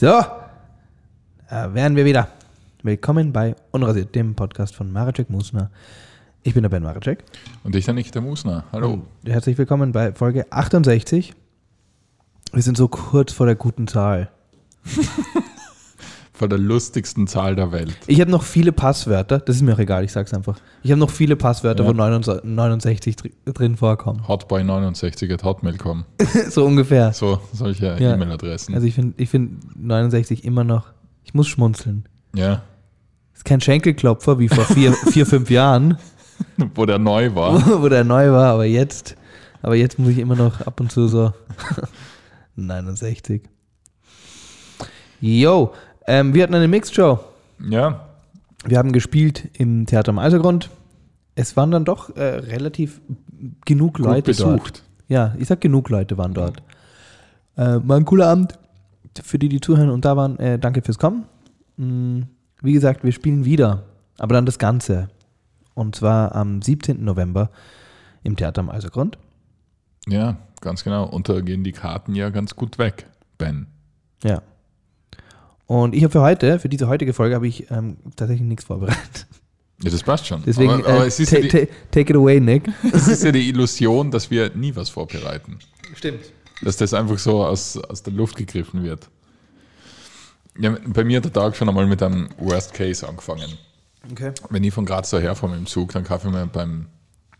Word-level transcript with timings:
So, 0.00 0.06
äh, 0.06 1.74
wären 1.74 1.96
wir 1.96 2.04
wieder. 2.04 2.28
Willkommen 2.84 3.32
bei 3.32 3.56
Unrasiert, 3.72 4.14
dem 4.14 4.36
Podcast 4.36 4.76
von 4.76 4.92
Maracek 4.92 5.28
Musner. 5.28 5.72
Ich 6.44 6.54
bin 6.54 6.62
der 6.62 6.68
Ben 6.68 6.84
Maracek. 6.84 7.24
Und 7.64 7.74
ich 7.74 7.84
der 7.84 7.94
Nikita 7.94 8.20
Musner. 8.20 8.62
Hallo. 8.70 8.92
Und 8.92 9.08
herzlich 9.26 9.58
willkommen 9.58 9.90
bei 9.90 10.12
Folge 10.12 10.46
68. 10.52 11.34
Wir 12.52 12.62
sind 12.62 12.76
so 12.76 12.86
kurz 12.86 13.32
vor 13.32 13.46
der 13.46 13.56
guten 13.56 13.88
Zahl. 13.88 14.30
Vor 16.38 16.48
der 16.48 16.58
lustigsten 16.58 17.26
Zahl 17.26 17.56
der 17.56 17.72
Welt. 17.72 17.96
Ich 18.06 18.20
habe 18.20 18.30
noch 18.30 18.44
viele 18.44 18.70
Passwörter, 18.70 19.40
das 19.40 19.56
ist 19.56 19.62
mir 19.62 19.74
auch 19.74 19.78
egal, 19.80 20.04
ich 20.04 20.12
sag's 20.12 20.32
einfach. 20.32 20.56
Ich 20.84 20.90
habe 20.92 21.00
noch 21.00 21.10
viele 21.10 21.34
Passwörter, 21.34 21.82
Ja. 21.82 21.90
wo 21.90 21.92
69 21.92 23.16
dr- 23.16 23.32
drin 23.54 23.76
vorkommen. 23.76 24.22
Hotboy69 24.28 25.32
at 25.34 25.42
hotmail.com. 25.42 26.04
so 26.50 26.64
ungefähr. 26.64 27.12
So, 27.12 27.40
solche 27.52 27.96
Ja. 27.98 28.14
E-Mail-Adressen. 28.14 28.74
Also 28.74 28.86
ich 28.86 28.94
finde 28.94 29.14
ich 29.20 29.28
find 29.28 29.58
69 29.84 30.44
immer 30.44 30.62
noch, 30.62 30.86
ich 31.24 31.34
muss 31.34 31.48
schmunzeln. 31.48 32.04
ja. 32.34 32.62
Ist 33.34 33.44
kein 33.44 33.60
Schenkelklopfer 33.60 34.38
wie 34.40 34.48
vor 34.48 34.64
vier, 34.64 34.92
vier 35.12 35.24
fünf 35.24 35.48
Jahren, 35.50 35.96
Wo 36.74 36.86
der 36.86 36.98
neu 36.98 37.34
war. 37.36 37.54
wo, 37.66 37.82
wo 37.82 37.88
der 37.88 38.02
neu 38.04 38.30
war, 38.32 38.52
aber 38.52 38.64
jetzt, 38.64 39.16
aber 39.62 39.74
jetzt 39.76 39.98
muss 39.98 40.10
ich 40.10 40.18
immer 40.18 40.34
noch 40.36 40.60
ab 40.62 40.80
und 40.80 40.90
zu 40.92 41.06
so 41.08 41.32
69. 42.56 43.42
Yo, 45.20 45.72
ähm, 46.08 46.34
wir 46.34 46.42
hatten 46.42 46.54
eine 46.54 46.68
Mixed-Show. 46.68 47.20
Ja. 47.70 48.08
Wir 48.64 48.78
haben 48.78 48.92
gespielt 48.92 49.48
im 49.52 49.86
Theater 49.86 50.10
am 50.10 50.18
Eisergrund. 50.18 50.70
Es 51.34 51.56
waren 51.56 51.70
dann 51.70 51.84
doch 51.84 52.16
äh, 52.16 52.22
relativ 52.22 53.00
genug 53.64 53.94
Gut 53.94 54.06
Leute 54.06 54.32
dort. 54.32 54.56
besucht. 54.56 54.82
Ja, 55.06 55.34
ich 55.38 55.46
sag 55.46 55.60
genug 55.60 55.88
Leute 55.90 56.18
waren 56.18 56.34
dort. 56.34 56.62
Äh, 57.56 57.78
war 57.82 57.96
ein 57.96 58.04
cooler 58.04 58.26
Abend. 58.28 58.58
Für 59.22 59.38
die, 59.38 59.48
die 59.48 59.60
zuhören 59.60 59.90
und 59.90 60.04
da 60.04 60.16
waren, 60.16 60.38
äh, 60.38 60.58
danke 60.58 60.82
fürs 60.82 60.98
Kommen. 60.98 61.24
Mm, 61.76 62.22
Wie 62.62 62.72
gesagt, 62.72 63.04
wir 63.04 63.12
spielen 63.12 63.44
wieder, 63.44 63.84
aber 64.18 64.34
dann 64.34 64.46
das 64.46 64.58
Ganze. 64.58 65.08
Und 65.74 65.94
zwar 65.96 66.34
am 66.34 66.62
17. 66.62 67.04
November 67.04 67.50
im 68.22 68.36
Theater 68.36 68.60
am 68.60 68.70
Eisergrund. 68.70 69.18
Ja, 70.08 70.36
ganz 70.60 70.84
genau. 70.84 71.04
Und 71.06 71.28
da 71.28 71.40
gehen 71.40 71.64
die 71.64 71.72
Karten 71.72 72.14
ja 72.14 72.30
ganz 72.30 72.56
gut 72.56 72.78
weg, 72.78 73.06
Ben. 73.38 73.66
Ja. 74.22 74.42
Und 75.68 75.94
ich 75.94 76.02
habe 76.02 76.10
für 76.10 76.22
heute, 76.22 76.58
für 76.58 76.70
diese 76.70 76.88
heutige 76.88 77.12
Folge, 77.12 77.34
habe 77.34 77.46
ich 77.46 77.70
ähm, 77.70 77.98
tatsächlich 78.16 78.46
nichts 78.48 78.64
vorbereitet. 78.64 79.26
Ja, 79.80 79.90
das 79.92 80.02
passt 80.02 80.26
schon. 80.26 80.42
Deswegen, 80.44 80.72
aber 80.72 80.88
aber 80.88 81.04
äh, 81.04 81.06
es, 81.06 81.20
ist 81.20 81.30
ta- 81.30 81.36
ja 81.36 81.42
die, 81.42 81.48
ta- 81.50 81.72
take 81.92 82.10
it 82.10 82.16
away, 82.16 82.40
Nick. 82.40 82.68
es 82.92 83.06
ist 83.06 83.22
ja 83.22 83.30
die 83.30 83.48
Illusion, 83.48 84.10
dass 84.10 84.28
wir 84.28 84.50
nie 84.56 84.74
was 84.74 84.88
vorbereiten. 84.88 85.60
Stimmt. 85.94 86.18
Dass 86.62 86.78
das 86.78 86.92
einfach 86.94 87.16
so 87.16 87.44
aus, 87.44 87.76
aus 87.76 88.02
der 88.02 88.12
Luft 88.12 88.34
gegriffen 88.34 88.82
wird. 88.82 89.08
Ja, 90.58 90.76
bei 90.84 91.04
mir 91.04 91.18
hat 91.18 91.26
der 91.26 91.32
Tag 91.32 91.54
schon 91.54 91.68
einmal 91.68 91.86
mit 91.86 92.02
einem 92.02 92.28
Worst 92.38 92.74
Case 92.74 93.06
angefangen. 93.06 93.52
Okay. 94.10 94.32
Wenn 94.50 94.64
ich 94.64 94.74
von 94.74 94.84
Graz 94.84 95.10
daher 95.10 95.36
fahre 95.36 95.52
mit 95.52 95.60
dem 95.60 95.66
Zug, 95.66 95.92
dann 95.92 96.02
kaufe 96.02 96.26
ich 96.26 96.34
mir 96.34 96.44
beim, 96.48 96.86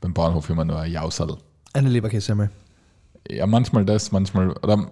beim 0.00 0.14
Bahnhof 0.14 0.48
immer 0.48 0.64
nur 0.64 0.78
ein 0.78 0.92
Jausal. 0.92 1.38
Eine 1.72 1.88
Leberkässemmel. 1.88 2.52
Ja, 3.28 3.48
manchmal 3.48 3.84
das, 3.84 4.12
manchmal. 4.12 4.52
Oder, 4.52 4.88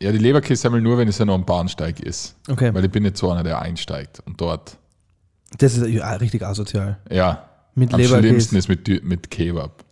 ja, 0.00 0.12
die 0.12 0.18
Leberkässemmel 0.18 0.80
nur, 0.80 0.98
wenn 0.98 1.08
es 1.08 1.18
ja 1.18 1.24
noch 1.24 1.34
am 1.34 1.44
Bahnsteig 1.44 2.00
ist. 2.00 2.36
Okay. 2.48 2.72
Weil 2.74 2.84
ich 2.84 2.90
bin 2.90 3.02
nicht 3.02 3.16
so 3.16 3.30
einer, 3.30 3.42
der 3.42 3.60
einsteigt. 3.60 4.20
Und 4.26 4.40
dort, 4.40 4.78
Das 5.58 5.76
ist 5.76 5.86
ja, 5.88 6.10
richtig 6.14 6.42
asozial. 6.44 6.98
ja, 7.10 7.48
Mit 7.74 7.92
am 7.94 8.00
schlimmsten 8.00 8.22
Leberkäse. 8.24 8.58
ist 8.58 8.68
mit, 8.68 9.04
mit 9.04 9.30
Kebab. 9.30 9.84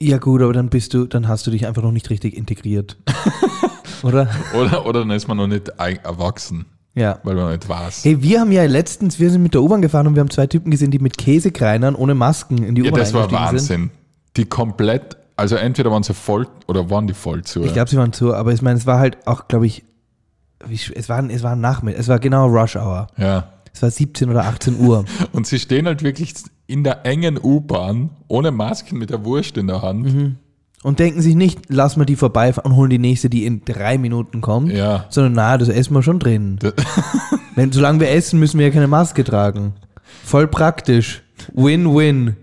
Ja 0.00 0.18
gut, 0.18 0.42
aber 0.42 0.52
dann 0.52 0.68
bist 0.68 0.94
du, 0.94 1.06
dann 1.06 1.28
hast 1.28 1.46
du 1.46 1.50
dich 1.52 1.66
einfach 1.66 1.82
noch 1.82 1.92
nicht 1.92 2.10
richtig 2.10 2.36
integriert. 2.36 2.96
Oder? 4.02 4.28
Oder, 4.54 4.84
oder 4.86 5.00
dann 5.00 5.10
ist 5.12 5.28
man 5.28 5.36
noch 5.36 5.46
nicht 5.46 5.68
erwachsen, 5.68 6.66
Ja. 6.94 7.20
weil 7.22 7.36
man 7.36 7.52
nicht 7.52 7.68
weiß. 7.68 8.04
Hey, 8.04 8.20
wir 8.20 8.40
haben 8.40 8.50
ja 8.50 8.64
letztens, 8.64 9.20
wir 9.20 9.30
sind 9.30 9.44
mit 9.44 9.54
der 9.54 9.62
U-Bahn 9.62 9.80
gefahren 9.80 10.08
und 10.08 10.16
wir 10.16 10.20
haben 10.20 10.30
zwei 10.30 10.48
Typen 10.48 10.72
gesehen, 10.72 10.90
die 10.90 10.98
mit 10.98 11.16
Käsekreinern 11.18 11.94
ohne 11.94 12.16
Masken 12.16 12.64
in 12.64 12.74
die 12.74 12.82
ja, 12.82 12.88
U-Bahn 12.88 12.98
das 13.00 13.14
war 13.14 13.28
sind. 13.28 13.32
Wahnsinn. 13.38 13.90
Die 14.36 14.44
komplett, 14.44 15.16
also 15.36 15.56
entweder 15.56 15.90
waren 15.90 16.02
sie 16.02 16.14
voll 16.14 16.46
oder 16.66 16.90
waren 16.90 17.06
die 17.06 17.14
voll 17.14 17.42
zu. 17.42 17.62
Ich 17.64 17.72
glaube, 17.72 17.90
sie 17.90 17.96
waren 17.96 18.12
zu, 18.12 18.34
aber 18.34 18.52
ich 18.52 18.62
meine, 18.62 18.78
es 18.78 18.86
war 18.86 18.98
halt 18.98 19.26
auch, 19.26 19.48
glaube 19.48 19.66
ich, 19.66 19.82
es 20.94 21.08
war, 21.08 21.28
es 21.28 21.42
war 21.42 21.56
Nachmittag, 21.56 22.00
es 22.00 22.08
war 22.08 22.18
genau 22.18 22.46
Rush 22.46 22.76
Hour. 22.76 23.08
ja. 23.16 23.48
Es 23.74 23.80
war 23.80 23.90
17 23.90 24.28
oder 24.28 24.44
18 24.44 24.78
Uhr. 24.80 25.06
Und 25.32 25.46
sie 25.46 25.58
stehen 25.58 25.86
halt 25.86 26.02
wirklich 26.02 26.34
in 26.66 26.84
der 26.84 27.06
engen 27.06 27.38
U-Bahn, 27.42 28.10
ohne 28.28 28.50
Masken, 28.50 28.98
mit 28.98 29.08
der 29.08 29.24
Wurst 29.24 29.56
in 29.56 29.66
der 29.66 29.80
Hand. 29.80 30.12
Mhm. 30.14 30.36
Und 30.82 30.98
denken 30.98 31.22
sich 31.22 31.34
nicht, 31.34 31.58
lass 31.68 31.96
mal 31.96 32.04
die 32.04 32.16
vorbeifahren 32.16 32.70
und 32.72 32.76
holen 32.76 32.90
die 32.90 32.98
nächste, 32.98 33.30
die 33.30 33.46
in 33.46 33.64
drei 33.64 33.96
Minuten 33.96 34.42
kommt. 34.42 34.72
Ja. 34.72 35.06
Sondern, 35.08 35.32
na, 35.32 35.56
das 35.56 35.70
essen 35.70 35.94
wir 35.94 36.02
schon 36.02 36.18
drin. 36.18 36.58
Wenn, 37.54 37.72
solange 37.72 38.00
wir 38.00 38.10
essen, 38.10 38.38
müssen 38.38 38.58
wir 38.58 38.66
ja 38.66 38.72
keine 38.74 38.88
Maske 38.88 39.24
tragen. 39.24 39.72
Voll 40.22 40.48
praktisch. 40.48 41.22
Win-win. 41.54 42.36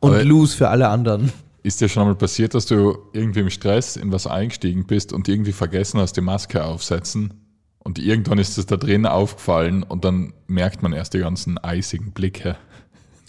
Und 0.00 0.10
Aber- 0.12 0.22
lose 0.24 0.54
für 0.54 0.68
alle 0.68 0.88
anderen. 0.88 1.32
Ist 1.62 1.80
dir 1.80 1.88
schon 1.88 2.02
einmal 2.02 2.16
passiert, 2.16 2.54
dass 2.54 2.66
du 2.66 2.98
irgendwie 3.12 3.40
im 3.40 3.50
Stress 3.50 3.96
in 3.96 4.10
was 4.12 4.26
eingestiegen 4.26 4.84
bist 4.86 5.12
und 5.12 5.28
irgendwie 5.28 5.52
vergessen 5.52 6.00
hast, 6.00 6.14
die 6.16 6.20
Maske 6.20 6.64
aufsetzen? 6.64 7.34
Und 7.78 7.98
irgendwann 7.98 8.38
ist 8.38 8.58
es 8.58 8.66
da 8.66 8.76
drin 8.76 9.06
aufgefallen 9.06 9.82
und 9.82 10.04
dann 10.04 10.32
merkt 10.46 10.82
man 10.82 10.92
erst 10.92 11.14
die 11.14 11.18
ganzen 11.18 11.58
eisigen 11.58 12.12
Blicke, 12.12 12.56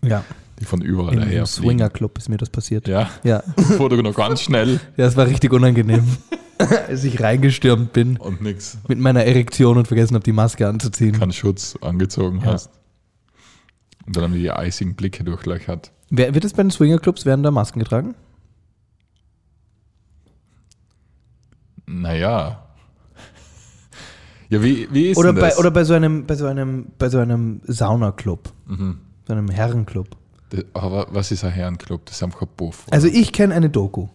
Ja. 0.03 0.23
die 0.59 0.65
von 0.65 0.81
überall 0.81 1.13
Im 1.15 1.19
daher 1.21 1.45
Swinger 1.45 1.89
Club 1.89 2.17
ist 2.17 2.29
mir 2.29 2.37
das 2.37 2.49
passiert. 2.49 2.87
Ja, 2.87 3.09
Ja. 3.23 3.43
wo 3.77 3.87
du 3.87 4.01
noch 4.01 4.15
ganz 4.15 4.41
schnell 4.41 4.79
Ja, 4.97 5.05
es 5.07 5.15
war 5.15 5.27
richtig 5.27 5.51
unangenehm. 5.53 6.03
Als 6.87 7.03
ich 7.03 7.19
reingestürmt 7.19 7.93
bin 7.93 8.17
und 8.17 8.41
nix, 8.41 8.77
mit 8.87 8.99
meiner 8.99 9.23
Erektion 9.25 9.77
und 9.77 9.87
vergessen 9.87 10.13
habe, 10.13 10.23
die 10.23 10.31
Maske 10.33 10.67
anzuziehen. 10.67 11.19
keinen 11.19 11.33
Schutz 11.33 11.75
angezogen 11.81 12.39
Ja. 12.43 12.53
hast. 12.53 12.69
Und 14.05 14.15
dann 14.15 14.23
haben 14.25 14.33
die 14.33 14.41
die 14.41 14.51
eisigen 14.51 14.95
Blicke 14.95 15.23
durchlöchert. 15.23 15.91
Wer, 16.15 16.35
wird 16.35 16.45
es 16.45 16.53
bei 16.53 16.61
den 16.61 16.69
Swingerclubs, 16.69 17.25
werden 17.25 17.41
da 17.41 17.49
Masken 17.49 17.79
getragen? 17.79 18.13
Naja. 21.87 22.63
Ja, 24.49 24.61
wie, 24.61 24.87
wie 24.93 25.07
ist 25.09 25.17
Oder 25.17 25.33
denn 25.33 25.41
bei, 25.41 25.49
das? 25.49 25.57
oder 25.57 25.71
bei 25.71 25.83
so 25.83 25.95
einem, 25.95 26.27
bei 26.27 26.35
so 26.35 26.45
einem, 26.45 26.91
bei 26.99 27.09
so 27.09 27.17
einem 27.17 27.61
Saunaclub. 27.63 28.53
Mhm. 28.67 28.99
So 29.27 29.33
einem 29.33 29.49
Herrenclub. 29.49 30.09
Das- 30.51 30.65
Aber 30.73 31.07
was 31.09 31.31
ist 31.31 31.43
ein 31.43 31.51
Herrenclub? 31.51 32.05
Das 32.05 32.15
ist 32.17 32.23
am 32.23 32.31
Buff. 32.57 32.83
oder? 32.87 32.93
Also 32.93 33.07
ich 33.07 33.31
kenne 33.33 33.55
eine 33.55 33.71
Doku 33.71 34.07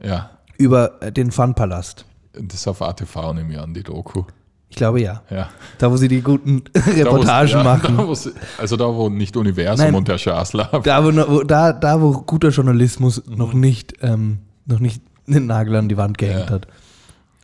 ja, 0.00 0.30
über 0.56 1.02
äh, 1.02 1.10
den 1.10 1.32
Funpalast. 1.32 2.04
das 2.32 2.60
ist 2.60 2.68
auf 2.68 2.80
ATV, 2.80 3.32
nehme 3.34 3.52
ich 3.54 3.58
an, 3.58 3.74
die 3.74 3.82
Doku. 3.82 4.22
Ich 4.70 4.76
glaube 4.76 5.00
ja. 5.00 5.22
Ja. 5.30 5.48
Da, 5.78 5.90
wo 5.90 5.96
sie 5.96 6.08
die 6.08 6.20
guten 6.20 6.62
Da, 6.72 6.80
Reportagen 6.82 7.48
ja, 7.50 7.62
machen. 7.64 7.96
Da, 7.96 8.04
wo's- 8.06 8.30
also 8.58 8.76
da, 8.76 8.84
wo 8.86 9.08
nicht 9.08 9.36
Universum 9.36 9.86
Nein. 9.86 9.94
und 9.94 10.08
der 10.08 10.18
Schaßler. 10.18 10.80
Da, 10.84 11.04
wo, 11.04 11.42
da, 11.42 11.72
da, 11.72 12.00
wo 12.00 12.12
guter 12.22 12.50
Journalismus 12.50 13.24
Mhm. 13.26 13.36
noch 13.36 13.52
nicht, 13.54 13.94
ähm, 14.02 14.38
noch 14.66 14.80
nicht 14.80 15.02
den 15.26 15.46
Nagel 15.46 15.74
an 15.76 15.88
die 15.88 15.96
Wand 15.96 16.18
gehängt 16.18 16.48
Ja. 16.48 16.50
hat. 16.50 16.68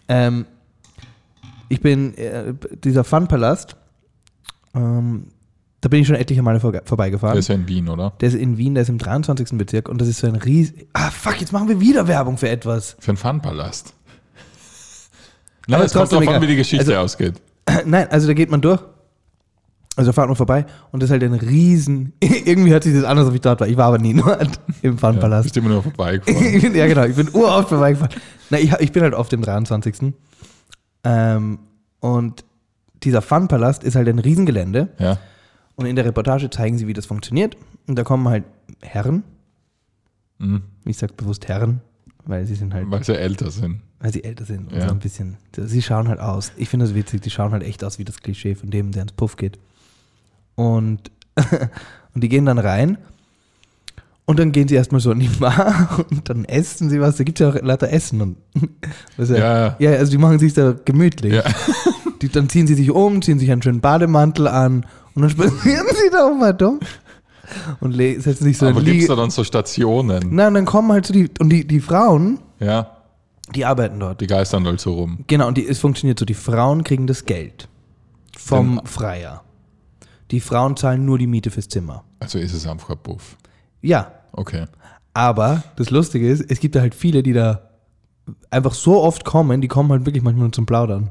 Ähm, 0.08 0.44
ich 1.70 1.80
bin, 1.80 2.14
äh, 2.18 2.52
dieser 2.84 3.04
Funpalast, 3.04 3.76
ähm, 4.74 5.28
da 5.80 5.88
bin 5.88 6.00
ich 6.00 6.06
schon 6.06 6.16
etliche 6.16 6.42
Male 6.42 6.60
vor, 6.60 6.72
vorbeigefahren. 6.84 7.34
Der 7.34 7.40
ist 7.40 7.48
ja 7.48 7.54
in 7.54 7.68
Wien, 7.68 7.88
oder? 7.88 8.12
Der 8.20 8.28
ist 8.28 8.34
in 8.34 8.56
Wien, 8.58 8.74
der 8.74 8.82
ist 8.82 8.88
im 8.90 8.98
23. 8.98 9.56
Bezirk 9.58 9.88
und 9.88 10.00
das 10.00 10.08
ist 10.08 10.18
so 10.18 10.26
ein 10.26 10.36
ries... 10.36 10.72
Ah, 10.92 11.10
fuck, 11.10 11.40
jetzt 11.40 11.52
machen 11.52 11.68
wir 11.68 11.80
wieder 11.80 12.06
Werbung 12.08 12.36
für 12.38 12.48
etwas. 12.48 12.96
Für 13.00 13.10
einen 13.12 13.16
Funpalast. 13.18 13.94
Nein, 15.66 15.76
Aber 15.76 15.84
es 15.84 15.92
kommt 15.92 16.12
drauf 16.12 16.26
an, 16.28 16.42
wie 16.42 16.46
die 16.46 16.56
Geschichte 16.56 16.84
Also- 16.86 16.96
ausgeht. 16.96 17.40
Nein, 17.86 18.08
also 18.10 18.26
da 18.26 18.34
geht 18.34 18.50
man 18.50 18.60
durch. 18.60 18.80
Also 19.96 20.08
da 20.10 20.12
fahrt 20.12 20.26
man 20.28 20.36
vorbei 20.36 20.66
und 20.90 21.00
das 21.02 21.08
ist 21.08 21.12
halt 21.12 21.22
ein 21.22 21.34
riesen... 21.34 22.12
Irgendwie 22.20 22.70
hört 22.72 22.82
sich 22.82 22.94
das 22.94 23.04
an, 23.04 23.16
als 23.16 23.32
ich 23.32 23.40
dort 23.40 23.60
war. 23.60 23.68
Ich 23.68 23.76
war 23.76 23.86
aber 23.86 23.98
nie 23.98 24.12
dort 24.20 24.60
im 24.82 24.92
Ja, 24.94 24.98
Funpalast. 24.98 25.44
bist 25.44 25.56
immer 25.56 25.68
nur 25.68 25.82
vorbeigefahren. 25.84 26.44
Ich 26.56 26.62
bin, 26.62 26.74
ja, 26.74 26.86
genau. 26.86 27.04
Ich 27.04 27.14
bin 27.14 27.28
uroft 27.32 27.68
vorbeigefahren. 27.68 28.12
Na, 28.50 28.58
ich, 28.58 28.72
ich 28.80 28.90
bin 28.92 29.02
halt 29.04 29.14
oft 29.14 29.32
im 29.32 29.42
23. 29.42 30.12
Ähm, 31.04 31.58
und 32.00 32.44
dieser 33.04 33.22
Funpalast 33.22 33.84
ist 33.84 33.94
halt 33.96 34.08
ein 34.08 34.18
Riesengelände. 34.18 34.88
ja. 34.98 35.18
Und 35.76 35.86
in 35.86 35.96
der 35.96 36.04
Reportage 36.04 36.50
zeigen 36.50 36.78
sie, 36.78 36.86
wie 36.86 36.92
das 36.92 37.04
funktioniert. 37.06 37.56
Und 37.88 37.96
da 37.98 38.04
kommen 38.04 38.28
halt 38.28 38.44
Herren. 38.80 39.24
Mhm. 40.38 40.62
Ich 40.84 40.98
sag 40.98 41.16
bewusst 41.16 41.48
Herren, 41.48 41.80
weil 42.26 42.46
sie 42.46 42.54
sind 42.54 42.72
halt, 42.74 42.90
Weil 42.90 43.04
sie 43.04 43.14
älter 43.14 43.50
sind. 43.50 43.80
weil 44.00 44.12
sie 44.12 44.24
älter 44.24 44.44
sind 44.44 44.72
und 44.72 44.78
Ja. 44.78 44.88
so 44.88 44.94
ein 44.94 44.98
bisschen. 45.00 45.36
Sie 45.56 45.82
schauen 45.82 46.08
halt 46.08 46.20
aus. 46.20 46.52
Ich 46.56 46.68
finde 46.68 46.86
das 46.86 46.94
witzig. 46.94 47.20
Die 47.22 47.30
schauen 47.30 47.52
halt 47.52 47.62
echt 47.62 47.82
aus 47.84 47.98
wie 47.98 48.04
das 48.04 48.20
Klischee 48.20 48.54
von 48.54 48.70
dem, 48.70 48.92
der 48.92 49.02
ins 49.02 49.12
Puff 49.12 49.36
geht. 49.36 49.58
Und, 50.54 51.10
und 52.14 52.20
die 52.22 52.28
gehen 52.28 52.46
dann 52.46 52.58
rein. 52.58 52.98
Und 54.26 54.38
dann 54.38 54.52
gehen 54.52 54.68
sie 54.68 54.74
erstmal 54.74 55.02
so 55.02 55.12
in 55.12 55.20
die 55.20 55.28
Bar 55.28 56.02
und 56.10 56.28
dann 56.30 56.46
essen 56.46 56.88
sie 56.88 56.98
was. 57.00 57.16
Da 57.16 57.24
gibt 57.24 57.40
es 57.40 57.44
ja 57.44 57.50
auch 57.52 57.62
lauter 57.62 57.90
Essen. 57.92 58.20
Und, 58.22 58.36
du, 59.18 59.22
Ja, 59.24 59.76
ja, 59.78 59.90
also 59.92 60.10
die 60.12 60.18
machen 60.18 60.38
sich 60.38 60.54
da 60.54 60.74
gemütlich. 60.84 61.34
Ja. 61.34 61.42
Die, 62.22 62.30
dann 62.30 62.48
ziehen 62.48 62.66
sie 62.66 62.74
sich 62.74 62.90
um, 62.90 63.20
ziehen 63.20 63.38
sich 63.38 63.50
einen 63.52 63.60
schönen 63.60 63.80
Bademantel 63.82 64.48
an 64.48 64.86
und 65.14 65.22
dann 65.22 65.30
spazieren 65.30 65.86
sie 65.90 66.10
da 66.10 66.26
auch 66.26 66.34
mal 66.34 66.54
dumm. 66.54 66.80
Und 67.80 67.92
setzen 67.94 68.44
sich 68.44 68.58
so 68.58 68.66
Aber 68.66 68.78
in 68.80 68.84
gibt 68.84 68.96
es 68.96 69.02
Liege. 69.02 69.08
da 69.14 69.16
dann 69.16 69.30
so 69.30 69.44
Stationen? 69.44 70.30
Und 70.30 70.36
dann 70.36 70.64
kommen 70.64 70.92
halt 70.92 71.06
so 71.06 71.12
die, 71.12 71.28
und 71.40 71.50
die, 71.50 71.66
die 71.66 71.80
Frauen, 71.80 72.38
Ja. 72.60 72.90
Die 73.54 73.66
arbeiten 73.66 74.00
dort. 74.00 74.22
Die 74.22 74.26
geistern 74.26 74.64
halt 74.66 74.80
so 74.80 74.94
rum. 74.94 75.18
Genau, 75.26 75.46
und 75.48 75.58
die, 75.58 75.68
es 75.68 75.78
funktioniert 75.78 76.18
so, 76.18 76.24
die 76.24 76.32
Frauen 76.34 76.82
kriegen 76.82 77.06
das 77.06 77.26
Geld 77.26 77.68
vom 78.38 78.80
Freier. 78.86 79.42
Die 80.30 80.40
Frauen 80.40 80.76
zahlen 80.78 81.04
nur 81.04 81.18
die 81.18 81.26
Miete 81.26 81.50
fürs 81.50 81.68
Zimmer. 81.68 82.04
Also 82.20 82.38
ist 82.38 82.54
es 82.54 82.66
einfach 82.66 82.88
ein 82.90 82.98
Puff. 83.02 83.36
Ja, 83.82 84.12
Okay. 84.32 84.64
aber 85.12 85.62
das 85.76 85.90
Lustige 85.90 86.26
ist, 86.28 86.50
es 86.50 86.58
gibt 86.58 86.74
da 86.74 86.80
halt 86.80 86.94
viele, 86.94 87.22
die 87.22 87.34
da 87.34 87.68
einfach 88.50 88.72
so 88.72 89.02
oft 89.02 89.26
kommen, 89.26 89.60
die 89.60 89.68
kommen 89.68 89.92
halt 89.92 90.06
wirklich 90.06 90.24
manchmal 90.24 90.44
nur 90.44 90.52
zum 90.52 90.64
Plaudern. 90.64 91.10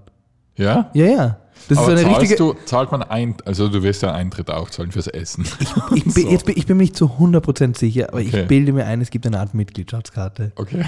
Ja? 0.57 0.89
Ja, 0.95 1.06
ja. 1.06 1.38
Das 1.69 1.77
Aber 1.77 1.94
ist 1.94 2.00
so 2.01 2.05
eine 2.07 2.17
richtige. 2.19 2.35
du, 2.35 2.53
zahlt 2.65 2.91
man 2.91 3.03
ein, 3.03 3.35
also 3.45 3.69
du 3.69 3.83
wirst 3.83 4.01
ja 4.01 4.11
Eintritt 4.13 4.50
auch 4.50 4.69
zahlen 4.69 4.91
fürs 4.91 5.07
Essen. 5.07 5.45
Ich 5.95 6.03
bin, 6.03 6.11
So. 6.11 6.29
jetzt 6.29 6.45
bin, 6.45 6.57
ich 6.57 6.65
bin 6.65 6.77
mir 6.77 6.83
nicht 6.83 6.97
zu 6.97 7.05
100% 7.19 7.77
sicher, 7.77 8.09
aber 8.09 8.19
Okay. 8.19 8.41
ich 8.41 8.47
bilde 8.47 8.73
mir 8.73 8.85
ein, 8.85 9.00
es 9.01 9.09
gibt 9.11 9.25
eine 9.25 9.39
Art 9.39 9.53
Mitgliedschaftskarte. 9.53 10.51
Okay. 10.55 10.85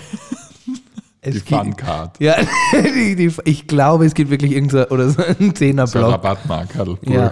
Es 1.21 1.33
Die 1.35 1.39
Funcard. 1.39 2.19
Ja, 2.19 2.35
die, 2.73 3.15
die, 3.15 3.33
ich 3.45 3.67
glaube, 3.67 4.05
es 4.05 4.13
gibt 4.13 4.29
wirklich 4.29 4.51
irgendein 4.51 4.85
oder 4.85 5.09
so 5.09 5.23
einen 5.23 5.35
So 5.39 5.43
ein 5.45 5.55
Zehnerblock. 5.55 6.11
Rabattmarkerl. 6.11 6.97
Ja. 7.03 7.31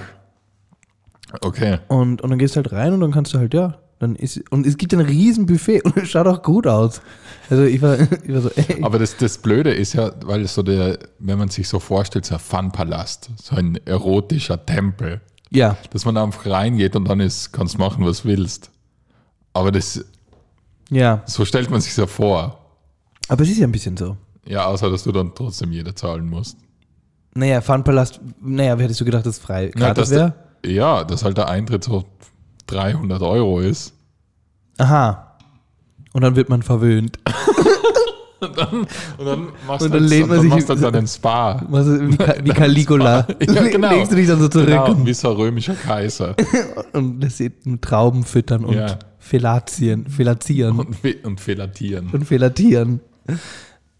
Okay. 1.42 1.80
Und, 1.88 2.22
und 2.22 2.30
dann 2.30 2.40
gehst 2.40 2.56
du 2.56 2.58
halt 2.58 2.72
rein 2.72 2.94
und 2.94 3.02
dann 3.02 3.12
kannst 3.12 3.34
du 3.34 3.40
halt, 3.40 3.54
ja, 3.54 3.76
dann 4.04 4.16
ist, 4.16 4.42
und 4.52 4.66
es 4.68 4.78
gibt 4.78 4.94
ein 4.94 5.00
riesen 5.00 5.46
Buffet 5.48 5.82
und 5.84 5.98
es 5.98 6.10
schaut 6.10 6.28
auch 6.28 6.44
gut 6.44 6.68
aus. 6.68 7.02
Also 7.50 7.64
ich 7.64 7.82
war, 7.82 8.00
ich 8.24 8.34
war 8.34 8.42
so, 8.42 8.50
ey, 8.56 8.84
Aber 8.84 9.00
das, 9.00 9.18
das 9.18 9.38
Blöde 9.40 9.74
ist 9.74 9.94
ja, 9.94 10.12
weil 10.24 10.46
so 10.48 10.62
der, 10.64 11.00
wenn 11.20 11.38
man 11.40 11.50
sich 11.50 11.68
so 11.68 11.80
vorstellt, 11.80 12.26
so 12.26 12.36
ein 12.36 12.40
Fun-Palast, 12.40 13.32
so 13.42 13.56
ein 13.56 13.80
erotischer 13.86 14.64
Tempel, 14.66 15.22
ja, 15.50 15.78
dass 15.92 16.06
man 16.06 16.18
einfach 16.18 16.46
reingeht 16.50 16.96
und 16.96 17.06
dann 17.10 17.20
ist, 17.20 17.52
kannst 17.52 17.78
machen, 17.78 18.06
was 18.06 18.24
willst. 18.26 18.70
Aber 19.54 19.72
das, 19.72 20.04
ja, 20.90 21.24
so 21.26 21.46
stellt 21.46 21.70
man 21.70 21.82
sich 21.82 21.96
ja 21.98 22.08
vor. 22.08 22.60
aber 23.28 23.44
es 23.44 23.50
ist 23.50 23.58
ja 23.60 23.68
ein 23.68 23.72
bisschen 23.72 23.98
so. 23.98 24.18
Ja, 24.46 24.66
außer 24.66 24.90
dass 24.90 25.04
du 25.04 25.12
dann 25.12 25.34
trotzdem 25.36 25.72
jeder 25.72 25.96
zahlen 25.96 26.30
musst. 26.30 26.58
Naja, 27.36 27.62
Funpalast, 27.62 28.20
naja, 28.42 28.78
wie 28.78 28.84
hättest 28.84 29.02
du 29.02 29.06
gedacht, 29.06 29.26
dass 29.26 29.40
frei 29.40 29.66
Ja, 29.66 29.72
gratis 29.72 30.10
dass 30.10 30.12
wäre? 30.12 30.34
ja, 30.66 31.04
dass 31.04 31.24
halt 31.24 31.38
der 31.38 31.50
Eintritt 31.50 31.84
so 31.84 32.04
300 32.68 33.22
Euro 33.22 33.60
ist. 33.60 33.94
Aha. 34.78 35.38
Und 36.14 36.22
dann 36.22 36.36
wird 36.36 36.50
man 36.50 36.62
verwöhnt. 36.64 37.18
Und 38.40 38.58
dann 39.26 39.48
machst 39.66 39.86
Und 39.86 39.94
du 39.94 40.00
dann 40.00 40.04
lehnt 40.08 40.28
man 40.28 40.50
dann 40.50 40.60
sich 40.62 40.66
dann 40.82 40.94
den 40.94 41.08
Spa. 41.08 41.64
Was 41.70 41.88
wie, 41.88 42.18
Ka- 42.18 42.36
wie 42.44 42.50
Caligula. 42.54 43.26
Ja, 43.40 43.68
genau. 43.68 43.90
Legst 43.92 44.12
du 44.12 44.16
dich 44.18 44.28
dann 44.28 44.40
so 44.40 44.50
zurück 44.50 44.68
Genau, 44.68 44.92
und, 44.92 45.06
wie 45.06 45.14
so 45.14 45.32
römischer 45.32 45.76
Kaiser. 45.76 46.36
und 46.94 47.22
lässt 47.22 47.38
sie 47.38 47.52
Trauben 47.82 48.24
füttern 48.24 48.66
und 48.66 48.76
Ja. 48.76 49.00
Felatieren 49.20 50.06
und, 50.78 50.88
Und, 50.88 50.96
fe- 50.98 51.18
und 51.24 51.40
felatieren. 51.40 52.10
felatieren. 52.26 53.00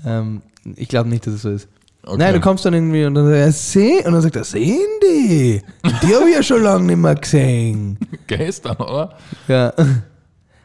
Ähm, 0.06 0.42
ich 0.76 0.90
glaube 0.90 1.08
nicht, 1.10 1.26
dass 1.26 1.36
es 1.36 1.42
so 1.44 1.50
ist. 1.50 1.70
Okay. 2.06 2.18
Nein, 2.18 2.34
du 2.34 2.42
kommst 2.42 2.66
dann 2.66 2.74
irgendwie 2.74 3.06
und 3.06 3.16
dann 3.16 3.26
sagt 3.26 3.38
er, 3.38 3.52
seh, 3.54 4.06
und 4.06 4.12
dann 4.12 4.22
sagt 4.22 4.36
er, 4.36 4.44
sehen 4.44 4.78
die? 5.02 5.62
Die 5.86 6.16
habe 6.16 6.30
ich 6.30 6.36
ja 6.36 6.44
schon 6.44 6.62
lange 6.62 6.86
nicht 6.86 6.98
mehr 6.98 7.16
gesehen. 7.16 7.98
Gestern, 8.28 8.76
oder? 8.76 9.18
Ja. 9.48 9.74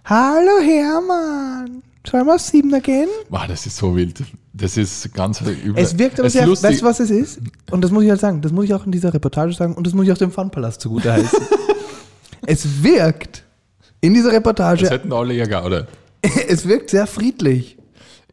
Hallo 0.04 0.60
Hermann. 0.60 1.82
Sollen 2.04 2.26
wir 2.26 2.34
aufs 2.34 2.48
Siebener 2.48 2.80
gehen? 2.80 3.08
Wow, 3.28 3.46
das 3.46 3.66
ist 3.66 3.76
so 3.76 3.94
wild. 3.94 4.20
Das 4.52 4.76
ist 4.76 5.14
ganz 5.14 5.40
übel. 5.40 5.74
Es 5.76 5.96
wirkt 5.96 6.18
aber 6.18 6.28
sehr, 6.28 6.44
lustig. 6.44 6.70
weißt 6.70 6.82
du, 6.82 6.86
was 6.86 7.00
es 7.00 7.10
ist? 7.10 7.38
Und 7.70 7.82
das 7.84 7.92
muss 7.92 8.02
ich 8.02 8.10
halt 8.10 8.20
sagen, 8.20 8.40
das 8.40 8.50
muss 8.50 8.64
ich 8.64 8.74
auch 8.74 8.84
in 8.84 8.90
dieser 8.90 9.14
Reportage 9.14 9.52
sagen 9.52 9.74
und 9.74 9.86
das 9.86 9.94
muss 9.94 10.06
ich 10.06 10.12
auch 10.12 10.18
dem 10.18 10.32
Funpalast 10.32 10.80
zugute 10.80 11.12
heißen. 11.12 11.38
es 12.46 12.82
wirkt 12.82 13.44
in 14.00 14.14
dieser 14.14 14.28
Das 14.30 14.38
Reportage, 14.38 14.90
hätten 14.90 15.12
alle 15.12 15.34
ja 15.34 15.46
gar, 15.46 15.70
es 16.48 16.66
wirkt 16.66 16.90
sehr 16.90 17.06
friedlich. 17.06 17.78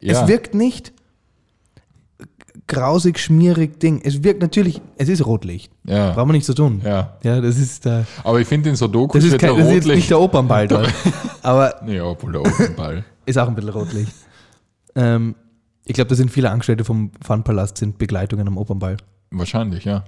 Ja. 0.02 0.24
Es 0.24 0.28
wirkt 0.28 0.56
nicht 0.56 0.94
grausig, 2.68 3.20
schmierig 3.20 3.80
Ding. 3.80 4.02
Es 4.04 4.24
wirkt 4.24 4.42
natürlich, 4.42 4.82
es 4.98 5.10
ist 5.10 5.26
Rotlicht. 5.26 5.72
Ja. 5.84 6.12
Brauchen 6.12 6.30
wir 6.30 6.34
nicht 6.34 6.46
so 6.46 6.54
tun. 6.54 6.82
Ja. 6.84 7.18
Ja, 7.24 7.42
das 7.42 7.58
ist, 7.58 7.86
äh, 7.86 8.04
Aber 8.24 8.40
ich 8.40 8.48
finde 8.48 8.70
in 8.70 8.76
so 8.76 8.88
Dokus 8.88 9.24
das 9.24 9.32
ist, 9.34 9.40
kein, 9.40 9.56
das 9.58 9.68
ist 9.68 9.74
jetzt 9.74 9.88
nicht 9.88 10.10
der 10.10 10.20
Opernball 10.20 10.68
dort. 10.68 10.92
Aber 11.42 11.88
Ja, 11.88 12.04
obwohl 12.06 12.32
der 12.34 12.42
Opernball. 12.42 13.04
ist 13.26 13.38
auch 13.38 13.48
ein 13.48 13.56
bisschen 13.56 13.70
Rotlicht. 13.72 14.12
ähm, 14.96 15.36
ich 15.86 15.94
glaube, 15.94 16.10
da 16.10 16.16
sind 16.16 16.32
viele 16.32 16.50
Angestellte 16.50 16.84
vom 16.84 17.12
Funpalast, 17.22 17.78
sind 17.78 17.98
Begleitungen 18.00 18.48
am 18.48 18.58
Opernball. 18.58 18.98
Wahrscheinlich, 19.30 19.86
ja. 19.86 20.04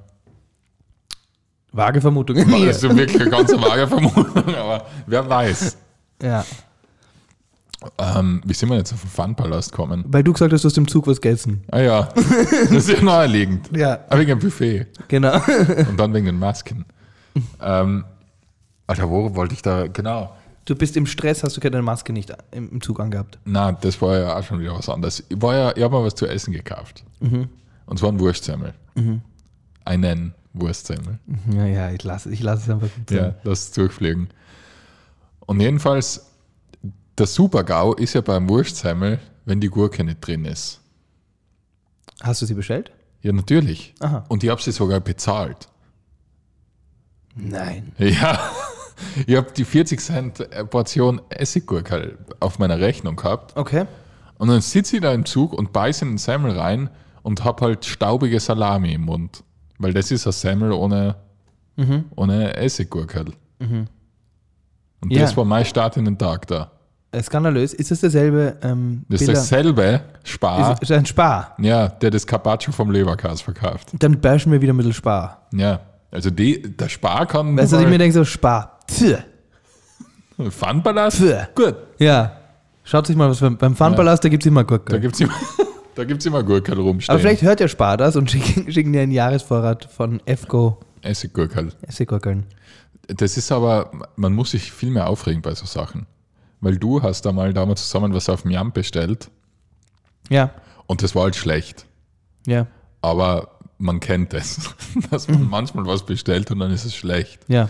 Vage 1.72 2.02
Vermutung. 2.02 2.38
Das 2.38 2.84
ist 2.84 2.96
wirklich 2.98 3.22
eine 3.22 3.30
ganz 3.30 3.52
vage 3.52 3.88
Vermutung, 3.88 4.56
aber 4.56 4.86
wer 5.06 5.30
weiß. 5.30 5.78
ja. 6.24 6.44
Ähm, 8.00 8.42
wie 8.44 8.54
sind 8.54 8.70
wir 8.70 8.78
jetzt 8.78 8.92
auf 8.94 9.02
den 9.02 9.10
Funpalast 9.10 9.72
gekommen? 9.72 10.04
Weil 10.08 10.24
du 10.24 10.34
gesagt 10.34 10.52
hast, 10.52 10.64
du 10.64 10.68
hast 10.68 10.78
im 10.78 10.88
Zug 10.88 11.06
was 11.06 11.22
gegessen. 11.22 11.64
Ah 11.72 11.80
ja, 11.80 12.10
das 12.16 12.72
ist 12.72 12.90
ja 12.90 13.02
naheliegend. 13.04 13.70
Ja, 13.78 14.00
Aber 14.10 14.20
wegen 14.20 14.30
dem 14.30 14.40
Buffet 14.40 14.88
genau. 15.08 15.40
und 15.90 15.98
dann 15.98 16.12
wegen 16.14 16.26
den 16.26 16.40
Masken. 16.40 16.86
ähm, 17.62 18.04
Alter, 18.88 19.10
wo 19.10 19.36
wollte 19.36 19.54
ich 19.54 19.62
da? 19.62 19.88
Genau. 19.88 20.36
Du 20.66 20.76
bist 20.76 20.98
im 20.98 21.06
Stress, 21.06 21.44
hast 21.44 21.56
du 21.56 21.62
keine 21.62 21.82
Maske 21.82 22.12
nicht 22.12 22.34
im 22.52 22.82
Zug 22.82 23.00
angehabt. 23.00 23.38
Na, 23.46 23.72
das 23.72 24.02
war 24.02 24.18
ja 24.18 24.38
auch 24.38 24.44
schon 24.44 24.60
wieder 24.60 24.76
was 24.76 24.90
anderes. 24.90 25.24
Ich, 25.30 25.42
war 25.42 25.56
ja, 25.56 25.72
ich 25.76 25.84
habe 25.84 25.94
mal 25.96 26.04
was 26.04 26.16
zu 26.16 26.26
essen 26.26 26.52
gekauft. 26.54 27.04
Und 27.22 28.00
zwar 28.00 28.12
ein 28.12 28.20
Wurstsemmel. 28.20 28.74
Einen 29.86 30.34
Wurstsemmel. 30.54 31.20
Ja, 31.54 31.66
ja, 31.66 31.92
ich 31.92 32.04
lasse 32.04 32.32
ich 32.32 32.42
lass 32.42 32.64
es 32.64 32.70
einfach 32.70 32.90
gut 32.94 33.12
Ja, 33.12 33.22
sein. 33.22 33.36
lass 33.44 33.60
es 33.66 33.72
durchfliegen. 33.72 34.28
Und 35.46 35.62
jedenfalls, 35.62 36.27
der 37.18 37.26
Super-GAU 37.28 37.94
ist 37.94 38.14
ja 38.14 38.22
beim 38.22 38.48
Wurstsemmel, 38.50 39.20
wenn 39.46 39.60
die 39.60 39.70
Gurke 39.70 40.04
nicht 40.04 40.20
drin 40.26 40.46
ist. 40.46 40.82
Hast 42.22 42.42
du 42.42 42.46
sie 42.46 42.54
bestellt? 42.54 42.92
Ja, 43.22 43.32
natürlich. 43.34 43.94
Aha. 44.00 44.26
Und 44.30 44.44
ich 44.44 44.50
habe 44.50 44.62
sie 44.62 44.72
sogar 44.72 45.00
bezahlt. 45.00 45.68
Nein. 47.36 47.92
Ja, 48.00 48.40
ich 49.28 49.36
habe 49.36 49.52
die 49.56 49.66
40 49.66 50.00
Cent 50.00 50.70
Portion 50.70 51.22
Essiggurke 51.30 52.18
auf 52.40 52.58
meiner 52.60 52.80
Rechnung 52.80 53.16
gehabt. 53.16 53.56
Okay. 53.56 53.86
Und 54.40 54.48
dann 54.50 54.62
sitze 54.62 54.98
ich 54.98 55.02
da 55.02 55.14
im 55.14 55.26
Zug 55.26 55.54
und 55.54 55.74
beiße 55.74 56.06
in 56.06 56.12
den 56.14 56.18
Semmel 56.18 56.58
rein 56.58 56.90
und 57.24 57.44
habe 57.44 57.66
halt 57.66 57.86
staubige 57.86 58.40
Salami 58.40 58.94
im 58.94 59.02
Mund. 59.02 59.44
Weil 59.80 59.94
das 59.94 60.10
ist 60.12 60.26
ein 60.26 60.34
Semmel 60.34 60.72
ohne, 60.72 61.16
ohne 62.16 62.56
Essiggurke. 62.56 63.26
Und 63.60 65.12
Ja. 65.12 65.22
das 65.22 65.38
war 65.38 65.46
mein 65.46 65.66
Start 65.66 65.98
in 65.98 66.06
den 66.06 66.18
Tag 66.18 66.48
da. 66.48 66.72
Äh, 67.12 67.24
Skandalös. 67.24 67.74
Ist 67.74 67.90
das 67.92 68.02
derselbe 68.02 68.58
ähm, 68.62 69.06
Das 69.10 69.22
ist 69.22 69.28
Bilder- 69.28 69.40
dasselbe 69.42 70.02
Spar, 70.24 70.74
ist, 70.74 70.84
ist 70.84 70.92
ein 70.92 71.06
Spar. 71.06 71.56
ja, 71.60 71.88
der 71.88 72.12
das 72.12 72.28
Carpaccio 72.28 72.72
vom 72.74 72.92
Leberkas 72.92 73.42
verkauft. 73.42 73.92
Dann 74.00 74.20
bashen 74.20 74.52
wir 74.52 74.62
wieder 74.62 74.74
mit 74.74 74.86
dem 74.86 74.94
Spar. 74.94 75.48
Ja, 75.54 75.80
also 76.12 76.30
die, 76.30 76.62
der 76.76 76.90
Spar 76.90 77.26
kann 77.26 77.58
Weißt 77.58 77.72
du, 77.72 77.78
mal- 77.78 77.84
ich 77.84 77.90
mir 77.90 77.98
denke 77.98 78.14
so, 78.14 78.26
Spar. 78.26 78.80
Funpalast? 80.50 81.24
Gut, 81.56 81.76
Ja. 82.00 82.34
Schaut 82.84 83.06
sich 83.06 83.18
mal 83.18 83.30
was 83.30 83.40
beim, 83.42 83.76
Funpalast, 83.76 84.24
da 84.24 84.30
gibt 84.30 84.44
es 84.44 84.48
immer 84.48 84.64
Gurke. 84.64 84.94
da 84.94 84.98
gibt 84.98 85.16
es 85.16 85.20
immer, 85.20 85.34
da 85.96 86.06
gibt's 86.06 86.26
immer 86.26 86.42
Gurkel 86.42 86.80
rumstehen. 86.80 87.12
Aber 87.14 87.20
vielleicht 87.20 87.42
hört 87.42 87.60
der 87.60 87.68
Spar 87.68 87.98
das 87.98 88.16
und 88.16 88.32
schicken, 88.32 88.72
schicken 88.72 88.94
dir 88.94 89.02
einen 89.02 89.12
Jahresvorrat 89.12 89.86
von 89.92 90.22
EFCO 90.26 90.80
Essiggurkel. 91.02 91.74
Essiggurkeln. 91.82 92.46
Das 93.08 93.36
ist 93.36 93.52
aber, 93.52 93.92
man 94.16 94.32
muss 94.34 94.52
sich 94.52 94.72
viel 94.72 94.90
mehr 94.92 95.08
aufregen 95.10 95.42
bei 95.42 95.54
so 95.54 95.66
Sachen. 95.66 96.06
Weil 96.62 96.78
du 96.78 97.02
hast 97.04 97.24
da 97.26 97.32
mal 97.32 97.54
damals 97.54 97.84
zusammen 97.88 98.14
was 98.14 98.30
auf 98.30 98.42
dem 98.44 98.52
Jam 98.52 98.72
bestellt 98.72 99.30
Ja, 100.30 100.52
und 100.88 101.04
das 101.04 101.14
war 101.16 101.24
halt 101.24 101.36
schlecht. 101.36 101.86
ja, 102.48 102.68
Aber 103.02 103.52
man 103.78 104.00
kennt 104.00 104.34
es, 104.34 104.72
dass 105.12 105.28
man 105.28 105.44
manchmal 105.50 105.86
was 105.86 106.06
bestellt 106.06 106.50
und 106.52 106.60
dann 106.60 106.72
ist 106.72 106.86
es 106.86 106.96
schlecht. 106.96 107.40
ja. 107.48 107.70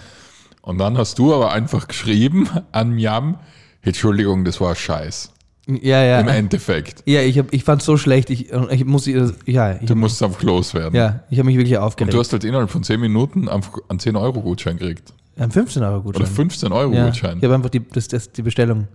Und 0.61 0.79
dann 0.79 0.97
hast 0.97 1.17
du 1.17 1.33
aber 1.33 1.53
einfach 1.53 1.87
geschrieben 1.87 2.49
an 2.73 2.99
Jam, 2.99 3.37
Entschuldigung, 3.83 4.43
das 4.43 4.59
war 4.59 4.75
Scheiß. 4.75 5.31
Ja, 5.65 6.03
ja. 6.03 6.19
Im 6.19 6.27
Endeffekt. 6.27 7.03
Ja, 7.05 7.21
ich, 7.21 7.37
hab, 7.39 7.53
ich 7.53 7.63
fand 7.63 7.81
es 7.81 7.85
so 7.85 7.95
schlecht. 7.95 8.29
Ich, 8.29 8.51
ich 8.51 8.83
muss, 8.85 9.05
ja, 9.05 9.75
ich, 9.79 9.85
Du 9.85 9.95
musst 9.95 10.21
einfach 10.21 10.41
loswerden. 10.43 10.93
ja, 10.93 11.23
ich 11.29 11.39
habe 11.39 11.45
mich 11.47 11.55
wirklich 11.57 11.77
Und 11.77 11.83
aufgeregt. 11.83 12.13
du 12.13 12.19
hast 12.19 12.33
halt 12.33 12.43
innerhalb 12.43 12.69
von 12.69 12.83
10 12.83 12.99
Minuten 12.99 13.47
einen 13.47 13.63
10-Euro-Gutschein 13.63 14.77
gekriegt. 14.77 15.13
Einen 15.37 15.51
15 15.51 15.83
Euro 15.83 15.95
Oder 16.07 16.19
Gutschein. 16.19 16.25
15 16.35 16.71
ja, 16.71 17.07
ich 17.09 17.23
habe 17.23 17.53
einfach 17.55 17.69
die, 17.69 17.87
das, 17.87 18.07
das, 18.07 18.31
die 18.31 18.41
Bestellung 18.41 18.87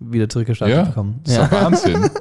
wieder 0.00 0.28
zurückerstattet 0.28 0.74
Ja, 0.76 0.82
bekommen. 0.84 1.20
das 1.24 1.32
ist 1.34 1.38
Ja. 1.38 1.50
Wahnsinn. 1.50 2.10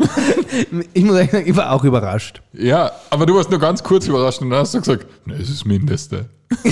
Ich 0.93 1.03
muss 1.03 1.15
ehrlich 1.15 1.31
sagen, 1.31 1.47
ich 1.47 1.55
war 1.55 1.71
auch 1.71 1.83
überrascht. 1.83 2.41
ja, 2.53 2.91
aber 3.11 3.25
du 3.25 3.35
warst 3.35 3.51
nur 3.51 3.59
ganz 3.59 3.83
kurz 3.83 4.07
überrascht 4.07 4.41
und 4.41 4.49
dann 4.49 4.59
hast 4.59 4.73
du 4.73 4.79
gesagt, 4.79 5.05
ne, 5.25 5.35
das 5.37 5.47
ist 5.49 5.59
das 5.61 5.65
Mindeste. 5.65 6.25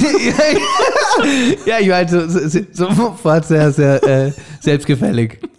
ja, 1.66 1.80
ich 1.80 1.88
war 1.90 1.96
halt 1.98 2.10
so, 2.10 2.28
so, 2.28 2.40
so 2.50 2.92
sofort 2.94 3.46
sehr, 3.46 3.72
sehr 3.72 4.04
äh, 4.04 4.32
selbstgefällig. 4.60 5.40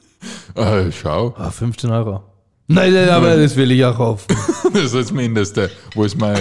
Äh, 0.57 0.91
schau, 0.91 1.37
Oh, 1.39 1.51
15 1.51 1.89
Euro. 1.91 2.21
Nein, 2.67 2.93
nein, 2.93 3.09
aber 3.11 3.37
das 3.37 3.55
will 3.55 3.71
ich 3.71 3.85
auch 3.85 3.97
hoffen. 3.99 4.27
das 4.73 4.83
ist 4.87 4.95
das 4.95 5.13
Mindeste. 5.13 5.71
Wo 5.95 6.03
ist 6.03 6.19
mein... 6.19 6.37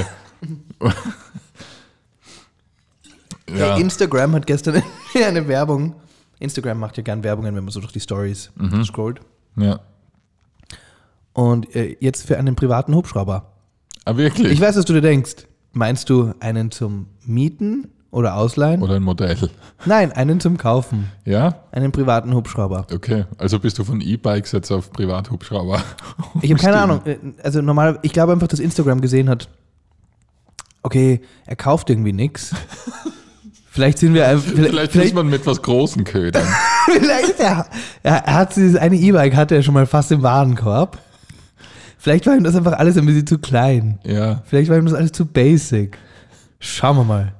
ja, 3.56 3.78
Instagram 3.78 4.34
hat 4.34 4.48
gestern 4.48 4.82
eine 5.26 5.48
Werbung. 5.48 5.96
Instagram 6.40 6.80
macht 6.80 6.98
ja 6.98 7.04
gern 7.04 7.24
Werbungen, 7.24 7.56
wenn 7.56 7.64
man 7.64 7.72
so 7.72 7.80
durch 7.80 7.92
die 7.94 8.00
Stories 8.00 8.52
Mhm. 8.56 8.84
scrollt. 8.84 9.22
ja. 9.56 9.80
Und 11.34 11.76
äh, 11.76 11.96
jetzt 12.00 12.26
für 12.26 12.38
einen 12.40 12.56
privaten 12.56 12.96
Hubschrauber. 12.96 13.52
Ah, 14.06 14.18
wirklich? 14.18 14.52
Ich 14.52 14.60
weiß, 14.60 14.76
was 14.76 14.86
du 14.86 14.94
dir 14.94 15.02
denkst. 15.02 15.46
Meinst 15.72 16.10
du 16.10 16.34
einen 16.40 16.72
zum 16.72 17.06
Mieten 17.26 17.90
oder 18.10 18.36
Ausleihen? 18.38 18.82
Oder 18.82 18.96
ein 18.96 19.04
Modell. 19.04 19.38
Nein, 19.86 20.12
einen 20.12 20.40
zum 20.40 20.58
Kaufen. 20.58 21.12
Ja? 21.26 21.60
Einen 21.72 21.92
privaten 21.92 22.34
Hubschrauber. 22.34 22.88
Okay. 22.92 23.26
Also 23.38 23.60
bist 23.60 23.78
du 23.78 23.84
von 23.84 24.02
E-Bikes 24.02 24.52
jetzt 24.54 24.72
auf 24.72 24.92
Privathubschrauber. 24.92 25.84
Ich 26.42 26.50
habe 26.52 26.60
keine. 26.60 26.78
Ahnung. 26.82 27.02
Äh, 27.06 27.18
Also 27.44 27.62
normal, 27.62 28.00
ich 28.02 28.14
glaube 28.14 28.32
einfach, 28.34 28.48
dass 28.48 28.60
Instagram 28.60 29.02
gesehen 29.02 29.30
hat, 29.30 29.48
okay, 30.82 31.22
er 31.46 31.56
kauft 31.56 31.92
irgendwie 31.92 32.14
nichts. 32.14 32.56
Vielleicht 33.78 34.00
sind 34.00 34.16
wir 34.16 34.28
einfach. 34.28 34.52
Vielleicht, 34.56 34.96
muss 34.96 35.14
man 35.14 35.30
mit 35.30 35.46
was 35.46 35.62
Großen 35.62 36.04
ködern. 36.04 36.44
Vielleicht, 36.92 37.40
er, 37.40 37.68
er, 38.02 38.16
er 38.26 38.34
hat 38.34 38.56
dieses 38.56 38.76
eine 38.76 38.96
E-Bike, 38.96 39.36
hatte 39.36 39.54
er 39.54 39.62
schon 39.62 39.76
mal 39.76 39.86
fast 39.86 40.12
im 40.12 40.24
Warenkorb. 40.24 40.98
Vielleicht 42.00 42.26
war 42.26 42.36
ihm 42.36 42.44
das 42.44 42.56
einfach 42.56 42.74
alles 42.74 42.98
ein 42.98 43.06
bisschen 43.06 43.28
zu 43.28 43.38
klein. 43.38 44.00
ja. 44.04 44.42
Vielleicht 44.46 44.72
war 44.72 44.78
ihm 44.80 44.86
das 44.86 44.96
alles 44.96 45.12
zu 45.12 45.28
basic. 45.28 45.96
Schauen 46.60 46.98
wir 46.98 47.04
mal. 47.04 47.34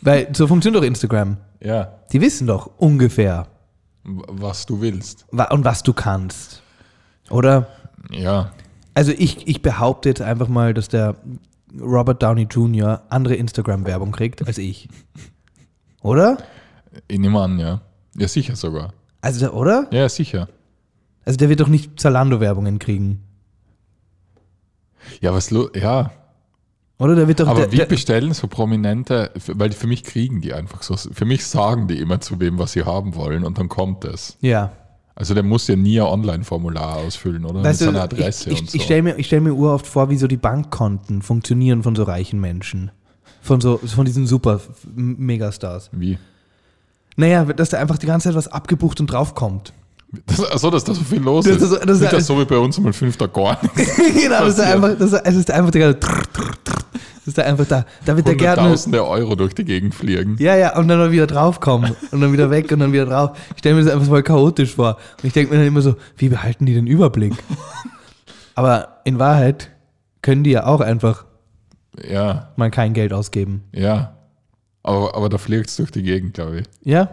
Weil 0.00 0.28
so 0.32 0.46
funktioniert 0.46 0.80
doch 0.80 0.86
Instagram. 0.86 1.38
Ja. 1.60 1.94
Die 2.12 2.20
wissen 2.20 2.46
doch 2.46 2.70
ungefähr, 2.76 3.48
Was 4.04 4.64
du 4.64 4.80
willst. 4.80 5.26
und 5.32 5.64
was 5.64 5.82
du 5.82 5.92
kannst. 5.92 6.62
Oder? 7.30 7.66
Ja. 8.12 8.52
Also 8.94 9.10
ich, 9.10 9.48
ich 9.48 9.60
behaupte 9.60 10.08
jetzt 10.08 10.22
einfach 10.22 10.46
mal, 10.46 10.72
dass 10.72 10.86
der 10.86 11.16
Robert 11.80 12.22
Downey 12.22 12.46
Jr. 12.50 13.02
andere 13.08 13.34
Instagram-Werbung 13.34 14.12
kriegt 14.12 14.46
als 14.46 14.58
ich. 14.58 14.88
Oder? 16.02 16.38
Ich 17.08 17.18
nehme 17.18 17.40
an, 17.40 17.58
ja. 17.58 17.80
Ja, 18.16 18.28
sicher 18.28 18.56
sogar. 18.56 18.94
Also, 19.20 19.40
der, 19.40 19.54
oder? 19.54 19.88
Ja, 19.90 20.08
sicher. 20.08 20.48
Also 21.24 21.36
der 21.36 21.48
wird 21.48 21.60
doch 21.60 21.68
nicht 21.68 21.98
Zalando-Werbungen 21.98 22.78
kriegen. 22.78 23.24
Ja, 25.20 25.32
was 25.34 25.50
lo 25.50 25.68
ja. 25.74 26.12
Oder 26.98 27.14
der 27.14 27.28
wird 27.28 27.40
doch. 27.40 27.48
Aber 27.48 27.60
der, 27.60 27.72
wie 27.72 27.76
der, 27.76 27.86
bestellen 27.86 28.32
so 28.32 28.46
Prominente, 28.46 29.30
weil 29.48 29.72
für 29.72 29.86
mich 29.86 30.04
kriegen 30.04 30.40
die 30.40 30.54
einfach 30.54 30.82
so, 30.82 30.96
für 30.96 31.24
mich 31.24 31.44
sagen 31.44 31.88
die 31.88 31.98
immer 31.98 32.20
zu 32.20 32.40
wem, 32.40 32.58
was 32.58 32.72
sie 32.72 32.84
haben 32.84 33.14
wollen 33.16 33.44
und 33.44 33.58
dann 33.58 33.68
kommt 33.68 34.04
es. 34.04 34.38
ja. 34.40 34.72
Also 35.18 35.32
der 35.32 35.42
muss 35.42 35.66
ja 35.66 35.76
nie 35.76 35.98
ein 35.98 36.06
Online-Formular 36.06 36.96
ausfüllen, 36.96 37.46
oder? 37.46 37.64
Weißt 37.64 37.80
Mit 37.80 37.88
seiner 37.88 38.02
Adresse 38.02 38.50
ich, 38.50 38.60
und 38.60 38.64
ich, 38.64 38.70
so. 38.70 38.76
ich 38.76 38.84
stelle 38.84 39.02
mir, 39.02 39.18
ich 39.18 39.26
stell 39.26 39.40
mir 39.40 39.54
uroft 39.54 39.86
vor, 39.86 40.10
wie 40.10 40.18
so 40.18 40.26
die 40.26 40.36
Bankkonten 40.36 41.22
funktionieren 41.22 41.82
von 41.82 41.96
so 41.96 42.02
reichen 42.02 42.38
Menschen. 42.38 42.90
Von 43.40 43.62
so, 43.62 43.78
von 43.78 44.04
diesen 44.04 44.26
super 44.26 44.60
Megastars. 44.94 45.88
wie? 45.92 46.18
Naja, 47.16 47.44
dass 47.44 47.70
da 47.70 47.78
einfach 47.78 47.96
die 47.96 48.06
ganze 48.06 48.28
Zeit 48.28 48.36
was 48.36 48.48
abgebucht 48.48 49.00
und 49.00 49.06
draufkommt. 49.06 49.72
Das, 50.26 50.50
achso, 50.50 50.70
dass 50.70 50.84
da 50.84 50.94
so 50.94 51.02
viel 51.02 51.20
los 51.20 51.46
Das 51.46 51.56
ist. 51.56 51.72
das 51.72 51.96
ist 51.96 52.00
Nicht 52.00 52.12
das 52.12 52.26
so 52.26 52.38
wie 52.38 52.44
bei 52.44 52.58
uns 52.58 52.78
mal 52.78 52.92
fünf 52.92 53.16
Tag 53.16 53.32
gar 53.32 53.58
nichts. 53.62 53.96
genau, 53.96 54.44
das 54.44 54.58
ist 54.58 54.60
einfach, 54.60 54.98
das 54.98 55.12
ist, 55.12 55.50
einfach 55.50 55.70
der, 55.70 55.94
das 55.94 56.10
ist 57.26 57.38
da 57.38 57.42
einfach 57.42 57.66
da. 57.66 57.84
Da 58.04 58.16
wird 58.16 58.26
der 58.26 58.34
Gärtner. 58.36 58.62
Hunderttausende 58.64 59.06
Euro 59.06 59.34
durch 59.34 59.54
die 59.54 59.64
Gegend 59.64 59.94
fliegen. 59.94 60.36
Ja, 60.38 60.56
ja, 60.56 60.76
und 60.78 60.88
dann 60.88 61.10
wieder 61.10 61.26
draufkommen 61.26 61.94
und 62.10 62.20
dann 62.20 62.32
wieder 62.32 62.50
weg 62.50 62.70
und 62.72 62.80
dann 62.80 62.92
wieder 62.92 63.06
drauf. 63.06 63.36
Ich 63.52 63.58
stelle 63.58 63.76
mir 63.76 63.84
das 63.84 63.92
einfach 63.92 64.06
voll 64.08 64.22
chaotisch 64.22 64.74
vor. 64.74 64.96
Und 65.22 65.24
ich 65.26 65.32
denke 65.32 65.52
mir 65.52 65.58
dann 65.58 65.66
immer 65.68 65.82
so, 65.82 65.96
wie 66.16 66.28
behalten 66.28 66.66
die 66.66 66.74
den 66.74 66.86
Überblick? 66.86 67.34
Aber 68.54 69.00
in 69.04 69.18
Wahrheit 69.18 69.70
können 70.22 70.44
die 70.44 70.50
ja 70.50 70.66
auch 70.66 70.80
einfach 70.80 71.24
Ja, 72.08 72.50
mal 72.56 72.70
kein 72.70 72.92
Geld 72.94 73.12
ausgeben. 73.12 73.64
ja. 73.72 74.12
Aber, 74.82 75.16
aber 75.16 75.28
da 75.28 75.36
fliegt 75.36 75.68
es 75.68 75.74
durch 75.74 75.90
die 75.90 76.04
Gegend, 76.04 76.34
glaube 76.34 76.60
ich. 76.60 76.66
Ja? 76.84 77.08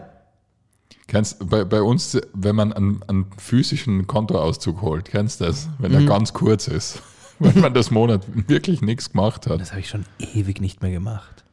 Kennst, 1.08 1.50
bei, 1.50 1.64
bei 1.64 1.82
uns, 1.82 2.16
wenn 2.32 2.54
man 2.54 2.72
einen, 2.72 3.02
einen 3.08 3.26
physischen 3.36 4.06
Kontoauszug 4.06 4.80
holt, 4.80 5.06
kennst 5.06 5.40
du 5.40 5.46
das? 5.46 5.68
Wenn 5.80 5.90
Mhm. 5.90 5.98
er 5.98 6.04
ganz 6.06 6.32
kurz 6.32 6.68
ist. 6.68 7.02
Wenn 7.38 7.60
man 7.60 7.74
das 7.74 7.90
Monat 7.90 8.22
wirklich 8.48 8.80
nichts 8.82 9.10
gemacht 9.10 9.46
hat. 9.46 9.60
Das 9.60 9.70
habe 9.70 9.80
ich 9.80 9.88
schon 9.88 10.04
ewig 10.18 10.60
nicht 10.60 10.82
mehr 10.82 10.90
gemacht. 10.90 11.44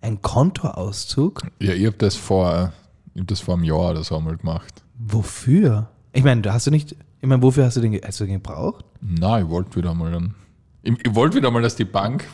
Ein 0.00 0.22
Kontoauszug? 0.22 1.42
Ja, 1.60 1.72
ich 1.72 1.86
habe 1.86 1.96
das 1.96 2.14
vor, 2.14 2.72
ich 3.14 3.20
hab 3.20 3.28
das 3.28 3.40
vor 3.40 3.54
einem 3.54 3.64
Jahr 3.64 3.90
oder 3.90 4.04
so 4.04 4.16
einmal 4.16 4.36
gemacht. 4.36 4.82
Wofür? 4.98 5.88
Ich 6.12 6.24
meine, 6.24 6.52
hast 6.52 6.66
du 6.66 6.70
nicht. 6.70 6.96
Ich 7.20 7.28
meine, 7.28 7.42
wofür 7.42 7.64
hast 7.64 7.76
du 7.76 7.80
den, 7.80 8.00
hast 8.04 8.20
du 8.20 8.24
den 8.24 8.34
gebraucht? 8.34 8.84
Na, 9.00 9.40
ich 9.40 9.48
wollte 9.48 9.76
wieder 9.76 9.92
mal 9.94 10.12
dann. 10.12 10.34
Ich, 10.82 10.94
ich 11.04 11.14
wollte 11.14 11.36
wieder 11.36 11.50
mal, 11.50 11.62
dass 11.62 11.74
die 11.76 11.84
Bank 11.84 12.24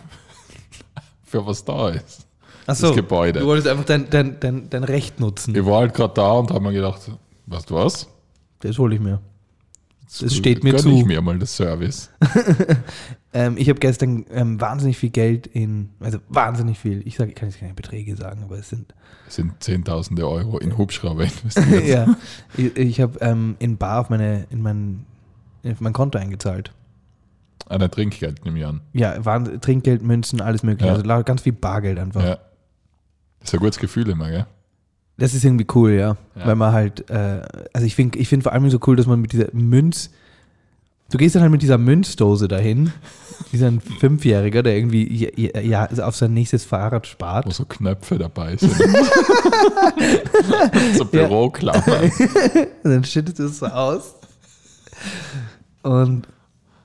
für 1.25 1.47
was 1.47 1.65
da 1.65 1.89
ist. 1.89 2.27
Achso, 2.67 2.95
Gebäude. 2.95 3.41
Du 3.41 3.47
wolltest 3.47 3.69
einfach 3.69 3.85
dein, 3.85 4.09
dein, 4.09 4.41
dein, 4.41 4.71
dein 4.71 4.85
Recht 4.85 5.21
nutzen. 5.21 5.55
Ich 5.55 5.65
war 5.67 5.81
halt 5.81 5.95
gerade 5.95 6.15
da 6.15 6.33
und 6.33 6.51
habe 6.51 6.61
mir 6.61 6.73
gedacht, 6.73 7.11
weißt 7.47 7.71
du 7.71 7.75
was? 7.75 8.09
Das 8.61 8.79
hole 8.79 8.95
ich 8.95 9.01
mir. 9.01 9.21
Das 10.21 10.35
steht 10.35 10.63
mir 10.65 10.73
Gönn 10.73 10.81
zu. 10.83 10.91
ich 10.91 11.05
mir 11.05 11.21
mal 11.23 11.39
das 11.39 11.57
Service. 11.57 12.11
Ähm, 13.37 13.57
ich 13.59 13.69
habe 13.69 13.81
gestern 13.81 14.25
ähm, 14.31 14.61
wahnsinnig 14.61 14.97
viel 14.97 15.11
Geld 15.11 15.49
in, 15.49 15.91
also 15.99 16.21
wahnsinnig 16.29 16.79
viel, 16.79 17.03
ich 17.05 17.17
sage, 17.17 17.31
ich 17.31 17.35
kann 17.35 17.49
jetzt 17.49 17.59
keine 17.59 17.75
Beträge 17.75 18.15
sagen, 18.15 18.45
aber 18.45 18.61
es 18.61 18.69
sind, 18.69 18.95
Das 19.25 19.35
sind 19.35 19.61
Zehntausende 19.61 20.29
Euro 20.29 20.59
in 20.59 20.79
Hubschrauber 20.79 21.25
investiert. 21.25 21.85
ja, 21.89 22.17
ich, 22.57 22.77
ich 22.77 23.01
habe 23.01 23.19
ähm, 23.23 23.57
in 23.59 23.77
Bar 23.77 24.03
auf, 24.03 24.09
meine, 24.09 24.47
in 24.51 24.63
mein, 24.63 25.05
in 25.65 25.77
mein 25.81 25.93
Konto 25.93 26.17
eingezahlt. 26.17 26.73
An 27.69 27.81
der 27.81 27.91
Trinkgeld 27.91 28.45
nehme 28.45 28.61
ich 28.61 28.67
an. 28.67 28.83
Ja, 28.93 29.25
waren 29.25 29.61
Trinkgeld, 29.61 30.03
Münzen, 30.03 30.41
alles 30.41 30.63
mögliche, 30.63 30.87
Ja. 30.93 30.95
also 30.95 31.25
ganz 31.25 31.43
viel 31.43 31.55
Bargeld 31.55 31.99
einfach. 31.99 32.23
Ja. 32.23 32.39
Das 33.41 33.49
ist 33.49 33.55
ein 33.55 33.59
gutes 33.61 33.79
Gefühl 33.81 34.09
immer, 34.09 34.31
gell? 34.31 34.47
Das 35.17 35.35
ist 35.35 35.45
irgendwie 35.45 35.67
cool, 35.75 35.93
ja, 35.93 36.17
Ja. 36.35 36.47
weil 36.47 36.57
man 36.57 36.73
halt, 36.73 37.09
äh, 37.11 37.43
also 37.73 37.87
ich 37.87 37.95
finde 37.95 38.19
ich 38.19 38.29
find 38.29 38.43
vor 38.43 38.53
allem 38.53 38.69
so 38.71 38.81
cool, 38.87 38.97
dass 38.97 39.07
man 39.07 39.21
mit 39.21 39.33
dieser 39.33 39.47
Münz, 39.53 40.11
du 41.11 41.19
gehst 41.19 41.37
dann 41.37 41.43
halt 41.43 41.53
mit 41.53 41.63
dieser 41.63 41.79
Münzdose 41.79 42.49
dahin, 42.49 42.93
dieser 43.53 43.71
Fünfjähriger, 44.01 44.63
der 44.65 44.77
irgendwie 44.77 45.31
ja, 45.37 45.61
ja, 45.61 45.85
also 45.85 46.03
auf 46.03 46.17
sein 46.17 46.35
nächstes 46.35 46.65
Fahrrad 46.65 47.07
spart. 47.07 47.47
Wo 47.47 47.51
so 47.51 47.65
Knöpfe 47.65 48.19
dabei 48.19 48.57
sind. 48.57 48.75
so 50.97 51.05
Büroklammern. 51.05 52.11
Und 52.83 52.85
dann 52.91 53.05
schüttest 53.05 53.39
du 53.39 53.45
es 53.45 53.59
so 53.59 53.67
aus. 53.67 54.15
Und, 55.83 56.27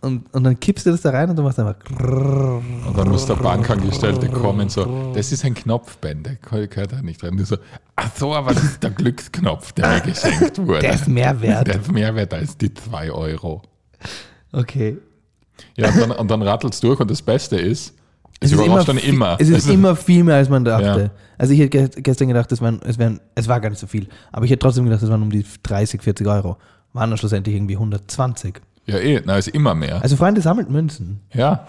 und, 0.02 0.34
und 0.34 0.44
dann 0.44 0.60
kippst 0.60 0.86
du 0.86 0.92
das 0.92 1.02
da 1.02 1.10
rein 1.10 1.30
und 1.30 1.36
du 1.36 1.44
machst 1.44 1.60
einfach. 1.60 1.76
Und 2.00 2.94
dann 2.98 3.10
muss 3.10 3.26
der 3.26 3.36
Bankangestellte 3.36 4.30
kommen, 4.30 4.70
so, 4.70 5.12
das 5.14 5.32
ist 5.32 5.44
ein 5.46 5.54
Knopfbänder, 5.54 6.36
gehört 6.36 6.92
da 6.94 7.02
nicht 7.02 7.22
drin. 7.22 7.38
Du 7.38 7.46
so, 7.46 7.58
ach 7.96 8.10
so, 8.16 8.34
aber 8.34 8.54
das 8.54 8.64
ist 8.64 8.84
der 8.84 8.92
Glücksknopf, 8.92 9.72
der 9.74 9.88
mir 9.90 10.02
geschenkt 10.02 10.58
wurde. 10.58 10.80
Der 10.82 10.94
ist 10.94 11.08
mehr 11.08 11.40
wert. 11.42 11.68
Der 11.68 11.76
ist 11.82 11.92
mehr 11.92 12.16
wert 12.16 12.34
als 12.34 12.58
die 12.58 12.74
2 12.74 13.12
Euro. 13.12 13.62
Okay. 14.52 14.98
Ja, 15.76 15.90
und 15.90 16.00
dann, 16.00 16.12
und 16.12 16.32
dann 16.32 16.42
rattelt's 16.42 16.80
durch 16.80 17.00
und 17.00 17.12
das 17.12 17.22
Beste 17.22 17.58
ist, 17.58 17.94
es, 18.40 18.54
ist 18.54 18.58
überrascht 18.62 18.88
dann 18.88 18.98
immer. 18.98 19.36
Es 19.40 19.50
ist 19.50 19.56
Also, 19.56 19.74
immer 19.74 19.96
viel 19.98 20.24
mehr, 20.24 20.36
als 20.38 20.48
man 20.48 20.64
dachte. 20.64 21.12
Ja. 21.14 21.20
Also 21.38 21.54
ich 21.54 21.60
hätte 21.60 21.90
ge- 21.90 22.02
gestern 22.02 22.30
gedacht, 22.30 22.50
es, 22.54 22.62
waren, 22.62 22.80
es, 22.86 22.98
wären, 22.98 23.20
es 23.36 23.50
war 23.50 23.60
gar 23.60 23.70
nicht 23.70 23.80
so 23.80 23.88
viel. 23.88 24.08
Aber 24.32 24.46
ich 24.46 24.52
hätte 24.52 24.60
trotzdem 24.60 24.86
gedacht, 24.86 25.04
es 25.04 25.10
waren 25.10 25.22
um 25.22 25.30
die 25.30 25.46
30, 25.64 26.02
40 26.02 26.26
Euro. 26.28 26.56
Waren 26.94 27.10
dann 27.10 27.18
schlussendlich 27.18 27.54
irgendwie 27.56 27.76
120. 27.76 28.62
Ja, 28.90 28.98
eh, 28.98 29.22
na, 29.26 29.38
ist 29.38 29.48
immer 29.50 29.76
mehr. 29.76 30.02
Also 30.02 30.16
Freunde, 30.16 30.42
sammelt 30.42 30.70
Münzen. 30.70 31.22
Ja, 31.34 31.66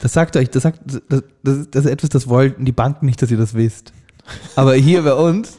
Das 0.00 0.12
sagt 0.12 0.36
euch, 0.36 0.50
das, 0.50 0.62
sagt, 0.62 0.80
das, 0.84 1.22
das, 1.42 1.70
das 1.70 1.84
ist 1.84 1.90
etwas, 1.90 2.10
das 2.10 2.28
wollten 2.28 2.64
die 2.64 2.72
Banken 2.72 3.06
nicht, 3.06 3.20
dass 3.20 3.30
ihr 3.30 3.36
das 3.36 3.54
wisst. 3.54 3.92
Aber 4.54 4.74
hier 4.74 5.02
bei 5.02 5.14
uns, 5.14 5.58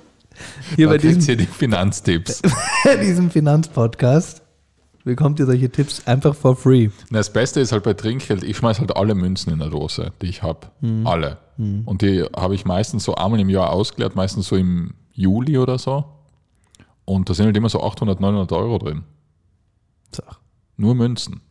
hier 0.75 0.87
da 0.87 0.93
bei 0.93 0.97
diesem, 0.97 1.27
ihr 1.29 1.35
die 1.35 1.45
Finanztipps. 1.45 2.41
diesem 3.01 3.31
Finanzpodcast, 3.31 4.41
bekommt 5.03 5.39
ihr 5.39 5.45
solche 5.45 5.69
Tipps 5.69 6.05
einfach 6.07 6.35
for 6.35 6.55
free. 6.55 6.89
Na, 7.09 7.17
das 7.17 7.33
Beste 7.33 7.59
ist 7.59 7.71
halt 7.71 7.83
bei 7.83 7.93
Trinkgeld, 7.93 8.43
ich 8.43 8.57
schmeiß 8.57 8.79
halt 8.79 8.95
alle 8.95 9.15
Münzen 9.15 9.51
in 9.51 9.59
der 9.59 9.69
Dose, 9.69 10.13
die 10.21 10.27
ich 10.27 10.43
habe. 10.43 10.67
Alle. 11.03 11.37
Und 11.57 12.01
die 12.01 12.23
habe 12.33 12.55
ich 12.55 12.63
meistens 12.63 13.03
so 13.03 13.15
einmal 13.15 13.41
im 13.41 13.49
Jahr 13.49 13.71
ausgeleert, 13.71 14.15
meistens 14.15 14.47
so 14.47 14.55
im 14.55 14.93
Juli 15.11 15.57
oder 15.57 15.77
so. 15.77 16.05
Und 17.03 17.29
da 17.29 17.33
sind 17.33 17.47
halt 17.47 17.57
immer 17.57 17.67
so 17.67 17.83
800, 17.83 18.21
900 18.21 18.51
Euro 18.53 18.77
drin. 18.77 19.03
So. 20.15 20.23
Nur 20.79 20.95
Münzen. 20.95 21.41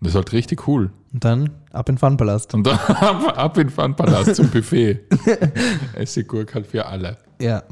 Das 0.00 0.10
ist 0.10 0.14
halt 0.16 0.32
richtig 0.32 0.66
cool. 0.68 0.90
Und 1.12 1.24
dann 1.24 1.50
ab 1.72 1.88
in 1.88 1.98
Funpalast. 1.98 2.54
Und 2.54 2.66
dann 2.66 2.78
ab, 2.78 3.32
ab 3.38 3.58
in 3.58 3.68
Funpalast 3.70 4.36
zum 4.36 4.50
Buffet. 4.50 5.00
Essiggurk 5.94 6.54
halt 6.54 6.66
für 6.66 6.86
alle. 6.86 7.16
Ja. 7.40 7.62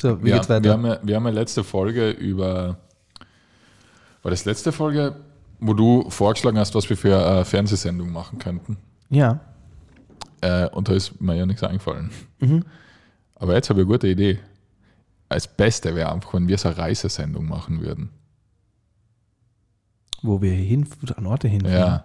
So, 0.00 0.22
wie 0.22 0.28
Ja, 0.28 0.36
geht's 0.36 0.48
wir, 0.48 0.56
weiter? 0.56 0.72
haben 0.72 0.86
ja, 0.86 0.98
wir 1.02 1.16
haben 1.16 1.24
ja 1.24 1.30
letzte 1.32 1.64
Folge 1.64 2.10
über. 2.10 2.78
War 4.22 4.30
das 4.30 4.44
letzte 4.44 4.72
Folge, 4.72 5.16
wo 5.60 5.72
du 5.74 6.08
vorgeschlagen 6.10 6.58
hast, 6.58 6.74
was 6.74 6.88
wir 6.88 6.96
für 6.96 7.14
äh, 7.14 7.44
Fernsehsendung 7.44 8.10
machen 8.12 8.38
könnten? 8.38 8.76
Ja. 9.10 9.40
Äh, 10.40 10.68
und 10.68 10.88
da 10.88 10.92
ist 10.92 11.20
mir 11.20 11.34
ja 11.34 11.46
nichts 11.46 11.62
eingefallen. 11.62 12.10
Mhm. 12.40 12.64
Aber 13.36 13.54
jetzt 13.54 13.70
habe 13.70 13.80
ich 13.80 13.86
eine 13.86 13.92
gute 13.92 14.08
Idee. 14.08 14.38
Als 15.28 15.46
Beste 15.48 15.94
wäre 15.94 16.12
einfach, 16.12 16.34
wenn 16.34 16.48
wir 16.48 16.58
so 16.58 16.68
eine 16.68 16.78
Reisesendung 16.78 17.46
machen 17.46 17.80
würden. 17.80 18.10
Wo 20.22 20.42
wir 20.42 20.52
hin, 20.52 20.86
an 21.16 21.26
Orte 21.26 21.48
hin. 21.48 21.64
Ja, 21.64 22.04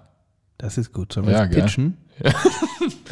Das 0.57 0.77
ist 0.77 0.93
gut. 0.93 1.13
Sollen 1.13 1.27
wir 1.27 1.33
Ja, 1.33 1.45
das 1.47 1.55
pitchen? 1.55 1.97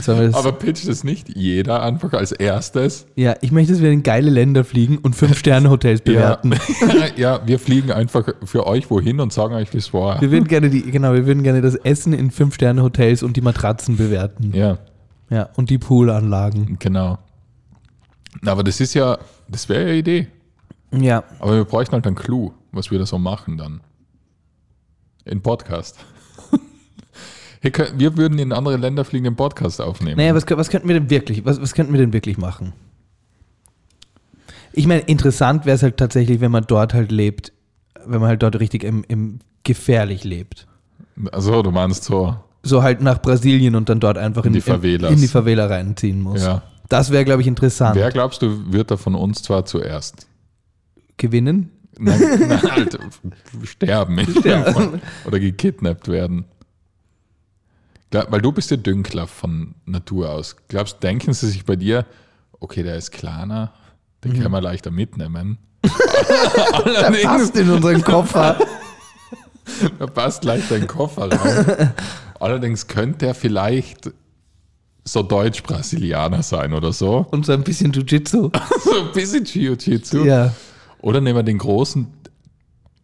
Wir 0.06 0.16
das, 0.28 0.36
Aber 0.36 0.52
pitcht 0.54 0.88
es 0.88 1.04
nicht 1.04 1.36
jeder 1.36 1.82
einfach 1.84 2.14
als 2.14 2.32
erstes? 2.32 3.08
ja, 3.16 3.36
ich 3.42 3.52
möchte, 3.52 3.74
dass 3.74 3.82
wir 3.82 3.92
in 3.92 4.04
geile 4.04 4.30
Länder 4.30 4.64
fliegen 4.64 4.98
und 5.00 5.16
Fünf-Sterne-Hotels 5.16 6.02
bewerten. 6.04 6.54
Ja. 6.82 7.06
ja, 7.40 7.48
wir 7.48 7.58
fliegen 7.60 7.92
einfach 7.92 8.28
für 8.44 8.68
euch 8.68 8.90
wohin 8.92 9.20
und 9.20 9.34
sagen 9.34 9.56
euch, 9.56 9.74
wie 9.74 9.78
es 9.78 9.92
war. 9.94 10.22
Wir 10.22 10.32
würden 10.32 10.48
gerne 10.48 10.70
die, 10.70 10.84
genau, 10.84 11.14
wir 11.14 11.26
würden 11.26 11.42
gerne 11.44 11.62
das 11.62 11.76
Essen 11.76 12.14
in 12.14 12.30
Fünf-Sterne-Hotels 12.32 13.24
und 13.24 13.38
die 13.38 13.42
Matratzen 13.42 13.98
bewerten. 13.98 14.54
Ja, 14.56 14.78
Ja, 15.30 15.50
und 15.56 15.70
die 15.72 15.78
Poolanlagen. 15.80 16.78
genau. 16.80 17.18
Na, 18.42 18.52
Aber 18.52 18.64
das 18.64 18.80
ist 18.80 18.94
ja, 18.94 19.18
das 19.50 19.68
wäre 19.70 19.82
ja 19.82 19.88
eine 19.88 19.98
Idee. 19.98 20.28
Ja, 20.96 21.24
Aber 21.40 21.56
wir 21.56 21.66
bräuchten 21.66 21.94
halt 21.94 22.06
einen 22.08 22.16
Clou, 22.16 22.52
was 22.72 22.92
wir 22.92 23.00
da 23.00 23.06
so 23.06 23.18
machen 23.18 23.58
dann. 23.58 23.82
In 25.26 25.42
Podcast. 25.42 25.98
Wir 27.96 28.18
würden 28.18 28.40
in 28.40 28.52
andere 28.54 28.78
Länder 28.78 29.06
fliegen, 29.06 29.26
den 29.26 29.36
Podcast 29.36 29.82
aufnehmen. 29.82 30.18
naja, 30.18 30.34
was, 30.34 30.46
was 30.50 30.70
könnten 30.70 30.88
wir 30.88 31.00
denn 31.00 31.10
wirklich, 31.12 31.46
was, 31.46 31.62
was 31.62 31.74
könnten 31.76 31.94
wir 31.94 32.00
denn 32.00 32.12
wirklich 32.12 32.38
machen? 32.40 32.74
Ich 34.74 34.88
meine, 34.88 35.02
interessant 35.02 35.66
wäre 35.66 35.76
es 35.76 35.84
halt 35.84 35.98
tatsächlich, 35.98 36.42
wenn 36.42 36.50
man 36.52 36.64
dort 36.68 36.94
halt 36.96 37.12
lebt, 37.12 37.52
wenn 38.06 38.20
man 38.20 38.30
halt 38.30 38.42
dort 38.42 38.60
richtig 38.60 38.84
im, 38.84 39.04
im 39.08 39.40
gefährlich 39.64 40.24
lebt. 40.24 40.66
Also, 41.32 41.62
du 41.62 41.70
meinst 41.72 42.04
so, 42.06 42.36
So 42.64 42.82
halt 42.82 43.02
nach 43.02 43.22
Brasilien 43.22 43.76
und 43.76 43.90
dann 43.90 44.00
dort 44.00 44.18
einfach 44.18 44.44
in, 44.46 44.50
In 44.50 44.54
die 44.54 44.62
Favelas. 44.62 45.10
in, 45.12 45.16
in 45.18 45.22
die 45.22 45.28
Favela 45.28 45.68
reinziehen 45.68 46.20
muss. 46.22 46.42
ja. 46.42 46.64
Das 46.90 47.10
wäre, 47.12 47.24
glaube 47.24 47.42
ich, 47.42 47.48
interessant. 47.48 47.96
Wer 47.96 48.10
glaubst 48.12 48.42
du, 48.42 48.74
wird 48.74 48.92
da 48.92 48.98
von 48.98 49.16
uns 49.16 49.42
zwar 49.44 49.64
zuerst? 49.66 50.28
Gewinnen? 51.16 51.72
Nein, 52.04 52.20
nein 52.48 52.62
halt, 52.64 53.00
sterben. 53.64 55.02
Oder 55.26 55.40
gekidnappt 55.40 56.08
werden. 56.08 56.46
Weil 58.12 58.42
du 58.42 58.52
bist 58.52 58.72
ja 58.72 58.78
Dünkler 58.78 59.28
von 59.28 59.76
Natur 59.86 60.30
aus. 60.32 60.56
Glaubst, 60.68 61.02
denken 61.04 61.34
sie 61.34 61.48
sich 61.50 61.64
bei 61.66 61.76
dir, 61.78 62.06
okay, 62.60 62.84
der 62.84 62.96
ist 62.98 63.12
kleiner, 63.12 63.72
den 64.24 64.34
Mhm. 64.34 64.40
können 64.42 64.52
wir 64.52 64.62
leichter 64.62 64.92
mitnehmen. 64.92 65.58
Der 66.86 67.12
passt 67.24 67.56
in 67.58 67.70
unseren 67.70 68.02
Koffer. 68.04 68.58
Da 69.98 70.06
passt 70.08 70.44
leicht 70.44 70.70
dein 70.70 70.86
Koffer 70.88 71.32
rein. 71.32 71.94
Allerdings 72.40 72.88
könnte 72.88 73.28
er 73.28 73.34
vielleicht 73.34 74.12
so 75.04 75.24
Deutsch-Brasilianer 75.24 76.44
sein 76.44 76.74
oder 76.74 76.94
so. 76.94 77.26
und 77.32 77.46
so 77.48 77.54
ein 77.54 77.64
bisschen 77.64 77.92
Jiu-Jitsu. 77.92 78.52
So 78.84 79.02
ein 79.08 79.12
bisschen 79.14 79.44
Jiu-Jitsu. 79.46 80.26
Ja. 80.26 80.54
Oder 81.02 81.22
nehmen 81.22 81.38
wir 81.38 81.44
den 81.44 81.58
großen, 81.58 82.08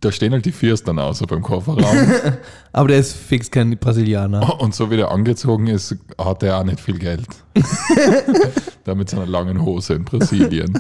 da 0.02 0.12
stehen 0.12 0.32
halt 0.34 0.46
die 0.46 0.52
Firstern 0.52 1.00
außer 1.00 1.26
beim 1.26 1.42
Kofferraum. 1.42 2.14
Aber 2.72 2.88
der 2.88 3.00
ist 3.00 3.14
fix 3.16 3.50
kein 3.50 3.78
Brasilianer. 3.78 4.60
Und 4.62 4.76
so 4.76 4.92
wie 4.92 4.98
der 4.98 5.10
angezogen 5.12 5.68
ist, 5.68 5.96
hat 6.20 6.44
er 6.44 6.60
auch 6.60 6.64
nicht 6.64 6.80
viel 6.80 7.00
Geld. 7.00 7.26
da 8.84 8.94
mit 8.94 9.10
seiner 9.10 9.26
langen 9.26 9.64
Hose 9.66 9.96
in 9.96 10.06
Brasilien. 10.06 10.80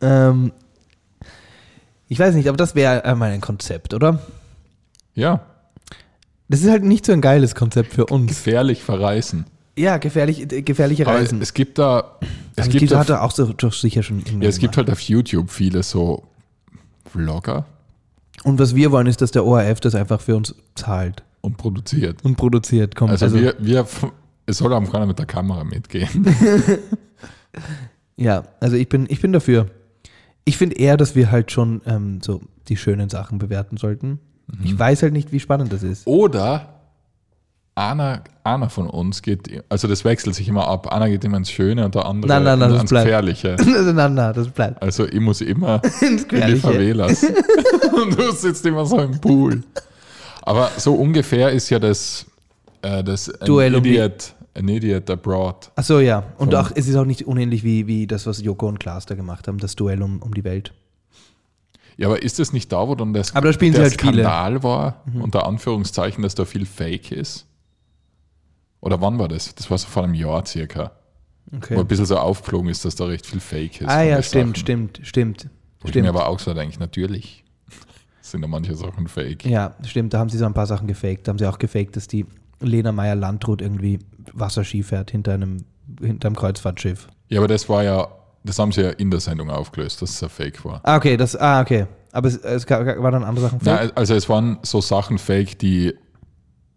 Ähm, 0.00 0.52
ich 2.08 2.18
weiß 2.18 2.34
nicht, 2.34 2.48
aber 2.48 2.56
das 2.56 2.74
wäre 2.74 3.04
einmal 3.04 3.30
ein 3.32 3.40
Konzept, 3.40 3.94
oder? 3.94 4.20
Ja, 5.14 5.40
Das 6.48 6.60
ist 6.62 6.70
halt 6.70 6.84
nicht 6.84 7.04
so 7.04 7.12
ein 7.12 7.20
geiles 7.20 7.54
Konzept 7.54 7.92
für 7.92 8.06
uns. 8.06 8.28
gefährlich 8.28 8.82
verreisen. 8.82 9.46
Ja, 9.78 9.98
gefährlich, 9.98 10.50
äh, 10.52 10.62
gefährliche 10.62 11.06
Aber 11.06 11.16
Reisen. 11.18 11.40
es 11.40 11.54
gibt 11.54 11.78
da, 11.78 12.18
es 12.56 12.64
Aber 12.64 12.68
gibt, 12.68 12.80
gibt, 12.80 12.92
da, 12.92 12.98
hat 12.98 13.10
er 13.10 13.22
auch 13.22 13.30
so 13.30 13.52
doch 13.52 13.72
sicher 13.72 14.02
schon 14.02 14.22
ja, 14.40 14.48
es 14.48 14.58
gibt 14.58 14.76
halt 14.76 14.90
auf 14.90 15.00
YouTube 15.00 15.50
viele 15.50 15.82
so 15.82 16.24
Vlogger 17.06 17.64
Und 18.44 18.58
was 18.58 18.74
wir 18.74 18.90
wollen, 18.92 19.06
ist, 19.06 19.20
dass 19.20 19.30
der 19.30 19.44
ORF 19.44 19.80
das 19.80 19.94
einfach 19.94 20.20
für 20.20 20.36
uns 20.36 20.54
zahlt 20.74 21.22
und 21.40 21.56
produziert. 21.56 22.24
und 22.24 22.36
produziert. 22.36 22.96
Kommt. 22.96 23.12
Also, 23.12 23.26
Also, 23.26 23.40
wir, 23.40 23.54
wir, 23.58 23.86
es 24.46 24.58
soll 24.58 24.72
auch 24.72 24.92
keiner 24.92 25.06
mit 25.06 25.18
der 25.18 25.26
Kamera 25.26 25.64
mitgehen. 25.64 26.08
ja, 28.16 28.44
also 28.60 28.76
ich 28.76 28.88
bin, 28.88 29.06
ich 29.08 29.20
bin 29.20 29.32
dafür. 29.32 29.66
Ich 30.44 30.56
finde 30.56 30.76
eher, 30.76 30.96
dass 30.96 31.14
wir 31.14 31.30
halt 31.30 31.52
schon 31.52 31.82
ähm, 31.86 32.20
so 32.22 32.40
die 32.68 32.76
schönen 32.76 33.08
Sachen 33.08 33.38
bewerten 33.38 33.76
sollten. 33.76 34.18
Mhm. 34.46 34.64
Ich 34.64 34.78
weiß 34.78 35.02
halt 35.02 35.12
nicht, 35.12 35.32
wie 35.32 35.40
spannend 35.40 35.72
das 35.72 35.82
ist. 35.82 36.06
Oder 36.06 36.77
einer, 37.78 38.22
einer 38.44 38.68
von 38.70 38.88
uns 38.88 39.22
geht, 39.22 39.62
also 39.68 39.86
das 39.88 40.04
wechselt 40.04 40.34
sich 40.34 40.48
immer 40.48 40.66
ab. 40.66 40.92
Einer 40.92 41.08
geht 41.08 41.24
immer 41.24 41.36
ins 41.36 41.50
Schöne 41.50 41.84
und 41.84 41.94
der 41.94 42.06
andere 42.06 42.28
Nein, 42.28 42.42
nein, 42.44 42.58
nein, 42.58 42.72
ans 42.72 42.90
bleibt. 42.90 43.06
Gefährliche. 43.06 43.56
nein, 43.94 44.14
nein, 44.14 44.32
das 44.34 44.48
bleibt. 44.48 44.82
Also 44.82 45.06
ich 45.06 45.20
muss 45.20 45.40
immer 45.40 45.80
in 46.00 46.16
die. 46.28 46.56
Favelas. 46.56 47.22
und 47.22 48.18
du 48.18 48.32
sitzt 48.32 48.66
immer 48.66 48.84
so 48.84 48.98
im 48.98 49.20
Pool. 49.20 49.62
Aber 50.42 50.70
so 50.76 50.94
ungefähr 50.94 51.50
ist 51.52 51.70
ja 51.70 51.78
das, 51.78 52.26
äh, 52.82 53.04
das 53.04 53.28
an 53.40 53.46
Duell 53.46 53.74
um 53.76 53.82
die- 53.82 53.90
Idiot, 53.90 54.32
an 54.54 54.68
Idiot 54.68 55.08
Abroad. 55.10 55.70
Ach 55.76 55.84
so, 55.84 56.00
ja. 56.00 56.24
Und 56.38 56.54
auch, 56.54 56.70
es 56.74 56.88
ist 56.88 56.96
auch 56.96 57.04
nicht 57.04 57.26
unähnlich 57.26 57.62
wie, 57.64 57.86
wie 57.86 58.06
das, 58.06 58.26
was 58.26 58.42
Joko 58.42 58.66
und 58.66 58.80
Klaas 58.80 59.06
da 59.06 59.14
gemacht 59.14 59.46
haben, 59.46 59.58
das 59.58 59.76
Duell 59.76 60.02
um, 60.02 60.20
um 60.20 60.34
die 60.34 60.44
Welt. 60.44 60.72
Ja, 61.96 62.06
aber 62.06 62.22
ist 62.22 62.38
das 62.38 62.52
nicht 62.52 62.72
da, 62.72 62.86
wo 62.88 62.94
dann 62.94 63.12
das, 63.12 63.34
Aber 63.34 63.48
da 63.48 63.52
spielen 63.52 63.72
sie 63.72 63.78
der 63.80 63.90
halt 63.90 64.00
Spiele. 64.00 64.22
Skandal 64.22 64.62
war, 64.62 65.02
unter 65.20 65.46
Anführungszeichen, 65.46 66.22
dass 66.22 66.34
da 66.34 66.44
viel 66.44 66.64
Fake 66.64 67.10
ist? 67.12 67.44
Oder 68.80 69.00
wann 69.00 69.18
war 69.18 69.28
das? 69.28 69.54
Das 69.54 69.70
war 69.70 69.78
so 69.78 69.88
vor 69.88 70.04
einem 70.04 70.14
Jahr 70.14 70.44
circa. 70.46 70.92
Wo 71.50 71.56
Okay. 71.56 71.78
ein 71.78 71.86
bisschen 71.86 72.04
so 72.04 72.18
aufgeflogen 72.18 72.68
ist, 72.68 72.84
dass 72.84 72.94
da 72.94 73.06
recht 73.06 73.24
viel 73.26 73.40
Fake 73.40 73.80
ist. 73.80 73.88
Ah 73.88 74.02
ja, 74.02 74.22
stimmt, 74.22 74.56
Sachen. 74.56 74.60
stimmt, 74.60 75.00
stimmt. 75.02 75.44
Wo 75.80 75.86
ich 75.86 75.90
Stimmt. 75.90 76.02
mir 76.04 76.08
aber 76.10 76.28
auch 76.28 76.38
so 76.38 76.52
denke, 76.52 76.78
natürlich 76.78 77.42
sind 78.20 78.42
da 78.42 78.48
manche 78.48 78.74
Sachen 78.74 79.08
Fake. 79.08 79.46
Ja, 79.46 79.74
stimmt, 79.84 80.12
da 80.12 80.18
haben 80.18 80.28
sie 80.28 80.36
so 80.36 80.44
ein 80.44 80.52
paar 80.52 80.66
Sachen 80.66 80.86
gefaked. 80.86 81.26
Da 81.26 81.30
haben 81.30 81.38
sie 81.38 81.46
auch 81.46 81.58
gefaked, 81.58 81.96
dass 81.96 82.06
die 82.06 82.26
Lena 82.60 82.92
Meyer-Landrut 82.92 83.62
irgendwie 83.62 83.98
Wasserski 84.34 84.82
fährt 84.82 85.10
hinter 85.10 85.32
einem, 85.34 85.64
hinter 86.02 86.26
einem 86.28 86.36
Kreuzfahrtschiff. 86.36 87.08
Ja, 87.28 87.38
aber 87.40 87.48
das 87.48 87.66
war 87.70 87.82
ja, 87.82 88.08
das 88.44 88.58
haben 88.58 88.72
sie 88.72 88.82
ja 88.82 88.90
in 88.90 89.10
der 89.10 89.20
Sendung 89.20 89.48
aufgelöst, 89.50 90.02
dass 90.02 90.10
es 90.10 90.22
ein 90.22 90.28
Fake 90.28 90.62
war. 90.66 90.80
Ah, 90.84 90.96
okay, 90.96 91.16
das, 91.16 91.34
ah, 91.34 91.62
okay. 91.62 91.86
Aber 92.12 92.28
es, 92.28 92.36
es 92.36 92.68
waren 92.68 93.12
dann 93.12 93.24
andere 93.24 93.46
Sachen 93.46 93.60
fake? 93.60 93.74
Nein, 93.74 93.90
also 93.94 94.14
es 94.14 94.28
waren 94.28 94.58
so 94.62 94.80
Sachen 94.82 95.16
Fake, 95.18 95.58
die, 95.60 95.94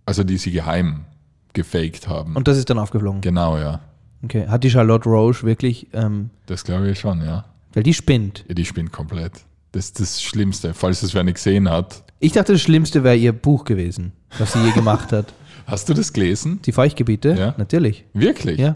also 0.06 0.24
die 0.24 0.38
sie 0.38 0.52
geheim 0.52 1.06
gefaked 1.54 2.08
haben. 2.08 2.36
Und 2.36 2.48
das 2.48 2.58
ist 2.58 2.70
dann 2.70 2.78
aufgeflogen. 2.80 3.22
genau, 3.22 3.58
ja. 3.58 3.82
Okay. 4.24 4.48
Hat 4.48 4.64
die 4.64 4.70
Charlotte 4.70 5.10
Roche 5.10 5.44
wirklich, 5.46 5.88
ähm, 5.94 6.30
Das 6.46 6.64
glaube 6.64 6.90
ich 6.92 7.00
schon, 7.00 7.22
ja. 7.24 7.46
weil 7.74 7.84
die 7.84 7.94
spinnt. 7.94 8.46
Ja, 8.48 8.54
die 8.54 8.66
spinnt 8.66 8.92
komplett. 8.92 9.34
Das 9.72 9.86
ist 9.86 10.00
das 10.00 10.22
Schlimmste, 10.22 10.74
falls 10.74 11.02
es 11.02 11.14
wer 11.14 11.24
nicht 11.24 11.36
gesehen 11.36 11.70
hat. 11.70 12.04
Ich 12.20 12.34
dachte, 12.34 12.54
das 12.54 12.62
Schlimmste 12.62 13.04
wäre 13.04 13.16
ihr 13.16 13.32
Buch 13.34 13.64
gewesen, 13.64 14.12
was 14.38 14.54
sie 14.54 14.60
je 14.64 14.72
gemacht 14.72 15.12
hat. 15.12 15.34
Hast 15.66 15.88
du 15.90 15.94
das 15.94 16.12
gelesen? 16.14 16.60
Die 16.66 16.72
Feuchtgebiete? 16.72 17.34
Ja. 17.38 17.56
Natürlich. 17.58 18.06
Wirklich? 18.14 18.60
Ja, 18.60 18.76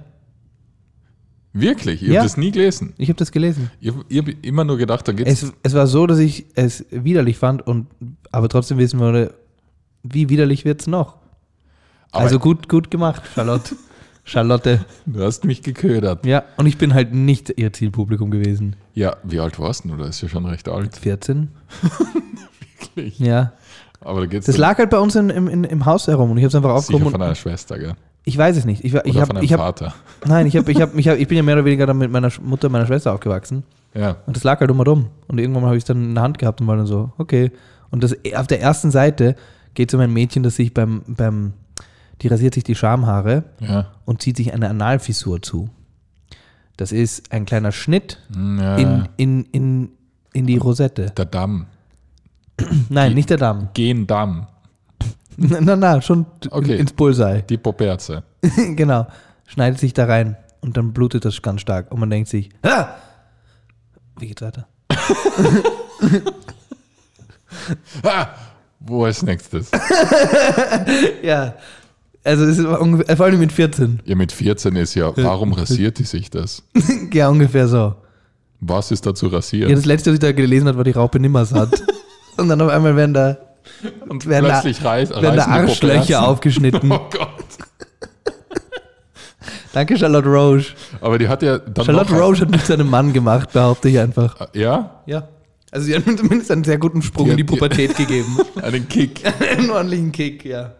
Wirklich? 1.53 2.01
Ich 2.01 2.09
Ja. 2.09 2.15
habe 2.15 2.25
das 2.25 2.35
nie 2.37 2.51
gelesen. 2.51 2.93
ich 2.97 3.07
habe 3.07 3.17
das 3.17 3.31
gelesen. 3.31 3.71
Ich 3.79 3.89
habe 3.89 4.03
hab 4.13 4.27
immer 4.45 4.65
nur 4.65 4.77
gedacht, 4.77 5.07
da 5.07 5.13
geht's. 5.13 5.41
Es, 5.43 5.53
es 5.63 5.73
war 5.73 5.87
so, 5.87 6.05
dass 6.05 6.19
ich 6.19 6.45
es 6.55 6.85
widerlich 6.91 7.37
fand 7.37 7.65
und 7.65 7.87
aber 8.31 8.49
trotzdem 8.49 8.77
wissen 8.77 8.99
wollte, 8.99 9.33
wie 10.03 10.27
widerlich 10.29 10.65
wird 10.65 10.81
es 10.81 10.87
noch? 10.87 11.15
Aber 12.15 12.25
also 12.25 12.39
gut, 12.39 12.69
gut 12.69 12.91
gemacht, 12.91 13.21
Charlotte. 13.33 13.75
Charlotte. 14.23 14.83
du 15.05 15.23
hast 15.23 15.45
mich 15.45 15.61
geködert. 15.61 16.25
Ja, 16.25 16.43
und 16.57 16.65
ich 16.65 16.79
bin 16.79 16.95
halt 16.95 17.13
nicht 17.13 17.53
ihr 17.57 17.71
Zielpublikum 17.71 18.31
gewesen. 18.31 18.75
Ja, 18.95 19.17
wie 19.23 19.39
alt 19.39 19.59
warst 19.59 19.85
du? 19.85 19.95
Das 19.97 20.09
ist 20.09 20.21
ja 20.21 20.29
schon 20.29 20.47
recht 20.47 20.67
alt. 20.67 20.97
14? 20.97 21.49
Wirklich. 22.95 23.19
Ja. 23.19 23.53
Aber 24.01 24.21
da 24.21 24.25
geht's 24.25 24.47
Das 24.47 24.57
lag 24.57 24.79
halt 24.79 24.89
bei 24.89 24.97
uns 24.97 25.15
in, 25.15 25.29
im, 25.29 25.47
in, 25.47 25.63
im 25.63 25.85
Haus 25.85 26.07
herum 26.07 26.31
und 26.31 26.37
ich 26.37 26.43
habe 26.43 26.49
es 26.49 26.55
einfach 26.55 26.71
aufgehoben. 26.71 27.11
von 27.11 27.19
deiner 27.19 27.35
Schwester, 27.35 27.77
gell? 27.77 27.95
ich 28.25 28.37
weiß 28.37 28.57
es 28.57 28.65
nicht. 28.65 28.83
Ich, 28.83 28.93
ich, 28.93 29.15
Oder 29.15 29.21
hab, 29.21 29.43
ich 29.43 29.53
hab, 29.53 29.59
Vater. 29.59 29.93
nein, 30.25 30.47
ich, 30.47 30.57
hab, 30.57 30.67
ich, 30.67 30.81
hab, 30.81 30.95
ich, 30.95 31.07
hab, 31.07 31.17
ich 31.17 31.27
bin 31.27 31.37
ja 31.37 31.43
mehr 31.43 31.55
oder 31.55 31.65
weniger 31.65 31.85
dann 31.85 31.99
mit 31.99 32.11
meiner 32.11 32.31
Mutter 32.41 32.67
und 32.67 32.73
meiner 32.73 32.87
Schwester 32.87 33.13
aufgewachsen. 33.13 33.63
Ja. 33.93 34.17
Und 34.25 34.35
das 34.35 34.43
lag 34.43 34.59
halt 34.59 34.71
immer 34.71 34.83
dumm. 34.83 35.09
Und 35.27 35.39
irgendwann 35.39 35.63
habe 35.65 35.77
ich 35.77 35.81
es 35.81 35.85
dann 35.85 36.03
in 36.03 36.15
der 36.15 36.23
Hand 36.23 36.39
gehabt 36.39 36.59
und 36.59 36.67
war 36.67 36.75
dann 36.75 36.87
so, 36.87 37.11
okay. 37.17 37.51
Und 37.91 38.03
das, 38.03 38.15
auf 38.35 38.47
der 38.47 38.61
ersten 38.61 38.91
Seite 38.91 39.35
geht 39.75 39.89
es 39.89 39.93
um 39.93 40.01
ein 40.01 40.11
Mädchen, 40.11 40.41
das 40.41 40.55
sich 40.55 40.73
beim, 40.73 41.03
beim, 41.07 41.53
die 42.21 42.27
rasiert 42.27 42.53
sich 42.53 42.63
die 42.63 42.75
Schamhaare 42.75 43.43
Ja. 43.59 43.91
und 44.05 44.21
zieht 44.21 44.37
sich 44.37 44.53
eine 44.53 44.69
Analfissur 44.69 45.41
zu. 45.41 45.69
Das 46.77 46.91
ist 46.91 47.31
ein 47.31 47.45
kleiner 47.45 47.71
Schnitt 47.71 48.19
Hm, 48.33 48.59
ja. 48.59 48.75
in, 48.77 49.09
in, 49.17 49.45
in, 49.51 49.89
in 50.33 50.45
die 50.47 50.57
Rosette. 50.57 51.11
Der 51.11 51.25
Damm. 51.25 51.67
Nein, 52.89 53.13
nicht 53.13 53.29
der 53.29 53.37
Darm. 53.37 53.69
Gendamm. 53.73 54.47
Na, 55.37 55.59
na, 55.61 55.75
na, 55.75 56.01
schon 56.01 56.25
Okay. 56.49 56.77
ins 56.77 56.93
Bullseye. 56.93 57.41
Die 57.43 57.57
Poperze. 57.57 58.23
genau. 58.75 59.07
Schneidet 59.47 59.79
sich 59.79 59.93
da 59.93 60.05
rein 60.05 60.37
und 60.61 60.77
dann 60.77 60.93
blutet 60.93 61.25
das 61.25 61.41
ganz 61.41 61.59
stark. 61.61 61.91
Und 61.91 61.99
man 61.99 62.09
denkt 62.09 62.29
sich, 62.29 62.49
ah! 62.63 62.87
wie 64.17 64.27
geht's 64.27 64.41
weiter? 64.41 64.67
Ah, 68.03 68.27
wo 68.79 69.05
ist 69.05 69.23
nächstes? 69.23 69.71
Ja. 71.23 71.53
Also 72.25 72.43
es 72.45 72.57
ist 72.57 72.65
ungefähr, 72.65 73.15
vor 73.17 73.27
allem 73.27 73.39
mit 73.39 73.51
14. 73.51 73.99
Ja, 74.03 74.15
mit 74.15 74.31
14 74.31 74.75
ist 74.75 74.95
ja, 74.95 75.11
warum 75.15 75.53
rasiert 75.53 75.99
die 75.99 76.03
sich 76.03 76.29
das? 76.31 76.63
ja, 77.13 77.29
ungefähr 77.29 77.67
so. 77.67 77.95
Was 78.59 78.91
ist 78.91 79.05
da 79.05 79.13
zu 79.13 79.27
rasieren? 79.27 79.69
Ja, 79.69 79.75
das 79.75 79.85
letzte, 79.85 80.09
was 80.09 80.15
ich 80.15 80.19
da 80.21 80.31
gelesen 80.31 80.67
habe, 80.67 80.77
war 80.77 80.83
die 80.83 80.91
Raupe 80.91 81.19
Nimmersatt. 81.19 81.83
und 82.37 82.49
dann 82.49 82.59
auf 82.61 82.69
einmal 82.71 82.95
werden 82.95 83.13
da 83.13 83.37
Und 84.09 84.25
Werden 84.25 84.45
da- 84.45 84.59
plötzlich 84.61 84.83
reiß, 84.83 85.09
Werden 85.11 85.35
da 85.37 85.45
Arschlöcher 85.45 86.27
aufgeschnitten. 86.27 86.91
Oh 86.91 86.99
Gott. 87.11 87.29
Danke, 89.73 89.97
Charlotte 89.97 90.27
Roche. 90.29 90.73
Aber 91.01 91.17
die 91.19 91.27
hat 91.27 91.43
ja 91.43 91.57
dann 91.59 91.85
Charlotte 91.85 92.13
Roche 92.17 92.41
hat 92.41 92.49
mich 92.49 92.63
zu 92.63 92.73
einem 92.73 92.89
Mann 92.89 93.11
gemacht, 93.11 93.51
behaupte 93.51 93.89
ich 93.89 93.99
einfach. 93.99 94.35
Ja, 94.53 95.01
Ja. 95.05 95.27
Also 95.71 95.87
sie 95.87 95.95
hat 95.95 96.07
mir 96.07 96.15
zumindest 96.15 96.49
einen 96.51 96.63
sehr 96.63 96.77
guten 96.77 97.01
Sprung 97.01 97.25
Die 97.25 97.31
in 97.31 97.37
die- 97.37 97.43
Pubertät 97.43 97.97
gegeben. 97.97 98.37
einen 98.61 98.87
Kick. 98.87 99.21
einen 99.51 99.69
ordentlichen 99.69 100.11
Kick, 100.13 100.45
ja. 100.45 100.71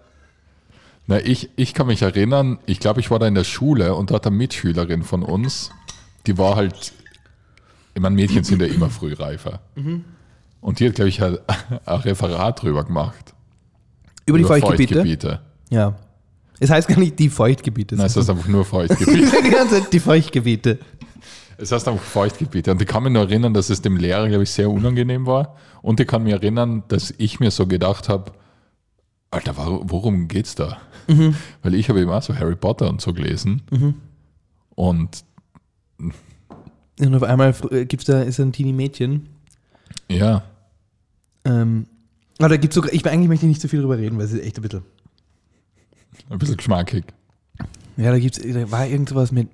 Na, 1.07 1.19
ich, 1.19 1.49
ich 1.55 1.73
kann 1.73 1.87
mich 1.87 2.01
erinnern, 2.01 2.59
ich 2.65 2.79
glaube, 2.79 2.99
ich 2.99 3.11
war 3.11 3.19
da 3.19 3.27
in 3.27 3.35
der 3.35 3.43
Schule 3.43 3.93
und 3.93 4.09
da 4.09 4.15
hat 4.15 4.25
eine 4.25 4.35
Mitschülerin 4.35 5.03
von 5.03 5.21
uns, 5.21 5.69
die 6.25 6.37
war 6.37 6.55
halt, 6.55 6.93
ich 7.93 8.01
meine, 8.01 8.15
Mädchen 8.15 8.43
sind 8.43 8.61
ja 8.61 8.67
immer 8.67 8.89
frühreifer. 8.89 9.59
Und 10.61 10.79
die 10.79 10.87
hat, 10.87 10.95
glaube 10.95 11.09
ich, 11.09 11.21
ein, 11.21 11.37
ein 11.85 11.99
Referat 11.99 12.63
drüber 12.63 12.83
gemacht. 12.83 13.35
Über 14.25 14.39
die 14.39 14.43
Feuchtgebiete? 14.43 14.95
Feuchtgebiete. 14.95 15.41
Ja. 15.69 15.95
Es 16.59 16.71
heißt 16.71 16.87
gar 16.87 16.97
nicht 16.97 17.19
die 17.19 17.29
Feuchtgebiete. 17.29 17.95
Nein, 17.95 18.07
es 18.07 18.15
heißt 18.15 18.29
einfach 18.29 18.47
nur 18.47 18.65
Feuchtgebiete. 18.65 19.41
die 19.43 19.49
ganze 19.49 19.81
Zeit 19.81 19.93
die 19.93 19.99
Feuchtgebiete. 19.99 20.79
es 21.57 21.71
heißt 21.71 21.87
einfach 21.87 22.03
Feuchtgebiete. 22.03 22.71
Und 22.71 22.81
ich 22.81 22.87
kann 22.87 23.03
mich 23.03 23.13
nur 23.13 23.23
erinnern, 23.23 23.53
dass 23.53 23.69
es 23.69 23.81
dem 23.81 23.97
Lehrer, 23.97 24.27
glaube 24.27 24.43
ich, 24.43 24.49
sehr 24.49 24.71
unangenehm 24.71 25.27
war. 25.27 25.55
Und 25.83 25.99
ich 25.99 26.07
kann 26.07 26.23
mich 26.23 26.33
erinnern, 26.33 26.83
dass 26.87 27.13
ich 27.17 27.39
mir 27.39 27.51
so 27.51 27.67
gedacht 27.67 28.09
habe, 28.09 28.31
Alter, 29.29 29.55
worum 29.57 30.27
geht's 30.27 30.55
da? 30.55 30.77
Weil 31.63 31.73
ich 31.75 31.89
habe 31.89 32.01
eben 32.01 32.11
auch 32.11 32.21
so 32.23 32.35
Harry 32.35 32.55
Potter 32.55 32.89
und 32.89 33.01
so 33.01 33.13
gelesen. 33.13 33.61
Und 34.75 35.23
Und 36.99 37.15
auf 37.15 37.23
einmal 37.23 37.53
äh, 37.71 37.85
gibt's 37.85 38.05
da, 38.05 38.21
ist 38.21 38.39
da 38.39 38.43
ein 38.43 38.51
Teenie-Mädchen. 38.53 39.27
ja, 40.09 40.43
Ähm, 41.45 41.87
aber 42.39 42.49
da 42.49 42.57
gibt's 42.57 42.75
sogar, 42.75 42.91
ich 42.93 43.05
eigentlich 43.05 43.27
möchte 43.29 43.45
ich 43.45 43.49
nicht 43.49 43.61
so 43.61 43.67
viel 43.67 43.81
drüber 43.81 43.97
reden, 43.97 44.17
weil 44.17 44.25
es 44.25 44.33
ist 44.33 44.43
echt 44.43 44.57
ein 44.57 44.61
bisschen. 44.61 44.83
ein 46.29 46.37
bisschen 46.39 46.57
geschmackig. 46.57 47.05
Ja, 47.97 48.11
da 48.11 48.19
gibt's, 48.19 48.39
da 48.41 48.71
war 48.71 48.85
irgendwas 48.87 49.31
mit 49.31 49.49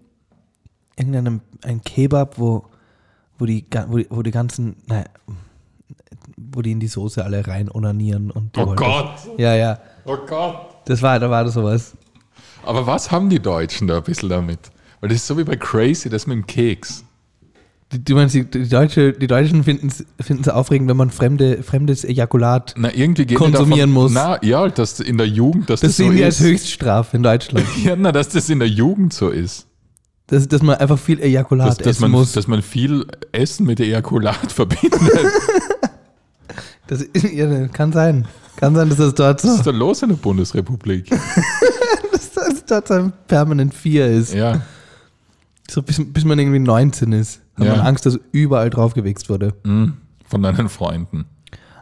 irgendeinem, 0.95 1.41
ein 1.63 1.81
Kebab, 1.83 2.39
wo, 2.39 2.65
wo 3.37 3.45
die, 3.45 3.65
wo 3.87 3.97
die, 3.97 4.07
wo 4.09 4.21
die 4.23 4.31
ganzen, 4.31 4.77
naja, 4.87 5.05
wo 6.37 6.61
die 6.61 6.71
in 6.71 6.79
die 6.79 6.87
Soße 6.87 7.23
alle 7.23 7.45
rein 7.45 7.69
onanieren 7.69 8.31
und 8.31 8.57
Oh 8.57 8.73
Gott! 8.75 9.27
Ja, 9.37 9.55
ja. 9.55 9.79
Oh 10.05 10.17
Gott! 10.25 10.70
Das 10.85 11.01
war, 11.01 11.19
da 11.19 11.29
war 11.29 11.43
das 11.43 11.53
sowas. 11.53 11.93
Aber 12.63 12.85
was 12.87 13.11
haben 13.11 13.29
die 13.29 13.39
Deutschen 13.39 13.87
da 13.87 13.97
ein 13.97 14.03
bisschen 14.03 14.29
damit? 14.29 14.59
Weil 14.99 15.09
das 15.09 15.17
ist 15.19 15.27
so 15.27 15.37
wie 15.37 15.43
bei 15.43 15.55
Crazy, 15.55 16.09
das 16.09 16.27
mit 16.27 16.35
dem 16.37 16.45
Keks. 16.47 17.03
Die, 17.91 18.03
du 18.03 18.15
meinst, 18.15 18.35
die, 18.35 18.45
die, 18.45 18.69
Deutsche, 18.69 19.11
die 19.13 19.27
Deutschen 19.27 19.63
finden 19.63 19.87
es 19.89 20.47
aufregend, 20.47 20.87
wenn 20.89 20.95
man 20.97 21.09
fremde, 21.09 21.61
fremdes 21.63 22.05
Ejakulat. 22.05 22.73
Na, 22.77 22.89
Konsumieren 22.89 23.15
die 23.15 23.25
davon, 23.35 23.89
muss. 23.91 24.11
Na, 24.13 24.41
ja, 24.43 24.69
dass 24.69 24.99
in 24.99 25.17
der 25.17 25.27
Jugend, 25.27 25.69
dass 25.69 25.81
Das 25.81 25.89
das, 25.91 25.97
sehen 25.97 26.11
so 26.11 26.17
wir 26.17 26.25
als. 26.25 26.39
Höchststrafe 26.39 27.17
in 27.17 27.23
Deutschland. 27.23 27.65
Ja, 27.83 27.95
na, 27.97 28.11
dass 28.11 28.29
das 28.29 28.49
in 28.49 28.59
der 28.59 28.69
Jugend 28.69 29.13
so 29.13 29.29
ist. 29.29 29.67
dass, 30.27 30.47
dass 30.47 30.61
man 30.61 30.75
einfach 30.77 30.97
viel 30.99 31.19
Ejakulat 31.19 31.67
Dass, 31.67 31.77
dass, 31.79 31.87
essen 31.87 32.01
man, 32.03 32.11
muss. 32.11 32.31
dass 32.31 32.47
man 32.47 32.61
viel 32.61 33.05
Essen 33.33 33.65
mit 33.65 33.79
Ejakulat 33.81 34.51
verbindet. 34.53 35.01
Das, 36.87 37.01
ist- 37.01 37.31
ja, 37.33 37.67
kann 37.67 37.91
sein. 37.91 38.25
Kann 38.62 38.76
sein, 38.76 38.88
dass 38.89 38.97
das 39.00 39.13
dort 39.15 39.43
Was 39.43 39.52
so, 39.52 39.58
ist 39.58 39.67
da 39.67 39.71
los 39.71 40.02
in 40.04 40.10
der 40.10 40.15
Bundesrepublik? 40.15 41.10
dass 42.12 42.32
das 42.32 42.65
dort 42.65 42.88
so 42.88 42.93
ein 42.93 43.13
permanent 43.28 43.74
4 43.74 44.08
ist. 44.08 44.34
Ja, 44.34 44.62
So 45.69 45.82
bis, 45.82 46.00
bis 46.04 46.24
man 46.24 46.39
irgendwie 46.39 46.60
19 46.60 47.12
ist. 47.12 47.41
Hat 47.58 47.65
Ja. 47.65 47.76
man 47.76 47.86
Angst, 47.88 48.06
dass 48.06 48.17
überall 48.32 48.69
draufgewichst 48.69 49.30
wurde. 49.30 49.54
mm, 49.63 49.88
von 50.26 50.41
deinen 50.43 50.69
Freunden. 50.69 51.26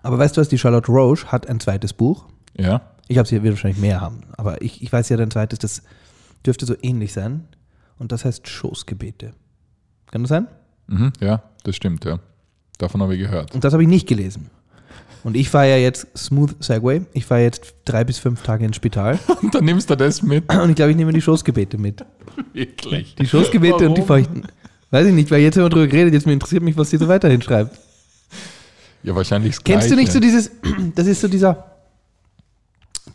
Aber 0.02 0.18
weißt 0.18 0.38
du 0.38 0.42
was, 0.42 0.50
die 0.50 0.58
Charlotte 0.58 0.92
Roche 0.92 1.28
hat 1.32 1.48
ein 1.48 1.60
zweites 1.60 1.94
Buch. 1.94 2.26
Ja, 2.58 2.82
Ich 3.08 3.16
glaube, 3.16 3.28
sie 3.28 3.44
wird 3.44 3.54
wahrscheinlich 3.56 3.80
mehr 3.82 4.00
haben. 4.02 4.22
Aber 4.38 4.62
ich, 4.62 4.82
ich 4.82 4.92
weiß 4.92 5.10
ja, 5.10 5.18
dein 5.18 5.30
zweites, 5.32 5.60
das 5.60 5.84
dürfte 6.46 6.66
so 6.66 6.76
ähnlich 6.82 7.12
sein. 7.14 7.48
Und 7.98 8.12
das 8.14 8.24
heißt 8.26 8.48
Schoßgebete. 8.48 9.34
Kann 10.12 10.22
das 10.24 10.30
sein? 10.30 10.48
mhm, 10.88 11.12
ja, 11.20 11.44
das 11.64 11.76
stimmt, 11.76 12.06
ja. 12.06 12.20
Davon 12.78 13.02
habe 13.02 13.14
ich 13.16 13.22
gehört. 13.22 13.54
Und 13.54 13.64
das 13.66 13.74
habe 13.74 13.84
ich 13.84 13.90
nicht 13.90 14.08
gelesen. 14.08 14.50
Und 15.24 15.36
ich 15.36 15.50
fahre 15.50 15.70
ja 15.70 15.78
jetzt 15.78 16.08
Smooth 16.18 16.56
Segway. 16.64 17.02
Ich 17.14 17.26
fahre 17.26 17.42
jetzt 17.42 17.76
drei 17.86 18.04
bis 18.04 18.20
fünf 18.20 18.42
Tage 18.42 18.66
ins 18.66 18.78
Spital. 18.78 19.20
Und 19.42 19.54
dann 19.54 19.66
nimmst 19.66 19.90
du 19.90 19.96
das 19.96 20.22
mit. 20.22 20.52
Und 20.54 20.70
ich 20.70 20.76
glaube, 20.76 20.92
ich 20.92 20.98
nehme 20.98 21.12
die 21.12 21.22
Schoßgebete 21.22 21.78
mit. 21.78 22.06
Wirklich. 22.54 23.16
Die 23.16 23.26
Schoßgebete 23.26 23.90
und 23.90 23.98
die 23.98 24.02
Warum? 24.02 24.06
Feuchten. 24.08 24.44
Weiß 24.92 25.06
ich 25.06 25.14
nicht, 25.14 25.30
weil 25.30 25.42
jetzt 25.42 25.56
haben 25.58 25.66
wir 25.66 25.70
drüber 25.70 25.88
geredet, 25.88 26.14
jetzt 26.14 26.26
mir 26.26 26.34
interessiert 26.34 26.64
mich, 26.64 26.78
was 26.78 26.90
sie 26.90 26.98
so 26.98 27.08
weiterhin 27.08 27.42
schreibt. 27.42 27.78
Ja, 29.04 29.16
wahrscheinlich 29.16 29.56
das 29.56 29.64
Kennst 29.64 29.92
du 29.92 29.96
nicht 29.96 30.12
so 30.12 30.20
dieses, 30.20 30.52
das 30.96 31.08
ist 31.08 31.22
so 31.22 31.28
dieser, 31.28 31.66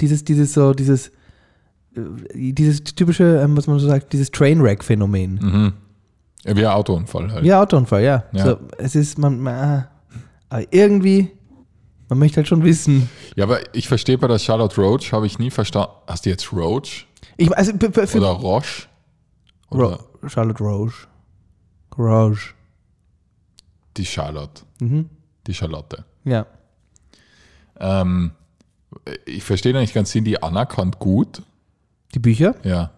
dieses, 0.01 0.25
dieses 0.25 0.53
so, 0.53 0.73
dieses, 0.73 1.09
äh, 1.97 2.53
dieses 2.53 2.85
typische, 2.85 3.41
ähm, 3.43 3.57
was 3.57 3.67
man 3.67 3.79
so 3.79 3.89
sagt, 3.89 4.13
dieses 4.13 4.31
Trainwreck-Phänomen. 4.31 5.35
Mhm. 5.43 5.73
Ja, 6.45 6.57
wie 6.57 6.67
ein 6.67 6.73
Autounfall 6.73 7.33
halt. 7.33 7.45
Ja, 7.45 7.63
Autounfall, 7.63 8.03
ja. 8.03 8.25
Ja. 8.33 8.45
So, 8.45 8.59
es 8.79 8.95
ist, 8.95 9.19
man, 9.19 9.41
man, 9.41 9.87
aber 10.49 10.65
irgendwie, 10.71 11.31
man 12.15 12.21
möchte 12.21 12.37
halt 12.37 12.49
schon 12.49 12.63
wissen. 12.63 13.11
Ja, 13.35 13.45
aber 13.45 13.75
ich 13.75 13.89
verstehe 13.89 14.19
bei 14.19 14.29
der 14.29 14.39
Charlotte 14.39 14.81
Roach, 14.81 15.13
habe 15.13 15.27
ich 15.27 15.39
nie 15.41 15.51
verstanden. 15.51 15.91
Hast 16.07 16.25
du 16.25 16.31
jetzt 16.31 16.53
Roach 16.53 17.07
Ich, 17.37 17.57
also, 17.57 17.73
oder 17.73 18.29
Roche? 18.29 18.87
Oder 19.71 19.99
Ro 20.23 20.29
Charlotte 20.29 20.63
Roche. 20.63 21.09
Roche. 21.99 22.55
die 23.97 24.07
Charlotte? 24.07 24.63
Mhm. 24.81 25.11
Die 25.47 25.55
Charlotte. 25.55 26.05
Ja. 26.25 26.47
Ähm, 27.79 28.31
ich 29.27 29.43
verstehe 29.43 29.73
da 29.73 29.81
nicht 29.81 29.95
ganz, 29.95 30.13
sind 30.13 30.25
die 30.25 30.41
anerkannt 30.41 30.99
gut? 31.01 31.43
Die 32.15 32.21
Bücher, 32.21 32.55
Ja. 32.63 32.93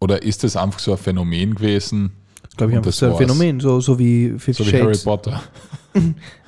Oder 0.00 0.22
ist 0.22 0.42
das 0.44 0.56
einfach 0.56 0.80
so 0.80 0.92
ein 0.92 0.98
Phänomen 0.98 1.54
gewesen, 1.54 2.12
glaube 2.56 2.72
ich, 2.72 2.76
einfach 2.78 2.88
das 2.88 2.98
so 2.98 3.06
ein. 3.06 3.16
Phänomen, 3.16 3.60
so, 3.60 3.80
so 3.80 3.98
wie 3.98 4.38
Fifty 4.38 4.64
so 4.64 4.70
wie 4.70 4.76
Harry 4.76 4.94
Shades. 4.94 5.04
Potter? 5.04 5.42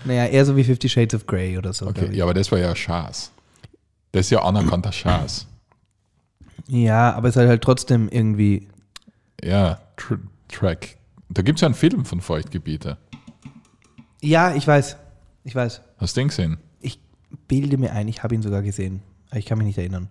Naja, 0.04 0.26
eher 0.26 0.44
so 0.44 0.56
wie 0.56 0.64
Fifty 0.64 0.88
Shades 0.88 1.14
of 1.14 1.26
Grey 1.26 1.56
oder 1.56 1.72
so. 1.72 1.86
Okay, 1.86 2.12
ja, 2.12 2.24
aber 2.24 2.34
das 2.34 2.50
war 2.50 2.58
ja 2.58 2.74
Schaß. 2.74 3.30
Das 4.10 4.26
ist 4.26 4.30
ja 4.30 4.42
anerkannter 4.42 4.90
Schaß. 4.90 5.46
ja, 6.68 7.12
aber 7.12 7.28
es 7.28 7.36
ist 7.36 7.46
halt 7.46 7.62
trotzdem 7.62 8.08
irgendwie. 8.08 8.66
Ja, 9.42 9.80
Tr 9.96 10.18
Track. 10.48 10.96
Da 11.28 11.42
gibt 11.42 11.58
es 11.58 11.60
ja 11.60 11.66
einen 11.66 11.74
Film 11.74 12.04
von 12.04 12.20
Feuchtgebiete. 12.20 12.96
Ja, 14.20 14.54
ich 14.54 14.66
weiß. 14.66 14.96
Ich 15.44 15.54
weiß. 15.54 15.80
Hast 15.98 16.16
du 16.16 16.20
den 16.20 16.28
gesehen? 16.28 16.58
Ich 16.80 16.98
bilde 17.46 17.78
mir 17.78 17.92
ein, 17.92 18.08
ich 18.08 18.22
habe 18.22 18.34
ihn 18.34 18.42
sogar 18.42 18.62
gesehen. 18.62 19.02
Ich 19.32 19.46
kann 19.46 19.58
mich 19.58 19.66
nicht 19.66 19.78
erinnern. 19.78 20.08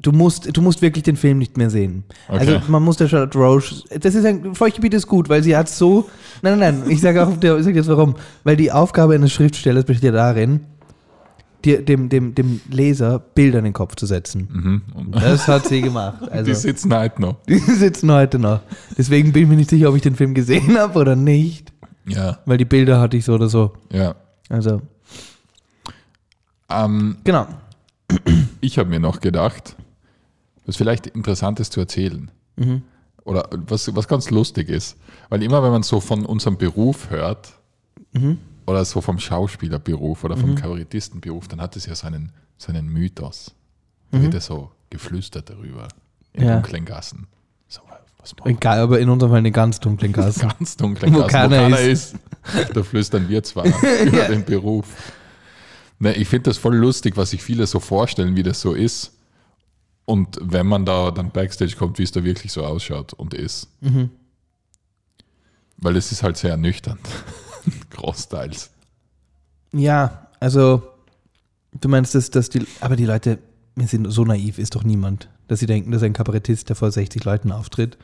Du 0.00 0.12
musst, 0.12 0.56
du 0.56 0.62
musst 0.62 0.80
wirklich 0.80 1.02
den 1.02 1.16
Film 1.16 1.38
nicht 1.38 1.56
mehr 1.56 1.70
sehen. 1.70 2.04
Okay. 2.28 2.38
Also 2.38 2.60
man 2.70 2.82
muss 2.84 2.96
der 2.98 3.08
Charlotte 3.08 3.36
Roche, 3.36 3.74
das 3.98 4.14
ist 4.14 4.24
ein, 4.24 4.54
Feuchtgebiet 4.54 4.94
ist 4.94 5.06
gut, 5.08 5.28
weil 5.28 5.42
sie 5.42 5.56
hat 5.56 5.68
so, 5.68 6.08
nein, 6.42 6.58
nein, 6.58 6.80
nein, 6.80 6.90
ich 6.90 7.00
sage 7.00 7.24
auch, 7.26 7.30
ich 7.32 7.40
sage 7.64 7.72
jetzt 7.76 7.88
warum, 7.88 8.14
weil 8.44 8.56
die 8.56 8.70
Aufgabe 8.70 9.14
eines 9.14 9.32
Schriftstellers 9.32 9.84
besteht 9.84 10.04
ja 10.04 10.12
darin, 10.12 10.60
dir, 11.64 11.84
dem, 11.84 12.08
dem, 12.08 12.34
dem 12.36 12.60
Leser 12.70 13.18
Bilder 13.18 13.58
in 13.58 13.64
den 13.64 13.72
Kopf 13.72 13.96
zu 13.96 14.06
setzen. 14.06 14.48
Mhm. 14.52 14.82
Und 14.94 15.14
Das 15.16 15.48
hat 15.48 15.66
sie 15.66 15.82
gemacht. 15.82 16.18
die 16.22 16.30
Also, 16.30 16.54
sitzen 16.54 16.94
halt 16.94 17.18
noch. 17.18 17.36
die 17.48 17.58
sitzen 17.58 18.12
heute 18.12 18.38
noch. 18.38 18.60
Deswegen 18.96 19.32
bin 19.32 19.42
ich 19.42 19.48
mir 19.48 19.56
nicht 19.56 19.70
sicher, 19.70 19.88
ob 19.88 19.96
ich 19.96 20.02
den 20.02 20.14
Film 20.14 20.32
gesehen 20.34 20.78
habe 20.78 20.96
oder 20.98 21.16
nicht, 21.16 21.72
Ja, 22.06 22.38
weil 22.46 22.58
die 22.58 22.64
Bilder 22.64 23.00
hatte 23.00 23.16
ich 23.16 23.24
so 23.24 23.34
oder 23.34 23.48
so. 23.48 23.72
ja. 23.92 24.14
Also, 24.48 24.80
Ähm, 26.70 27.16
genau. 27.24 27.46
ich 28.60 28.78
habe 28.78 28.88
mir 28.90 29.00
noch 29.00 29.20
gedacht, 29.20 29.76
was 30.68 30.76
vielleicht 30.76 31.06
interessant 31.08 31.58
ist 31.58 31.72
zu 31.72 31.80
erzählen. 31.80 32.30
Mhm. 32.56 32.82
Oder 33.24 33.48
was, 33.50 33.94
was 33.96 34.06
ganz 34.06 34.30
lustig 34.30 34.68
ist. 34.68 34.96
Weil 35.28 35.42
immer, 35.42 35.62
wenn 35.62 35.70
man 35.72 35.82
so 35.82 35.98
von 36.00 36.24
unserem 36.24 36.56
Beruf 36.56 37.10
hört, 37.10 37.54
Mhm. 38.12 38.38
oder 38.66 38.84
so 38.86 39.00
vom 39.02 39.18
Schauspielerberuf 39.18 40.24
oder 40.24 40.36
vom 40.36 40.54
Kabarettistenberuf, 40.54 41.46
dann 41.48 41.60
hat 41.60 41.76
es 41.76 41.84
ja 41.86 41.94
seinen, 41.94 42.32
seinen 42.56 42.88
Mythos. 42.88 43.54
Da 44.10 44.22
wird 44.22 44.32
ja 44.34 44.40
so 44.40 44.70
geflüstert 44.88 45.50
darüber 45.50 45.88
in 46.32 46.42
Mhm. 46.42 46.48
Ja. 46.48 46.54
dunklen 46.54 46.84
Gassen. 46.86 47.26
So, 47.66 47.80
was 48.18 48.34
Egal, 48.46 48.78
aber 48.80 48.98
in 49.00 49.08
unserem 49.10 49.30
Fall 49.32 49.38
eine 49.40 49.52
ganz 49.52 49.78
dunklen 49.80 50.12
Gasse. 50.14 50.46
ganz 50.46 50.76
dunklen 50.76 51.12
Wo 51.14 51.18
Gassen, 51.20 51.30
keiner 51.50 51.80
ist. 51.80 52.14
Da 52.72 52.82
flüstern 52.82 53.28
wir 53.28 53.42
zwar 53.42 53.64
über 54.06 54.24
den 54.28 54.44
Beruf. 54.44 54.86
Ne, 55.98 56.14
ich 56.14 56.28
finde 56.28 56.44
das 56.44 56.56
voll 56.58 56.76
lustig, 56.76 57.16
was 57.16 57.30
sich 57.30 57.42
viele 57.42 57.66
so 57.66 57.80
vorstellen, 57.80 58.36
wie 58.36 58.42
das 58.42 58.60
so 58.60 58.72
ist. 58.72 59.12
Und 60.08 60.38
wenn 60.40 60.66
man 60.66 60.86
da 60.86 61.10
dann 61.10 61.32
Backstage 61.32 61.76
kommt, 61.76 61.98
wie 61.98 62.02
es 62.02 62.12
da 62.12 62.24
wirklich 62.24 62.50
so 62.50 62.64
ausschaut 62.64 63.12
und 63.12 63.34
ist. 63.34 63.68
Mhm. 63.82 64.08
Weil 65.76 65.96
es 65.96 66.12
ist 66.12 66.22
halt 66.22 66.38
sehr 66.38 66.52
ernüchternd. 66.52 67.06
Großteils. 67.90 68.70
Ja, 69.74 70.28
also 70.40 70.82
du 71.78 71.90
meinst, 71.90 72.14
dass, 72.14 72.30
dass 72.30 72.48
die, 72.48 72.66
aber 72.80 72.96
die 72.96 73.04
Leute, 73.04 73.38
wir 73.74 73.86
sind 73.86 74.10
so 74.10 74.24
naiv, 74.24 74.58
ist 74.58 74.76
doch 74.76 74.82
niemand, 74.82 75.28
dass 75.46 75.60
sie 75.60 75.66
denken, 75.66 75.90
dass 75.90 76.02
ein 76.02 76.14
Kabarettist, 76.14 76.70
der 76.70 76.76
vor 76.76 76.90
60 76.90 77.24
Leuten 77.24 77.52
auftritt, 77.52 77.98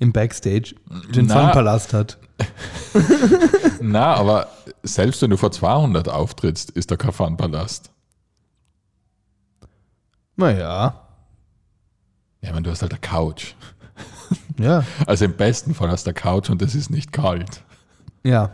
im 0.00 0.12
Backstage 0.12 0.74
den. 1.14 1.28
Funpalast 1.28 1.92
hat. 1.92 2.18
Na, 3.80 4.14
aber 4.14 4.48
selbst 4.82 5.22
wenn 5.22 5.30
du 5.30 5.36
vor 5.36 5.52
200 5.52 6.08
auftrittst, 6.08 6.72
ist 6.72 6.90
da 6.90 6.96
kein 6.96 7.12
Funpalast. 7.12 7.92
Naja. 10.34 11.04
Ja, 12.42 12.52
man, 12.52 12.62
du 12.62 12.70
hast 12.70 12.82
halt 12.82 12.92
eine 12.92 13.00
Couch. 13.00 13.54
Ja. 14.58 14.84
Also 15.06 15.24
im 15.24 15.34
besten 15.34 15.72
Fall 15.72 15.88
hast 15.88 16.06
du 16.06 16.10
eine 16.10 16.14
Couch 16.14 16.50
und 16.50 16.60
es 16.62 16.74
ist 16.74 16.90
nicht 16.90 17.12
kalt. 17.12 17.62
Ja. 18.24 18.50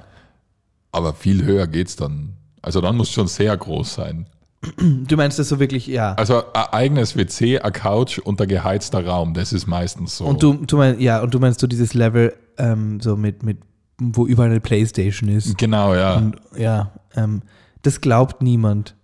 Aber 0.92 1.14
viel 1.14 1.44
höher 1.44 1.66
geht's 1.66 1.97
dann. 1.97 2.35
Also 2.62 2.81
dann 2.81 2.97
muss 2.97 3.09
es 3.09 3.14
schon 3.14 3.27
sehr 3.27 3.57
groß 3.57 3.94
sein. 3.94 4.27
Du 4.79 5.16
meinst 5.16 5.38
das 5.38 5.49
so 5.49 5.59
wirklich, 5.61 5.87
ja. 5.87 6.14
Also 6.14 6.42
ein 6.53 6.66
eigenes 6.73 7.16
WC, 7.16 7.59
eine 7.59 7.73
Couch 7.73 8.18
und 8.18 8.40
ein 8.40 8.49
geheizter 8.49 9.05
Raum, 9.05 9.35
das 9.35 9.53
ist 9.53 9.66
meistens 9.66 10.16
so. 10.16 10.25
Und 10.25 10.42
du, 10.42 10.55
du 10.55 10.77
meinst, 10.77 11.01
ja, 11.01 11.23
und 11.23 11.35
du 11.35 11.38
meinst 11.38 11.61
so 11.61 11.66
dieses 11.66 11.94
Level, 11.94 12.35
ähm, 12.59 13.01
so 13.01 13.16
mit, 13.16 13.42
mit, 13.42 13.59
wo 13.99 14.27
überall 14.27 14.51
eine 14.51 14.61
Playstation 14.61 15.29
ist. 15.29 15.57
genau, 15.59 15.94
ja. 15.94 16.14
Und 16.16 16.37
ja, 16.57 16.92
ähm, 17.14 17.42
das 17.83 18.01
glaubt 18.01 18.42
niemand. 18.42 18.94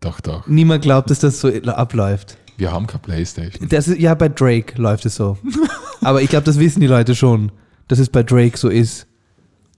Doch, 0.00 0.20
doch. 0.20 0.46
Niemand 0.46 0.82
glaubt, 0.82 1.10
dass 1.10 1.18
das 1.20 1.40
so 1.40 1.48
abläuft. 1.48 2.38
Wir 2.62 2.72
haben 2.72 2.86
keine 2.86 3.00
Playstation. 3.02 3.68
Das 3.68 3.88
ist, 3.88 3.98
ja, 3.98 4.14
bei 4.14 4.28
Drake 4.28 4.80
läuft 4.80 5.04
es 5.04 5.16
so. 5.16 5.36
Aber 6.00 6.22
ich 6.22 6.30
glaube, 6.30 6.44
das 6.44 6.58
wissen 6.60 6.80
die 6.80 6.86
Leute 6.86 7.14
schon, 7.16 7.50
dass 7.88 7.98
es 7.98 8.08
bei 8.08 8.22
Drake 8.22 8.56
so 8.56 8.68
ist. 8.68 9.06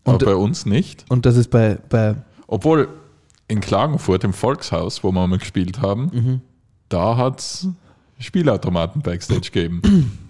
Und, 0.05 0.17
aber 0.23 0.27
bei 0.33 0.37
uns 0.37 0.67
nicht. 0.67 1.07
und 1.09 1.25
dass 1.25 1.37
es 1.37 1.49
bei, 1.49 1.79
bei 1.89 2.15
Obwohl 2.47 2.89
in 3.49 3.61
Klagenfurt 3.61 4.23
im 4.25 4.35
Volkshaus, 4.35 5.03
wo 5.03 5.13
wir 5.13 5.27
mal 5.27 5.39
gespielt 5.39 5.81
haben, 5.81 6.11
Mhm. 6.13 6.41
da 6.91 7.17
hat 7.17 7.41
es 7.41 7.69
Spielautomaten 8.19 9.01
Backstage 9.01 9.51
gegeben. 9.51 9.81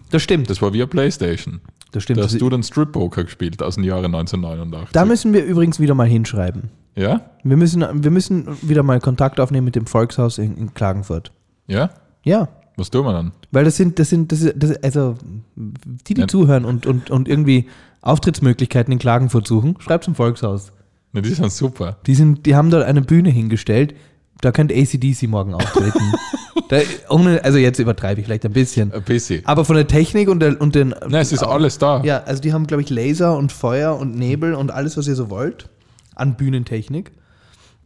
das 0.12 0.22
stimmt. 0.22 0.48
Das 0.48 0.62
war 0.62 0.72
via 0.72 0.86
Playstation. 0.86 1.60
Das 1.90 2.04
stimmt. 2.04 2.18
Da 2.18 2.22
Das, 2.22 2.32
hast 2.34 2.40
du 2.40 2.48
den 2.50 2.62
Strip 2.62 2.92
Poker 2.92 3.24
gespielt 3.24 3.60
aus 3.64 3.74
dem 3.74 3.82
Jahre 3.84 4.04
1989. 4.06 4.92
da 4.92 5.04
müssen 5.04 5.32
wir 5.32 5.44
übrigens 5.44 5.80
wieder 5.80 5.94
mal 5.94 6.06
hinschreiben. 6.06 6.70
ja? 6.94 7.20
Wir 7.42 7.56
müssen, 7.56 7.84
wir 8.04 8.10
müssen 8.12 8.46
wieder 8.62 8.84
mal 8.84 9.00
Kontakt 9.00 9.40
aufnehmen 9.40 9.64
mit 9.64 9.74
dem 9.74 9.86
Volkshaus 9.86 10.38
in, 10.38 10.56
in 10.56 10.72
Klagenfurt. 10.72 11.32
Ja? 11.66 11.90
Ja, 12.24 12.48
Was 12.76 12.90
tun 12.90 13.04
wir 13.06 13.12
dann? 13.12 13.32
weil 13.52 13.64
das 13.64 13.76
sind, 13.76 13.98
das 13.98 14.08
sind, 14.10 14.32
das, 14.32 14.40
ist- 14.42 14.54
das, 14.56 14.76
also 14.82 15.14
die, 15.54 16.14
die 16.14 16.20
Ja. 16.22 16.26
zuhören 16.28 16.64
und, 16.64 16.86
und, 16.86 17.10
und 17.10 17.28
irgendwie 17.28 17.66
Auftrittsmöglichkeiten 18.02 18.92
in 18.92 18.98
Klagenfurt 18.98 19.46
suchen, 19.46 19.76
schreibt 19.78 20.04
zum 20.04 20.14
Volkshaus. 20.14 20.72
Na, 21.12 21.20
die 21.20 21.30
sind 21.30 21.50
super. 21.52 21.96
Die, 22.06 22.14
sind, 22.14 22.44
die 22.46 22.54
haben 22.54 22.70
dort 22.70 22.84
eine 22.84 23.02
Bühne 23.02 23.30
hingestellt, 23.30 23.94
da 24.40 24.52
könnte 24.52 24.74
ACDC 24.74 25.22
morgen 25.28 25.54
auftreten. 25.54 26.12
da, 26.68 26.78
ohne, 27.08 27.42
also 27.44 27.56
jetzt 27.58 27.78
übertreibe 27.78 28.20
ich 28.20 28.26
vielleicht 28.26 28.44
ein 28.44 28.52
bisschen. 28.52 28.92
Ein 28.92 29.02
bisschen. 29.02 29.46
Aber 29.46 29.64
von 29.64 29.76
der 29.76 29.86
Technik 29.86 30.28
und, 30.28 30.40
der, 30.40 30.60
und 30.60 30.74
den. 30.74 30.88
Nein, 30.88 31.14
es 31.22 31.32
ist 31.32 31.42
alles 31.42 31.78
da. 31.78 32.02
Ja, 32.04 32.22
also 32.24 32.42
die 32.42 32.52
haben, 32.52 32.66
glaube 32.66 32.82
ich, 32.82 32.90
Laser 32.90 33.36
und 33.38 33.52
Feuer 33.52 33.96
und 33.96 34.16
Nebel 34.16 34.54
und 34.54 34.70
alles, 34.70 34.96
was 34.96 35.06
ihr 35.08 35.14
so 35.14 35.30
wollt, 35.30 35.70
an 36.14 36.36
Bühnentechnik. 36.36 37.12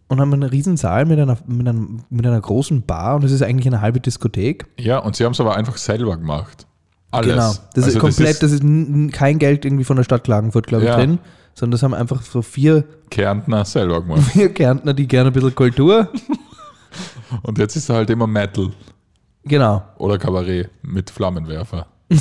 Und 0.08 0.20
haben 0.20 0.32
einen 0.32 0.42
riesen 0.44 0.76
Saal 0.78 1.04
mit 1.04 1.18
einer, 1.18 1.36
mit, 1.46 1.68
einer, 1.68 1.78
mit 2.08 2.26
einer 2.26 2.40
großen 2.40 2.82
Bar 2.82 3.16
und 3.16 3.24
das 3.24 3.30
ist 3.30 3.42
eigentlich 3.42 3.66
eine 3.66 3.82
halbe 3.82 4.00
Diskothek. 4.00 4.66
Ja, 4.78 4.98
und 4.98 5.14
sie 5.16 5.24
haben 5.24 5.32
es 5.32 5.40
aber 5.40 5.54
einfach 5.54 5.76
selber 5.76 6.16
gemacht. 6.16 6.66
Alles. 7.10 7.28
Genau. 7.28 7.52
Das 7.74 7.86
ist 7.86 7.96
Also 7.96 7.98
komplett, 8.00 8.42
das 8.42 8.52
ist, 8.52 8.62
n- 8.62 9.06
n- 9.06 9.10
kein 9.10 9.38
Geld 9.38 9.64
irgendwie 9.66 9.84
von 9.84 9.96
der 9.96 10.04
Stadt 10.04 10.24
Klagenfurt, 10.24 10.66
glaube 10.66 10.84
ich, 10.84 10.88
Ja. 10.88 10.96
drin, 10.96 11.18
sondern 11.54 11.72
das 11.72 11.82
haben 11.82 11.92
einfach 11.94 12.22
so 12.22 12.40
vier, 12.42 12.84
Kärntner 13.10 13.64
selber 13.66 14.00
gemacht. 14.02 14.22
vier 14.32 14.52
Kärntner, 14.52 14.94
die 14.94 15.06
gerne 15.06 15.28
ein 15.30 15.32
bisschen 15.34 15.54
Kultur. 15.54 16.08
Und 17.42 17.58
jetzt 17.58 17.76
ist 17.76 17.90
er 17.90 17.96
halt 17.96 18.08
immer 18.10 18.26
Metal 18.26 18.70
genau. 19.44 19.82
oder 19.98 20.16
Kabarett 20.18 20.70
mit 20.82 21.10
Flammenwerfer. 21.10 21.86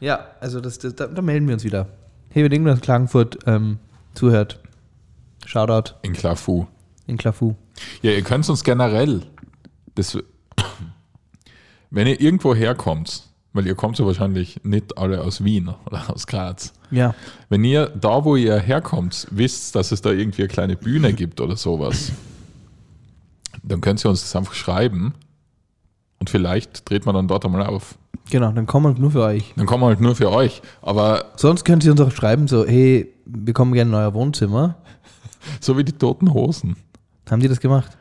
Ja, 0.00 0.20
also 0.40 0.60
das, 0.60 0.78
das, 0.78 0.94
da, 0.94 1.06
da 1.06 1.22
melden 1.22 1.46
wir 1.48 1.54
uns 1.54 1.64
wieder. 1.64 1.88
Hey, 2.30 2.44
wenn 2.44 2.52
irgendwas 2.52 2.80
Klagenfurt 2.80 3.38
ähm, 3.46 3.78
zuhört, 4.14 4.60
Shoutout 5.48 5.94
In 6.02 6.12
Klafu. 6.12 6.66
in 7.06 7.16
Klafu. 7.16 7.54
Ja, 8.02 8.10
ihr 8.10 8.20
könnt 8.22 8.46
uns 8.50 8.62
generell, 8.64 9.22
das, 9.94 10.18
wenn 11.90 12.06
ihr 12.06 12.20
irgendwo 12.20 12.54
herkommt, 12.54 13.22
weil 13.54 13.66
ihr 13.66 13.74
kommt 13.74 13.98
ja 13.98 14.04
wahrscheinlich 14.04 14.62
nicht 14.62 14.98
alle 14.98 15.22
aus 15.22 15.42
Wien 15.42 15.70
oder 15.86 16.10
aus 16.12 16.26
Graz. 16.26 16.74
Ja. 16.90 17.14
Wenn 17.48 17.64
ihr 17.64 17.86
da, 17.86 18.26
wo 18.26 18.36
ihr 18.36 18.58
herkommt, 18.58 19.26
wisst, 19.30 19.74
dass 19.74 19.90
es 19.90 20.02
da 20.02 20.10
irgendwie 20.10 20.42
eine 20.42 20.48
kleine 20.48 20.76
Bühne 20.76 21.14
gibt 21.14 21.40
oder 21.40 21.56
sowas, 21.56 22.12
dann 23.62 23.80
könnt 23.80 24.04
ihr 24.04 24.10
uns 24.10 24.20
das 24.20 24.36
einfach 24.36 24.52
schreiben 24.52 25.14
und 26.18 26.28
vielleicht 26.28 26.88
dreht 26.90 27.06
man 27.06 27.14
dann 27.14 27.26
dort 27.26 27.46
einmal 27.46 27.64
auf. 27.64 27.96
Genau, 28.30 28.52
dann 28.52 28.66
kommen 28.66 28.94
wir 28.94 29.00
nur 29.00 29.12
für 29.12 29.22
euch. 29.22 29.54
Dann 29.56 29.64
kommen 29.64 29.82
wir 29.82 29.86
halt 29.86 30.02
nur 30.02 30.14
für 30.14 30.30
euch. 30.30 30.60
Aber 30.82 31.24
Sonst 31.36 31.64
könnt 31.64 31.84
ihr 31.86 31.92
uns 31.92 32.00
auch 32.02 32.10
schreiben, 32.10 32.48
so, 32.48 32.66
hey, 32.66 33.14
wir 33.24 33.54
kommen 33.54 33.72
gerne 33.72 33.90
in 33.92 33.94
euer 33.94 34.12
Wohnzimmer. 34.12 34.76
So 35.60 35.76
wie 35.76 35.84
die 35.84 35.92
Toten 35.92 36.32
Hosen. 36.32 36.76
Haben 37.30 37.40
die 37.40 37.48
das 37.48 37.60
gemacht? 37.60 37.96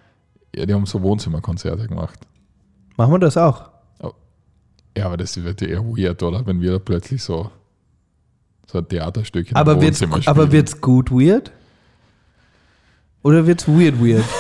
Ja, 0.56 0.66
die 0.66 0.74
haben 0.74 0.86
so 0.86 1.02
Wohnzimmerkonzerte 1.02 1.88
gemacht. 1.88 2.20
Machen 2.96 3.12
wir 3.14 3.20
das 3.20 3.38
auch? 3.38 3.70
Ja, 4.98 5.06
aber 5.06 5.18
das 5.18 5.38
wird 5.44 5.62
ja 5.62 5.68
eher 5.68 5.84
weird, 5.86 6.24
oder? 6.24 6.44
Wenn 6.48 6.60
wir 6.60 6.72
da 6.72 6.80
plötzlich 6.80 7.22
so, 7.22 7.52
so 8.66 8.80
ein 8.80 8.88
Theaterstück 8.88 9.52
in 9.52 9.56
Aber 9.56 9.74
einem 9.74 9.82
wird's, 9.82 10.02
Wohnzimmer 10.02 10.28
aber 10.28 10.42
spielen. 10.44 10.52
wird's 10.54 10.82
gut 10.82 11.12
weird? 11.12 11.52
Oder 13.24 13.46
wird's 13.46 13.68
weird 13.68 14.00
weird? 14.02 14.26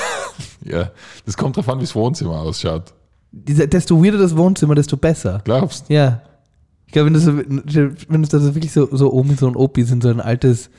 Ja, 0.63 0.91
das 1.26 1.36
kommt 1.38 1.56
drauf 1.58 1.67
an, 1.70 1.78
wie 1.80 1.84
das 1.84 1.96
Wohnzimmer 1.96 2.39
ausschaut. 2.41 2.93
Desto 3.32 4.04
weirder 4.04 4.17
das 4.17 4.36
Wohnzimmer, 4.36 4.76
desto 4.76 4.98
besser. 4.98 5.41
Glaubst 5.46 5.89
Ja. 5.89 6.22
Ich 6.86 6.93
glaube, 6.93 7.08
wenn 7.08 7.13
das, 7.13 7.24
so, 7.24 7.38
wenn 7.38 8.22
das 8.24 8.32
wirklich 8.56 8.72
so, 8.72 8.88
so 8.96 9.26
so 9.38 9.48
ein 9.48 9.56
Opis 9.56 9.91
in 9.91 10.02
so 10.02 10.10
ein 10.10 10.22
altes, 10.22 10.70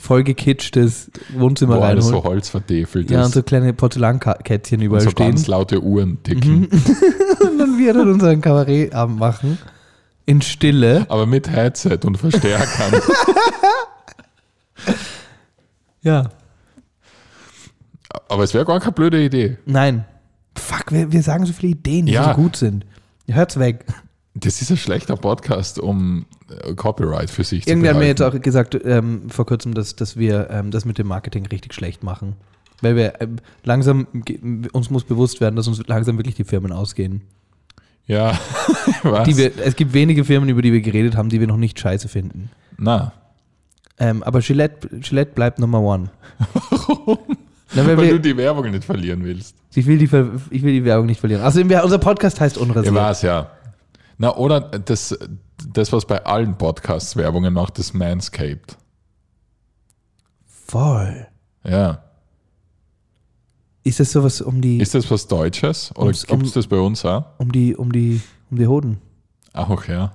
vollgekitschtes 0.00 1.10
Wohnzimmer 1.36 1.76
Wo 1.78 1.82
alles 1.82 2.06
so 2.06 2.14
reinholt. 2.14 2.24
Holz 2.32 2.48
vertefelt 2.48 3.10
Ja, 3.10 3.20
ist. 3.20 3.26
und 3.26 3.32
so 3.34 3.42
kleine 3.42 3.72
Porzellankätzchen 3.72 4.80
und 4.80 4.86
überall 4.86 5.02
so 5.02 5.10
stehen. 5.10 5.28
ganz 5.30 5.46
laute 5.46 5.80
Uhren 5.82 6.22
ticken. 6.22 6.66
und 7.40 7.58
dann 7.58 7.78
wir 7.78 7.92
dann 7.94 8.10
unseren 8.10 8.40
Kabarettabend 8.40 9.18
machen. 9.18 9.58
In 10.26 10.42
Stille. 10.42 11.06
Aber 11.08 11.26
mit 11.26 11.48
Headset 11.50 11.98
und 12.04 12.16
Verstärkern. 12.18 13.00
Ja. 16.02 16.30
aber 18.28 18.42
es 18.44 18.54
wäre 18.54 18.64
gar 18.64 18.80
keine 18.80 18.92
blöde 18.92 19.22
Idee. 19.22 19.58
Nein. 19.66 20.06
Fuck, 20.56 20.92
wir, 20.92 21.12
wir 21.12 21.22
sagen 21.22 21.44
so 21.44 21.52
viele 21.52 21.72
Ideen, 21.72 22.06
die 22.06 22.12
Ja. 22.12 22.30
so 22.34 22.40
gut 22.42 22.56
sind. 22.56 22.86
Hört's 23.28 23.58
weg. 23.58 23.84
Das 24.40 24.62
ist 24.62 24.70
ein 24.70 24.76
schlechter 24.76 25.16
Podcast, 25.16 25.78
um 25.78 26.24
äh, 26.48 26.74
Copyright 26.74 27.30
für 27.30 27.44
sich 27.44 27.66
Irgendwer 27.66 27.90
zu 27.90 27.94
hat 27.96 28.02
mir 28.02 28.08
jetzt 28.08 28.22
auch 28.22 28.40
gesagt, 28.40 28.78
ähm, 28.84 29.28
vor 29.28 29.46
kurzem, 29.46 29.74
dass, 29.74 29.96
dass 29.96 30.16
wir 30.16 30.48
ähm, 30.50 30.70
das 30.70 30.84
mit 30.84 30.98
dem 30.98 31.08
Marketing 31.08 31.46
richtig 31.46 31.74
schlecht 31.74 32.02
machen. 32.02 32.36
Weil 32.80 32.96
wir 32.96 33.20
ähm, 33.20 33.36
langsam, 33.64 34.06
uns 34.72 34.88
muss 34.90 35.04
bewusst 35.04 35.40
werden, 35.40 35.56
dass 35.56 35.68
uns 35.68 35.86
langsam 35.86 36.16
wirklich 36.16 36.36
die 36.36 36.44
Firmen 36.44 36.72
ausgehen. 36.72 37.22
Ja, 38.06 38.38
was? 39.02 39.36
Wir, 39.36 39.52
es 39.58 39.76
gibt 39.76 39.92
wenige 39.92 40.24
Firmen, 40.24 40.48
über 40.48 40.62
die 40.62 40.72
wir 40.72 40.80
geredet 40.80 41.16
haben, 41.16 41.28
die 41.28 41.38
wir 41.40 41.46
noch 41.46 41.58
nicht 41.58 41.78
scheiße 41.78 42.08
finden. 42.08 42.50
Na, 42.78 43.12
Ähm, 43.98 44.22
aber 44.22 44.40
Gillette, 44.40 44.88
Gillette 45.00 45.32
bleibt 45.34 45.58
Nummer 45.58 45.82
one. 45.82 46.10
Warum? 46.70 47.18
Na, 47.74 47.86
weil 47.86 47.96
weil 47.98 48.06
wir, 48.06 48.12
du 48.14 48.20
die 48.20 48.36
Werbung 48.36 48.70
nicht 48.70 48.84
verlieren 48.84 49.22
willst. 49.22 49.54
ich, 49.74 49.86
will 49.86 49.98
die, 49.98 50.06
ich 50.50 50.62
will 50.62 50.72
die 50.72 50.84
Werbung 50.84 51.06
nicht 51.06 51.20
verlieren. 51.20 51.42
Außerdem, 51.42 51.68
wir, 51.68 51.84
unser 51.84 51.98
Podcast 51.98 52.40
heißt 52.40 52.56
Ja, 52.56 52.62
Unrasiert. 52.62 52.94
war's, 52.94 53.22
ja. 53.22 53.50
Na, 54.22 54.36
oder 54.36 54.60
das, 54.60 55.18
das, 55.72 55.92
was 55.94 56.04
bei 56.04 56.22
allen 56.26 56.58
Podcasts 56.58 57.16
Werbungen 57.16 57.54
macht, 57.54 57.78
ist 57.78 57.94
Manscaped. 57.94 58.76
Voll. 60.46 61.26
Ja. 61.64 62.02
Ist 63.82 63.98
das 63.98 64.12
sowas 64.12 64.42
um 64.42 64.60
die, 64.60 64.78
Ist 64.78 64.94
das 64.94 65.10
was 65.10 65.26
Deutsches? 65.26 65.90
Oder 65.96 66.12
gibt 66.12 66.16
es 66.24 66.24
um- 66.30 66.52
das 66.52 66.66
bei 66.66 66.76
uns 66.78 67.02
auch? 67.06 67.24
um 67.38 67.50
die, 67.50 67.74
um 67.74 67.90
die, 67.92 68.20
um 68.50 68.58
die 68.58 68.66
Hoden? 68.66 68.98
Auch, 69.54 69.86
ja. 69.86 70.12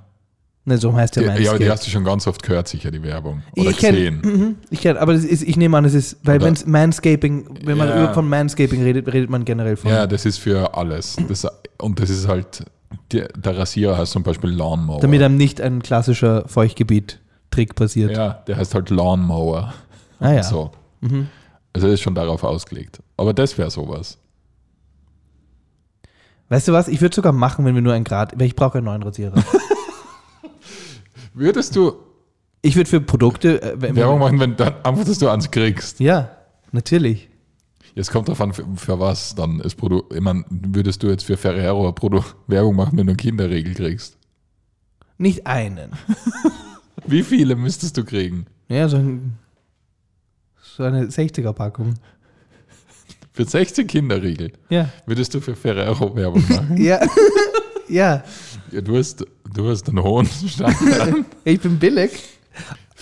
Ne, 0.65 0.77
so 0.77 0.93
heißt 0.93 1.15
der 1.15 1.23
Ja, 1.23 1.29
Manscaped. 1.29 1.49
aber 1.49 1.59
die 1.63 1.71
hast 1.71 1.85
du 1.87 1.89
schon 1.91 2.03
ganz 2.03 2.27
oft 2.27 2.43
gehört, 2.43 2.67
sicher, 2.67 2.91
die 2.91 3.01
Werbung. 3.01 3.41
Oder 3.57 3.71
ich 3.71 3.77
kenne, 3.77 3.97
gesehen. 3.97 4.21
mhm, 4.23 4.55
ich 4.69 4.81
kenne, 4.81 4.99
aber 4.99 5.13
das 5.13 5.23
ist, 5.23 5.41
ich 5.41 5.57
nehme 5.57 5.77
an, 5.77 5.85
es 5.85 5.95
ist, 5.95 6.17
weil 6.23 6.41
wenn 6.41 6.55
Manscaping, 6.67 7.59
wenn 7.65 7.77
man 7.77 7.89
Ja. 7.89 8.03
über 8.03 8.13
von 8.13 8.29
Manscaping 8.29 8.81
redet, 8.83 9.07
redet 9.11 9.29
man 9.31 9.45
generell 9.45 9.75
von. 9.77 9.89
Ja, 9.89 10.05
das 10.05 10.25
ist 10.25 10.37
für 10.37 10.75
alles. 10.75 11.17
Das, 11.27 11.47
und 11.79 11.99
das 11.99 12.09
ist 12.11 12.27
halt, 12.27 12.65
der, 13.11 13.27
der 13.29 13.57
Rasierer 13.57 13.97
heißt 13.97 14.11
zum 14.11 14.23
Beispiel 14.23 14.49
Lawnmower. 14.49 14.99
damit 14.99 15.21
einem 15.21 15.37
nicht 15.37 15.61
ein 15.61 15.81
klassischer 15.81 16.47
Feuchtgebiet-Trick 16.47 17.75
passiert. 17.75 18.11
ja, 18.11 18.43
der 18.47 18.57
heißt 18.57 18.73
halt 18.75 18.89
Lawnmower. 18.89 19.73
Ah 20.19 20.31
ja. 20.31 20.43
So. 20.43 20.71
Mhm. 21.01 21.27
Also 21.73 21.87
ist 21.87 22.01
schon 22.01 22.15
darauf 22.15 22.43
ausgelegt. 22.43 23.01
Aber 23.17 23.33
das 23.33 23.57
wäre 23.57 23.69
sowas. 23.69 24.17
Weißt 26.49 26.67
du 26.67 26.73
was? 26.73 26.87
Ich 26.87 27.01
würde 27.01 27.15
sogar 27.15 27.33
machen, 27.33 27.65
wenn 27.65 27.75
wir 27.75 27.81
nur 27.81 27.93
ein 27.93 28.03
Grad, 28.03 28.39
ich 28.41 28.55
brauche 28.55 28.77
einen 28.77 28.85
neuen 28.85 29.03
Rasierer. 29.03 29.35
Würdest 31.33 31.75
du 31.75 31.95
ich 32.65 32.75
würde 32.75 32.89
für 32.89 32.99
Produkte, 32.99 33.61
äh, 33.61 33.75
wenn, 33.77 33.95
Werbung 33.95 34.17
machen, 34.17 34.39
wenn 34.39 34.55
dann 34.55 34.73
einfach, 34.83 35.05
dass 35.05 35.19
du 35.19 35.29
eins 35.29 35.51
kriegst? 35.51 35.99
ja, 35.99 36.31
natürlich. 36.71 37.29
Jetzt 37.95 38.11
kommt 38.11 38.27
drauf 38.27 38.41
an, 38.41 38.53
für, 38.53 38.65
für 38.75 38.99
was 38.99 39.35
dann 39.35 39.59
das 39.59 39.73
Produkt. 39.73 40.13
Ich 40.13 40.19
meine, 40.21 40.43
würdest 40.49 41.01
du 41.01 41.07
jetzt 41.07 41.23
für 41.23 41.37
Ferrero 41.37 41.91
Produ 41.93 42.21
Werbung 42.47 42.75
machen, 42.75 42.97
wenn 42.97 43.07
du 43.07 43.11
einen 43.11 43.17
Kinderriegel 43.17 43.73
kriegst? 43.73 44.17
Nicht 45.17 45.47
einen. 45.47 45.91
Wie 47.07 47.23
viele 47.23 47.55
müsstest 47.55 47.95
du 47.97 48.03
kriegen? 48.03 48.47
Ja, 48.67 48.89
so, 48.89 48.97
ein, 48.97 49.37
so 50.61 50.83
eine 50.83 51.05
60er-Packung. 51.05 51.93
Für 53.31 53.45
16 53.45 53.87
Kinderriegel 53.87 54.51
Ja. 54.69 54.89
würdest 55.05 55.33
du 55.33 55.39
für 55.41 55.55
Ferrero 55.55 56.13
Werbung 56.15 56.43
machen. 56.49 56.77
Ja. 56.81 56.99
ja. 57.87 58.23
ja, 58.71 58.81
du, 58.81 58.97
hast, 58.97 59.25
du 59.53 59.69
hast 59.69 59.87
einen 59.87 60.03
hohen 60.03 60.25
Standard. 60.25 61.15
Ich 61.45 61.61
bin 61.61 61.79
billig. 61.79 62.11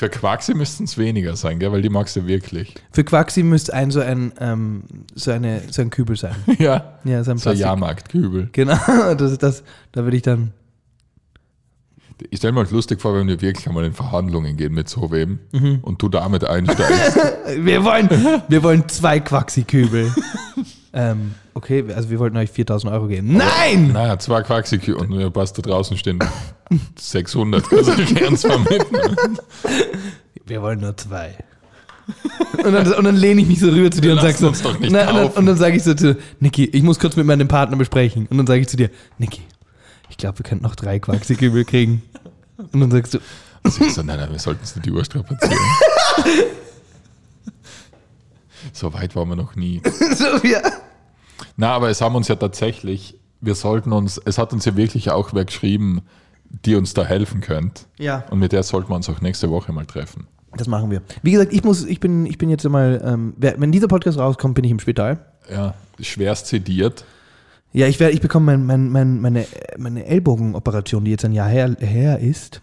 Für 0.04 0.10
Quaxi 0.10 0.54
müssten 0.54 0.84
es 0.84 0.98
weniger 0.98 1.38
sein, 1.38 1.60
gell? 1.60 1.72
weil 1.72 1.82
die 1.82 1.88
magst 1.88 2.14
du 2.18 2.28
wirklich. 2.28 2.74
Für 2.92 3.06
Quaxi 3.06 3.42
müsste 3.42 3.74
ein 3.74 3.90
so 3.90 4.02
ein, 4.02 4.34
ähm, 4.42 4.84
so, 5.16 5.32
eine, 5.32 5.62
so 5.72 5.82
ein 5.82 5.92
Kübel 5.92 6.18
sein. 6.18 6.36
Ja, 6.60 7.00
Ja, 7.06 7.24
so 7.24 7.32
ein 7.32 7.38
so 7.38 7.52
ein. 7.52 7.58
Jahrmarktkübel. 7.58 8.50
Genau, 8.52 8.76
das 9.18 9.38
das. 9.38 9.64
Da 9.94 10.04
würde 10.04 10.18
ich 10.18 10.24
dann. 10.24 10.52
Ich 12.30 12.40
stelle 12.40 12.52
mir 12.52 12.60
halt 12.60 12.72
lustig 12.72 13.00
vor, 13.00 13.16
wenn 13.16 13.28
wir 13.28 13.40
wirklich 13.40 13.66
einmal 13.66 13.86
in 13.86 13.94
Verhandlungen 13.94 14.58
gehen 14.58 14.74
mit 14.74 14.90
so 14.90 15.10
wem 15.10 15.40
Mhm. 15.54 15.80
und 15.84 16.02
du 16.02 16.10
damit 16.10 16.44
einsteigst. 16.44 17.18
Wir 17.60 17.84
wollen, 17.86 18.10
wir 18.50 18.64
wollen 18.64 18.88
zwei 18.90 19.20
Quaxi-Kübel. 19.22 20.12
Ähm, 20.94 21.34
okay, 21.54 21.84
also 21.96 22.10
wir 22.10 22.20
wollten 22.20 22.38
euch 22.38 22.52
4000 22.52 22.92
Euro 22.94 23.08
geben. 23.08 23.36
Nein! 23.38 23.92
naja, 23.94 24.18
zwei 24.20 24.42
Quaxi 24.42 24.80
und 24.94 25.10
du 25.10 25.32
passt 25.32 25.58
da 25.58 25.62
draußen 25.62 25.98
stehen 25.98 26.20
600. 27.00 27.70
Kannst 27.70 27.98
du 27.98 28.06
gern 28.14 28.38
zwar 28.38 28.60
mitnehmen. 28.60 29.38
Wir 30.46 30.62
wollen 30.62 30.80
nur 30.82 30.96
zwei. 30.98 31.36
Und 32.64 32.74
dann, 32.74 32.94
und 32.94 33.04
dann 33.06 33.16
lehne 33.16 33.42
ich 33.42 33.48
mich 33.48 33.60
so 33.60 33.70
rüber 33.70 33.90
zu 33.90 34.02
dir 34.02 34.12
und 34.12 34.18
Lass 34.18 34.26
sag 34.26 34.36
so, 34.38 34.48
uns 34.50 34.62
doch 34.62 34.78
nicht 34.78 34.92
Na, 34.92 35.10
und 35.10 35.16
dann, 35.16 35.28
und 35.28 35.46
dann 35.46 35.58
sage 35.58 35.78
ich 35.78 35.84
so 35.84 35.94
zu 35.94 36.18
Niki, 36.40 36.66
ich 36.66 36.84
muss 36.84 37.00
kurz 37.00 37.16
mit 37.16 37.26
meinem 37.26 37.48
Partner 37.48 37.78
besprechen. 37.78 38.28
Und 38.28 38.38
dann 38.38 38.48
sage 38.48 38.60
ich 38.60 38.68
zu 38.68 38.76
dir, 38.76 38.90
Niki, 39.18 39.42
ich 40.10 40.18
glaube, 40.18 40.40
wir 40.40 40.44
könnten 40.44 40.64
noch 40.64 40.76
drei 40.76 41.00
Quaxi-Kübel 41.00 41.64
kriegen. 41.66 42.02
Und 42.58 42.80
dann 42.82 42.92
sagst 42.92 43.14
du, 43.14 43.20
Also 43.64 43.88
so, 43.90 44.04
nein, 44.04 44.18
nein, 44.20 44.32
wir 44.32 44.40
sollten 44.40 44.64
es 44.64 44.76
nicht 44.76 44.86
überstrapazieren. 44.86 45.58
so 48.74 48.94
weit 48.94 49.16
waren 49.16 49.30
wir 49.30 49.36
noch 49.36 49.56
nie. 49.56 49.82
so, 50.16 50.46
ja. 50.48 50.62
Na, 51.56 51.72
aber 51.72 51.90
es 51.90 52.02
haben 52.02 52.16
uns 52.16 52.28
ja 52.28 52.36
tatsächlich, 52.36 53.20
wir 53.42 53.56
sollten 53.56 53.92
uns, 53.92 54.20
es 54.24 54.38
hat 54.38 54.54
uns 54.54 54.66
ja 54.66 54.76
wirklich 54.76 55.12
auch 55.12 55.34
wer 55.34 55.46
geschrieben, 55.46 56.02
die 56.66 56.76
uns 56.76 56.94
da 56.94 57.04
helfen 57.04 57.42
könnt. 57.42 57.88
Ja. 57.98 58.24
Und 58.30 58.40
mit 58.40 58.52
der 58.52 58.64
sollten 58.64 58.90
wir 58.90 58.96
uns 58.96 59.10
auch 59.10 59.22
nächste 59.22 59.50
Woche 59.50 59.72
mal 59.72 59.86
treffen. 59.86 60.28
Das 60.56 60.68
machen 60.68 60.92
wir. 60.92 61.02
Wie 61.24 61.32
gesagt, 61.32 61.52
ich 61.52 61.64
muss, 61.64 61.84
ich 61.84 62.00
bin, 62.00 62.26
ich 62.26 62.38
bin 62.38 62.50
jetzt 62.50 62.68
mal, 62.70 63.02
ähm, 63.04 63.34
wenn 63.38 63.72
dieser 63.72 63.88
Podcast 63.88 64.20
rauskommt, 64.20 64.54
bin 64.54 64.64
ich 64.64 64.72
im 64.72 64.80
Spital. 64.80 65.26
Ja, 65.52 65.74
schwerst 66.00 66.48
sediert. 66.48 67.06
Ja, 67.72 67.88
ich 67.88 68.00
werde, 68.00 68.14
ich 68.14 68.22
bekomme 68.22 68.56
mein, 68.56 68.66
mein, 68.66 68.90
mein, 68.90 69.20
meine, 69.20 69.48
meine 69.78 70.06
Ellbogenoperation, 70.06 71.06
die 71.06 71.12
jetzt 71.12 71.26
ein 71.26 71.32
Jahr 71.32 71.50
her, 71.50 71.76
her 71.80 72.20
ist, 72.20 72.62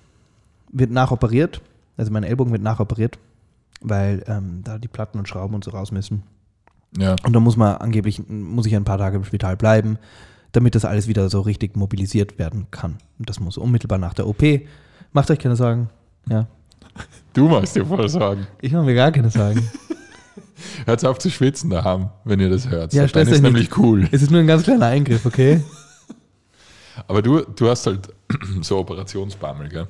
wird 0.71 0.93
nachoperiert. 0.93 1.61
Also 1.97 2.13
mein 2.13 2.23
Ellbogen 2.23 2.53
wird 2.53 2.63
nachoperiert, 2.63 3.19
weil 3.81 4.23
ähm, 4.29 4.61
da 4.63 4.79
die 4.79 4.89
Platten 4.89 5.19
und 5.19 5.29
Schrauben 5.29 5.57
und 5.57 5.65
so 5.65 5.73
raus 5.73 5.91
müssen. 5.91 6.23
Ja, 6.97 7.17
Und 7.25 7.33
da 7.33 7.41
muss 7.41 7.57
man 7.57 7.77
angeblich, 7.77 8.21
muss 8.29 8.67
ich 8.67 8.75
ein 8.75 8.85
paar 8.85 8.99
Tage 8.99 9.17
im 9.17 9.25
Spital 9.25 9.57
bleiben, 9.57 9.99
damit 10.53 10.75
das 10.75 10.85
alles 10.85 11.07
wieder 11.07 11.29
so 11.31 11.41
richtig 11.41 11.77
mobilisiert 11.77 12.39
werden 12.39 12.67
kann. 12.71 12.99
Und 13.19 13.29
das 13.29 13.39
muss 13.39 13.57
unmittelbar 13.57 13.99
nach 13.99 14.15
der 14.15 14.27
OP. 14.27 14.43
Macht 15.13 15.31
euch 15.31 15.39
keine 15.39 15.57
Sorgen. 15.57 15.89
Ja. 16.29 16.47
du 17.33 17.49
machst 17.49 17.77
dir 17.77 17.87
voll 17.87 18.09
Sorgen. 18.09 18.47
Ich 18.61 18.73
mache 18.73 18.85
mir 18.85 18.95
gar 18.95 19.13
keine 19.13 19.31
Sorgen. 19.31 19.69
Hört 20.85 21.05
auf 21.07 21.19
zu 21.19 21.31
schwitzen 21.31 21.71
daheim, 21.71 22.11
wenn 22.25 22.41
ihr 22.41 22.51
das 22.51 22.69
hört. 22.69 22.93
Ja, 22.93 23.07
Dann 23.07 23.27
ist 23.29 23.41
nämlich 23.41 23.77
cool. 23.79 24.09
es 24.13 24.21
ist 24.21 24.31
nur 24.31 24.41
ein 24.41 24.47
ganz 24.47 24.65
kleiner 24.65 24.87
Eingriff, 24.87 25.25
okay? 25.25 25.63
Aber 27.09 27.23
du, 27.23 27.41
du 27.41 27.69
hast 27.69 27.87
halt 27.87 28.09
so 28.61 28.79
Operationsbammel, 28.79 29.69
gell? 29.69 29.87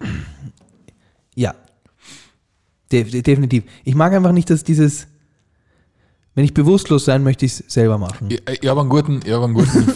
Ja. 1.35 1.55
De 2.93 3.23
definitiv. 3.23 3.65
Ich 3.85 3.95
mag 3.95 4.13
einfach 4.13 4.33
nicht, 4.33 4.51
dass 4.51 4.63
dieses, 4.63 5.07
wenn 6.41 6.47
ich 6.47 6.55
bewusstlos 6.55 7.05
sein 7.05 7.23
möchte, 7.23 7.45
ich 7.45 7.53
es 7.61 7.65
selber 7.69 7.99
machen. 7.99 8.29
Ich, 8.31 8.41
ich 8.63 8.67
habe 8.67 8.81
einen 8.81 8.89
guten, 8.89 9.21
ich 9.23 9.31
habe 9.31 9.45
einen 9.45 9.53
guten, 9.53 9.87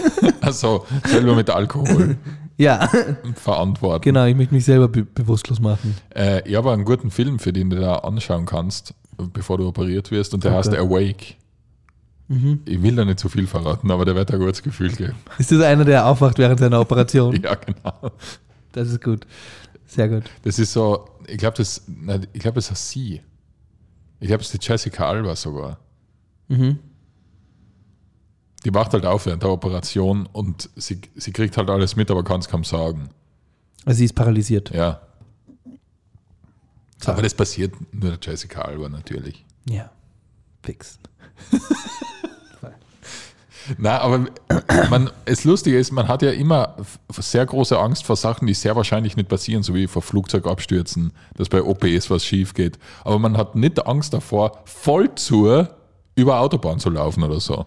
also 0.40 0.84
selber 1.06 1.36
mit 1.36 1.48
Alkohol 1.48 2.16
Ja, 2.56 2.90
verantworten. 3.36 4.02
genau, 4.02 4.24
ich 4.24 4.34
möchte 4.34 4.52
mich 4.52 4.64
selber 4.64 4.88
be 4.88 5.04
bewusstlos 5.04 5.60
machen. 5.60 5.94
Äh, 6.12 6.42
ich 6.48 6.56
habe 6.56 6.72
einen 6.72 6.84
guten 6.84 7.12
Film, 7.12 7.38
für 7.38 7.52
den 7.52 7.70
du 7.70 7.76
da 7.78 7.98
anschauen 7.98 8.46
kannst, 8.46 8.94
bevor 9.32 9.58
du 9.58 9.68
operiert 9.68 10.10
wirst, 10.10 10.34
und 10.34 10.42
der 10.42 10.50
Okay. 10.50 10.58
heißt 10.58 10.74
Awake. 10.76 11.34
Mhm. 12.26 12.62
Ich 12.64 12.82
will 12.82 12.96
da 12.96 13.04
nicht 13.04 13.20
zu 13.20 13.28
viel 13.28 13.46
verraten, 13.46 13.88
aber 13.92 14.04
der 14.04 14.16
wird 14.16 14.32
ein 14.32 14.40
gutes 14.40 14.60
Gefühl 14.64 14.90
geben. 14.90 15.14
Ist 15.38 15.52
das 15.52 15.60
einer, 15.62 15.84
der 15.84 16.04
aufwacht 16.06 16.36
während 16.38 16.58
seiner 16.58 16.80
Operation? 16.80 17.40
Ja, 17.44 17.54
genau. 17.54 18.10
Das 18.72 18.88
ist 18.88 19.00
gut. 19.04 19.24
Sehr 19.86 20.08
gut. 20.08 20.24
Das 20.42 20.58
ist 20.58 20.72
so, 20.72 21.04
ich 21.28 21.38
glaube, 21.38 21.56
das, 21.58 21.82
ich 22.32 22.40
glaube, 22.40 22.56
das 22.56 22.72
ist 22.72 22.90
sie. 22.90 23.20
Ich 24.18 24.28
glaube, 24.28 24.42
es 24.42 24.54
ist 24.54 24.62
die 24.62 24.66
Jessica 24.68 25.08
Alba 25.08 25.34
sogar. 25.34 25.78
Mhm. 26.48 26.78
Die 28.64 28.72
wacht 28.74 28.92
halt 28.92 29.06
auf 29.06 29.26
während 29.26 29.42
der 29.42 29.50
Operation 29.50 30.28
und 30.32 30.70
sie, 30.76 31.00
sie 31.16 31.32
kriegt 31.32 31.56
halt 31.56 31.68
alles 31.68 31.96
mit, 31.96 32.10
aber 32.10 32.22
kann 32.22 32.40
es 32.40 32.48
kaum 32.48 32.64
sagen. 32.64 33.10
Also 33.84 33.98
sie 33.98 34.04
ist 34.04 34.14
paralysiert. 34.14 34.70
Ja. 34.70 35.00
So. 36.98 37.10
Aber 37.10 37.22
das 37.22 37.34
passiert 37.34 37.74
nur 37.92 38.16
der 38.16 38.18
Jessica 38.22 38.62
Alba 38.62 38.88
natürlich. 38.88 39.44
Ja. 39.68 39.90
Fix. 40.62 40.98
Na, 43.78 43.98
aber 43.98 44.26
man, 44.90 45.10
das 45.24 45.44
Lustige 45.44 45.78
ist, 45.78 45.92
man 45.92 46.08
hat 46.08 46.22
ja 46.22 46.30
immer 46.30 46.76
sehr 47.10 47.46
große 47.46 47.78
Angst 47.78 48.04
vor 48.04 48.16
Sachen, 48.16 48.46
die 48.46 48.54
sehr 48.54 48.74
wahrscheinlich 48.74 49.16
nicht 49.16 49.28
passieren, 49.28 49.62
so 49.62 49.74
wie 49.74 49.86
vor 49.86 50.02
Flugzeugabstürzen, 50.02 51.12
dass 51.36 51.48
bei 51.48 51.62
OPs 51.62 52.10
was 52.10 52.24
schief 52.24 52.54
geht. 52.54 52.78
Aber 53.04 53.18
man 53.18 53.36
hat 53.36 53.54
nicht 53.54 53.84
Angst 53.86 54.14
davor, 54.14 54.62
voll 54.64 55.14
zu 55.14 55.68
über 56.14 56.40
Autobahn 56.40 56.78
zu 56.78 56.90
laufen 56.90 57.22
oder 57.22 57.40
so. 57.40 57.64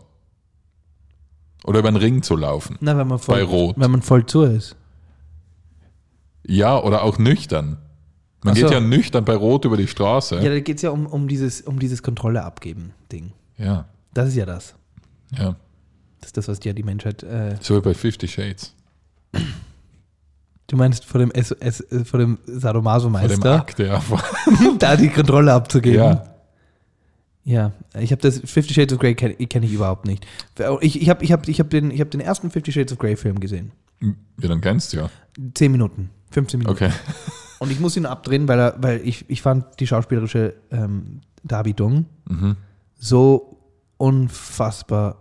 Oder 1.66 1.80
über 1.80 1.88
einen 1.88 1.98
Ring 1.98 2.22
zu 2.22 2.36
laufen. 2.36 2.78
Na, 2.80 2.96
wenn 2.98 3.08
man 3.08 3.18
voll, 3.20 3.36
Bei 3.38 3.44
Rot. 3.44 3.76
Wenn 3.78 3.92
man 3.92 4.02
voll 4.02 4.26
zu 4.26 4.44
ist. 4.44 4.76
Ja, 6.48 6.80
oder 6.80 7.02
auch 7.04 7.18
nüchtern. 7.18 7.78
Man 8.44 8.54
Ach 8.54 8.58
so. 8.58 8.64
geht 8.68 8.72
ja 8.74 8.80
nüchtern 8.80 9.26
bei 9.26 9.36
Rot 9.36 9.66
über 9.66 9.76
die 9.78 9.88
Straße. 9.88 10.36
Ja, 10.36 10.50
da 10.50 10.60
geht 10.60 10.76
es 10.78 10.84
ja 10.84 10.92
um, 10.92 11.08
um 11.08 11.28
dieses, 11.28 11.62
um 11.62 11.80
dieses 11.80 12.04
Kontrolle 12.04 12.44
abgeben 12.44 12.94
Ding. 13.12 13.32
Ja, 13.58 13.86
Das 14.14 14.28
ist 14.30 14.36
ja 14.36 14.46
das. 14.46 14.76
ja. 15.32 15.56
Das 16.20 16.30
ist 16.30 16.38
das, 16.38 16.48
was 16.48 16.64
ja 16.64 16.74
die 16.74 16.84
Menschheit. 16.84 17.24
Äh, 17.24 17.56
So 17.62 17.76
wie 17.76 17.82
bei 17.82 17.94
Fifty 17.94 18.28
Shades. 18.28 18.74
du 20.68 20.76
meinst 20.76 21.06
vor 21.06 21.20
dem, 21.20 21.32
S 21.32 21.52
S 21.52 21.84
vor 22.04 22.20
dem 22.20 22.38
Bei 22.38 22.52
dem 22.52 22.60
Sadomaso-Meister, 22.60 23.54
Akt, 23.56 23.80
ja. 23.80 24.02
da 24.80 24.96
die 24.96 25.10
Kontrolle 25.10 25.54
abzugeben. 25.54 26.00
ja. 26.04 26.35
Ja, 27.48 27.72
ich 28.00 28.12
habe 28.12 28.22
das 28.22 28.40
Fifty 28.44 28.74
Shades 28.74 28.92
of 28.94 29.00
Grey 29.00 29.14
kenne 29.14 29.36
kenn 29.36 29.62
ich 29.64 29.72
überhaupt 29.72 30.06
nicht. 30.08 30.26
Ich, 30.82 31.00
ich 31.00 31.10
habe 31.10 31.24
ich 31.24 31.32
hab, 31.32 31.48
ich 31.48 31.60
hab 31.60 31.70
den, 31.70 31.92
ich 31.92 32.02
hab 32.02 32.10
den 32.10 32.20
ersten 32.22 32.50
Fifty 32.50 32.72
Shades 32.72 32.92
of 32.94 32.98
Grey 33.00 33.16
Film 33.16 33.40
gesehen. 33.40 33.72
Ja, 34.02 34.48
dann 34.50 34.62
kennst 34.62 34.94
du 34.94 34.98
ja. 34.98 35.10
Zehn 35.54 35.72
Minuten, 35.72 36.10
15 36.32 36.60
Minuten. 36.60 36.76
Okay. 36.76 36.90
Und 37.60 37.72
ich 37.72 37.80
muss 37.80 37.96
ihn 37.98 38.06
abdrehen, 38.06 38.48
weil, 38.48 38.60
er, 38.60 38.76
weil 38.80 39.02
ich, 39.08 39.26
ich 39.30 39.42
fand 39.42 39.80
die 39.80 39.88
schauspielerische 39.88 40.56
ähm, 40.72 41.22
Darbietung 41.44 42.06
Mhm. 42.28 42.56
so 42.98 43.60
unfassbar 43.98 45.18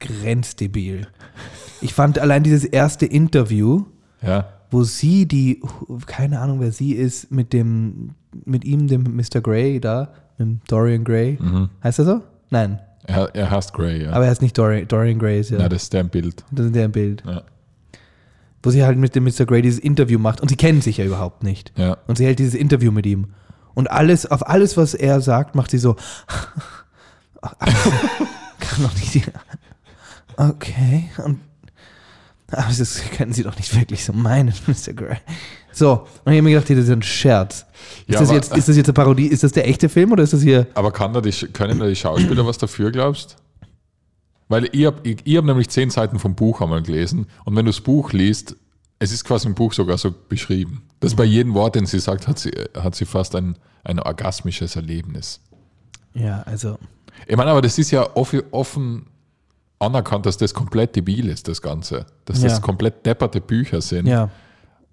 grenzdebil. 0.00 1.06
Ich 1.80 1.94
fand 1.94 2.18
allein 2.18 2.42
dieses 2.42 2.64
erste 2.64 3.06
Interview, 3.06 3.84
Ja. 4.22 4.48
wo 4.70 4.82
sie 4.82 5.26
die, 5.26 5.62
keine 6.06 6.40
Ahnung 6.40 6.60
wer 6.60 6.72
sie 6.72 6.92
ist, 6.92 7.30
mit 7.30 7.52
dem, 7.52 8.10
mit 8.44 8.64
ihm, 8.64 8.86
dem 8.88 9.02
Mr. 9.16 9.40
Grey 9.40 9.80
da, 9.80 10.12
mit 10.44 10.60
Dorian 10.70 11.04
Gray. 11.04 11.38
Mhm. 11.40 11.68
Heißt 11.82 11.98
er 12.00 12.04
so? 12.04 12.22
Nein, 12.50 12.80
Er, 13.06 13.34
er 13.34 13.50
hasst 13.50 13.72
Grey, 13.72 14.04
ja. 14.04 14.12
aber 14.12 14.26
er 14.26 14.32
ist 14.32 14.42
nicht 14.42 14.56
Dorian, 14.58 14.86
Dorian 14.88 15.18
Gray, 15.18 15.40
ist 15.40 15.50
ja, 15.50 15.58
ja. 15.58 15.68
das 15.68 15.84
ist 15.84 15.92
der 15.92 16.04
Bild. 16.04 16.44
das 16.50 16.66
ist 16.66 16.74
der 16.74 16.84
im 16.86 16.92
Bild. 16.92 17.22
Ja. 17.26 17.42
Wo 18.62 18.70
sie 18.70 18.84
halt 18.84 18.98
mit 18.98 19.14
dem 19.14 19.24
Mr. 19.24 19.46
Grey 19.46 19.62
dieses 19.62 19.78
Interview 19.78 20.18
macht 20.18 20.40
und 20.40 20.48
sie 20.48 20.56
kennen 20.56 20.82
sich 20.82 20.98
ja 20.98 21.04
überhaupt 21.04 21.42
nicht. 21.42 21.72
Ja. 21.76 21.96
Und 22.06 22.18
sie 22.18 22.26
hält 22.26 22.38
dieses 22.38 22.54
Interview 22.54 22.92
mit 22.92 23.06
ihm. 23.06 23.28
Und 23.74 23.90
alles, 23.90 24.26
auf 24.26 24.46
alles, 24.48 24.76
was 24.76 24.92
er 24.94 25.20
sagt, 25.22 25.54
macht 25.54 25.70
sie 25.70 25.78
so. 25.78 25.96
Kann 27.40 28.82
doch 28.82 28.94
nicht. 28.94 29.30
Okay. 30.36 31.08
Und, 31.24 31.40
aber 32.50 32.72
das 32.76 33.00
können 33.16 33.32
sie 33.32 33.42
doch 33.44 33.56
nicht 33.56 33.74
wirklich 33.78 34.04
so 34.04 34.12
meinen, 34.12 34.52
Mr. 34.66 34.92
Gray. 34.92 35.16
So, 35.72 36.06
und 36.24 36.32
ich 36.32 36.38
habe 36.38 36.42
mir 36.42 36.50
gedacht, 36.50 36.70
das 36.70 36.78
ist 36.78 36.90
ein 36.90 37.02
Scherz. 37.02 37.66
Ist, 38.06 38.14
Ja, 38.14 38.18
das 38.20 38.28
aber- 38.28 38.36
jetzt, 38.36 38.56
ist 38.56 38.68
das 38.68 38.76
jetzt 38.76 38.86
eine 38.86 38.92
Parodie? 38.94 39.26
Ist 39.26 39.42
das 39.42 39.52
der 39.52 39.68
echte 39.68 39.88
Film 39.88 40.12
oder 40.12 40.22
ist 40.22 40.32
das 40.32 40.42
hier. 40.42 40.66
Aber 40.74 40.90
kann 40.92 41.12
da 41.12 41.20
die, 41.20 41.30
können 41.30 41.78
da 41.78 41.86
die 41.86 41.96
Schauspieler 41.96 42.44
was 42.46 42.58
dafür, 42.58 42.90
glaubst 42.90 43.36
Weil 44.48 44.68
ich 44.72 44.84
habe 44.86 45.00
ich, 45.08 45.18
ich 45.24 45.36
hab 45.36 45.44
nämlich 45.44 45.68
zehn 45.68 45.90
Seiten 45.90 46.18
vom 46.18 46.34
Buch 46.34 46.60
einmal 46.60 46.82
gelesen 46.82 47.26
und 47.44 47.54
wenn 47.56 47.64
du 47.64 47.70
das 47.70 47.80
Buch 47.80 48.12
liest, 48.12 48.56
es 48.98 49.12
ist 49.12 49.24
quasi 49.24 49.46
im 49.48 49.54
Buch 49.54 49.72
sogar 49.72 49.96
so 49.96 50.12
beschrieben, 50.28 50.82
dass 51.00 51.14
bei 51.14 51.24
jedem 51.24 51.54
Wort, 51.54 51.74
den 51.74 51.86
sie 51.86 52.00
sagt, 52.00 52.28
hat 52.28 52.38
sie, 52.38 52.50
hat 52.74 52.94
sie 52.94 53.06
fast 53.06 53.34
ein, 53.34 53.56
ein 53.84 53.98
orgasmisches 53.98 54.76
Erlebnis. 54.76 55.40
Ja, 56.12 56.42
also. 56.42 56.78
Ich 57.26 57.36
meine, 57.36 57.50
aber 57.52 57.62
das 57.62 57.78
ist 57.78 57.90
ja 57.92 58.14
offen, 58.14 58.42
offen 58.50 59.06
anerkannt, 59.78 60.26
dass 60.26 60.36
das 60.36 60.52
komplett 60.52 60.96
debil 60.96 61.28
ist, 61.28 61.48
das 61.48 61.62
Ganze. 61.62 62.04
Dass 62.26 62.42
Ja. 62.42 62.48
das 62.48 62.60
komplett 62.60 63.06
depperte 63.06 63.40
Bücher 63.40 63.80
sind. 63.80 64.06
Ja. 64.06 64.28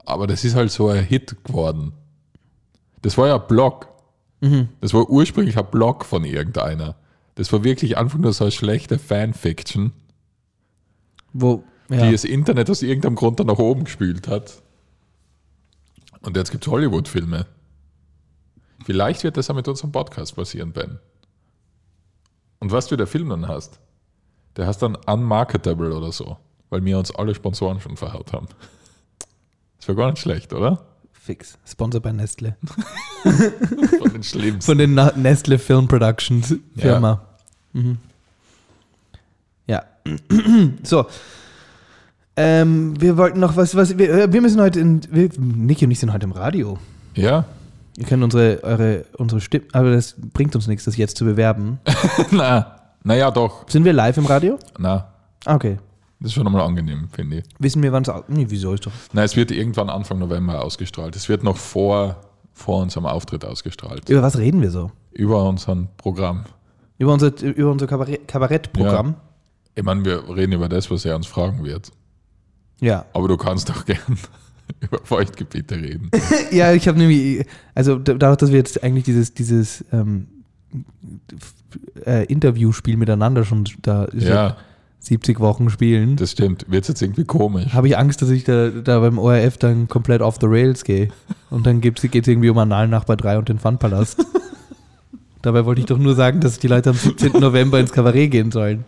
Aber 0.07 0.25
das 0.25 0.45
ist 0.45 0.55
halt 0.55 0.71
so 0.71 0.87
ein 0.87 1.03
Hit 1.03 1.35
geworden. 1.43 1.91
Das 3.01 3.17
war 3.17 3.27
ja 3.27 3.35
ein 3.35 3.47
Blog. 3.47 3.89
Mhm. 4.39 4.69
Das 4.79 4.93
war 4.93 5.09
ursprünglich 5.09 5.57
ein 5.57 5.69
Blog 5.69 6.05
von 6.05 6.23
irgendeiner. 6.23 6.95
Das 7.35 7.51
war 7.51 7.65
wirklich 7.65 7.97
einfach 7.97 8.17
nur 8.17 8.31
so 8.31 8.45
eine 8.45 8.51
schlechte 8.51 8.99
Fanfiction, 8.99 9.91
Wo, 11.33 11.63
ja. 11.89 12.05
die 12.05 12.13
das 12.13 12.23
Internet 12.23 12.69
aus 12.69 12.83
irgendeinem 12.83 13.15
Grund 13.15 13.41
dann 13.41 13.47
nach 13.47 13.59
oben 13.59 13.83
gespült 13.83 14.29
hat. 14.29 14.63
Und 16.21 16.37
jetzt 16.37 16.51
gibt 16.51 16.65
es 16.65 16.71
Hollywood-Filme. 16.71 17.45
Vielleicht 18.85 19.25
wird 19.25 19.35
das 19.35 19.49
auch 19.49 19.55
mit 19.55 19.67
unserem 19.67 19.91
Podcast 19.91 20.37
passieren, 20.37 20.71
Ben. 20.71 20.99
Und 22.59 22.71
was 22.71 22.87
du 22.87 22.95
der 22.95 23.07
Film 23.07 23.27
dann 23.27 23.49
hast, 23.49 23.81
der 24.55 24.67
heißt 24.67 24.81
dann 24.81 24.95
Unmarketable 24.95 25.93
oder 25.93 26.13
so, 26.13 26.37
weil 26.69 26.83
wir 26.85 26.97
uns 26.97 27.13
alle 27.13 27.35
Sponsoren 27.35 27.81
schon 27.81 27.97
verhaut 27.97 28.31
haben. 28.31 28.47
Wäre 29.87 29.95
gar 29.97 30.09
nicht 30.11 30.19
schlecht, 30.21 30.53
oder? 30.53 30.79
Fix. 31.13 31.57
Sponsor 31.65 32.01
bei 32.01 32.11
Nestle. 32.11 32.55
Von 33.23 34.11
den 34.13 34.23
schlimmsten. 34.23 34.61
Von 34.61 34.77
den 34.77 34.93
Na- 34.93 35.11
Nestle 35.15 35.57
Film 35.59 35.87
Productions 35.87 36.55
Firma. 36.77 37.21
Mhm. 37.73 37.97
Ja. 39.65 39.83
so. 40.83 41.05
Ähm, 42.35 42.99
wir 43.01 43.17
wollten 43.17 43.39
noch 43.39 43.55
was, 43.57 43.75
was 43.75 43.97
wir, 43.97 44.31
wir 44.31 44.41
müssen 44.41 44.61
heute 44.61 44.79
in, 44.79 45.01
wir, 45.11 45.29
Niki 45.39 45.85
und 45.85 45.91
ich 45.91 45.99
sind 45.99 46.13
heute 46.13 46.25
im 46.25 46.31
Radio. 46.31 46.77
Ja, 47.15 47.45
Ihr 47.97 48.05
könnt 48.05 48.23
unsere, 48.23 48.63
eure, 48.63 49.05
unsere 49.17 49.41
Stimme, 49.41 49.65
aber 49.73 49.89
das 49.91 50.13
bringt 50.33 50.55
uns 50.55 50.67
nichts, 50.67 50.85
das 50.85 50.97
jetzt 50.97 51.17
zu 51.17 51.25
bewerben. 51.25 51.79
na, 52.31 52.75
naja, 53.03 53.31
doch. 53.31 53.67
Sind 53.67 53.85
wir 53.85 53.93
live 53.93 54.17
im 54.17 54.27
Radio? 54.27 54.59
Na, 54.77 55.07
Ah, 55.45 55.55
okay. 55.55 55.77
Das 56.19 56.29
ist 56.29 56.33
schon 56.33 56.47
einmal 56.47 56.63
angenehm, 56.63 57.09
finde 57.11 57.37
ich. 57.39 57.45
Wissen 57.59 57.83
wir, 57.83 57.91
wann 57.91 58.03
es. 58.03 58.11
Nee, 58.27 58.47
wieso 58.49 58.73
ist 58.73 58.85
doch... 58.85 58.91
Na, 59.13 59.23
es 59.23 59.35
wird 59.35 59.51
irgendwann 59.51 59.89
Anfang 59.89 60.19
November 60.19 60.63
ausgestrahlt. 60.63 61.15
Es 61.15 61.29
wird 61.29 61.43
noch 61.43 61.57
vor, 61.57 62.21
vor 62.53 62.81
unserem 62.81 63.05
Auftritt 63.05 63.45
ausgestrahlt. 63.45 64.09
Über 64.09 64.23
was 64.23 64.37
reden 64.37 64.61
wir 64.61 64.71
so? 64.71 64.91
Über 65.11 65.47
unser 65.47 65.75
Programm. 65.97 66.45
Über 66.97 67.13
unser, 67.13 67.39
über 67.43 67.71
unser 67.71 67.85
Kabarett, 67.87 68.27
Kabarettprogramm? 68.27 69.15
Ich 69.75 69.83
meine, 69.83 70.03
wir 70.05 70.27
reden 70.35 70.53
über 70.53 70.67
das, 70.69 70.89
was 70.89 71.05
er 71.05 71.15
uns 71.15 71.27
fragen 71.27 71.63
wird. 71.63 71.91
Ja. 72.81 73.05
Aber 73.13 73.27
du 73.27 73.37
kannst 73.37 73.69
doch 73.69 73.85
gern 73.85 73.99
über 74.81 74.99
Feuchtgebiete 75.03 75.75
reden. 75.75 76.09
Ja, 76.51 76.73
ich 76.73 76.87
habe 76.87 76.97
nämlich, 76.97 77.45
also 77.75 77.97
da- 77.99 78.15
dadurch, 78.15 78.37
dass 78.37 78.49
wir 78.51 78.57
jetzt 78.57 78.81
eigentlich 78.83 79.03
dieses, 79.03 79.33
dieses 79.33 79.85
ähm, 79.91 80.27
äh, 82.05 82.25
Interviewspiel 82.25 82.97
miteinander 82.97 83.43
schon 83.45 83.65
da 83.81 84.07
seit 84.11 84.21
ja, 84.23 84.57
70 84.99 85.39
Wochen 85.39 85.69
spielen, 85.69 86.15
das 86.17 86.31
stimmt. 86.31 86.65
Wird 86.69 86.87
jetzt 86.87 87.01
irgendwie 87.01 87.23
komisch. 87.23 87.73
habe 87.73 87.87
ich 87.87 87.97
Angst, 87.97 88.21
dass 88.21 88.29
ich 88.29 88.43
da, 88.43 88.69
da 88.69 88.99
beim 88.99 89.17
ORF 89.19 89.57
dann 89.57 89.87
komplett 89.87 90.21
off 90.21 90.37
the 90.41 90.47
rails 90.47 90.83
gehe. 90.83 91.09
Und 91.49 91.65
dann 91.65 91.79
geht 91.81 91.97
es 92.03 92.27
irgendwie 92.27 92.49
um 92.49 92.57
Analnachbar 92.57 93.15
3 93.15 93.37
und 93.37 93.49
den 93.49 93.59
Funpalast. 93.59 94.25
Dabei 95.41 95.65
wollte 95.65 95.79
ich 95.81 95.87
doch 95.87 95.97
nur 95.97 96.15
sagen, 96.15 96.41
dass 96.41 96.59
die 96.59 96.67
Leute 96.67 96.89
am 96.89 96.95
17. 96.95 97.33
November 97.39 97.79
ins 97.79 97.91
Kabarett 97.91 98.31
gehen 98.31 98.51
sollen. 98.51 98.83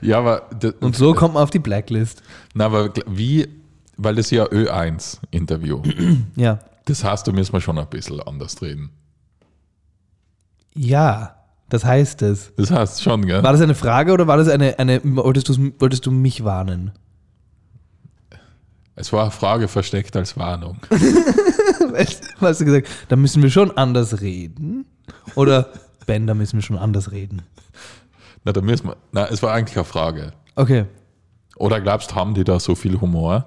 Ja, 0.00 0.18
aber, 0.18 0.48
das, 0.58 0.74
Und 0.80 0.96
so 0.96 1.14
kommt 1.14 1.34
man 1.34 1.42
auf 1.42 1.50
die 1.50 1.58
Blacklist. 1.58 2.22
na, 2.54 2.64
aber 2.66 2.90
wie, 3.06 3.46
weil 3.96 4.14
das 4.14 4.30
ja 4.30 4.46
Ö1-Interview. 4.46 5.82
Ja. 6.34 6.58
Das 6.86 7.04
heißt, 7.04 7.28
da 7.28 7.32
müssen 7.32 7.52
wir 7.52 7.60
schon 7.60 7.78
ein 7.78 7.86
bisschen 7.88 8.20
anders 8.20 8.60
reden. 8.62 8.90
Ja, 10.74 11.36
das 11.70 11.84
heißt 11.84 12.20
es. 12.22 12.52
Das 12.56 12.70
heißt 12.70 13.02
schon, 13.02 13.24
gell? 13.24 13.42
War 13.42 13.52
das 13.52 13.62
eine 13.62 13.74
Frage 13.74 14.12
oder 14.12 14.26
war 14.26 14.36
das 14.36 14.48
eine, 14.48 14.78
eine 14.78 15.00
wolltest, 15.02 15.48
du's- 15.48 15.58
wolltest 15.78 16.04
du 16.04 16.10
mich 16.10 16.44
warnen? 16.44 16.92
Es 18.94 19.12
war 19.14 19.22
eine 19.22 19.30
Frage 19.30 19.66
versteckt 19.68 20.14
als 20.16 20.36
Warnung. 20.36 20.76
Hast 22.40 22.60
du 22.60 22.64
gesagt, 22.66 22.88
da 23.08 23.16
müssen 23.16 23.42
wir 23.42 23.50
schon 23.50 23.70
anders 23.76 24.20
reden? 24.20 24.84
Oder 25.34 25.70
Ben, 26.06 26.26
da 26.26 26.34
müssen 26.34 26.58
wir 26.58 26.62
schon 26.62 26.76
anders 26.78 27.10
reden. 27.10 27.42
Na, 28.44 28.52
da 28.52 28.60
müssen 28.60 28.88
wir, 28.88 28.96
na, 29.12 29.26
es 29.28 29.42
war 29.42 29.52
eigentlich 29.52 29.76
eine 29.76 29.84
Frage. 29.84 30.32
Okay. 30.56 30.84
Oder 31.56 31.80
glaubst, 31.80 32.14
haben 32.14 32.34
die 32.34 32.44
da 32.44 32.58
so 32.60 32.74
viel 32.74 33.00
Humor? 33.00 33.46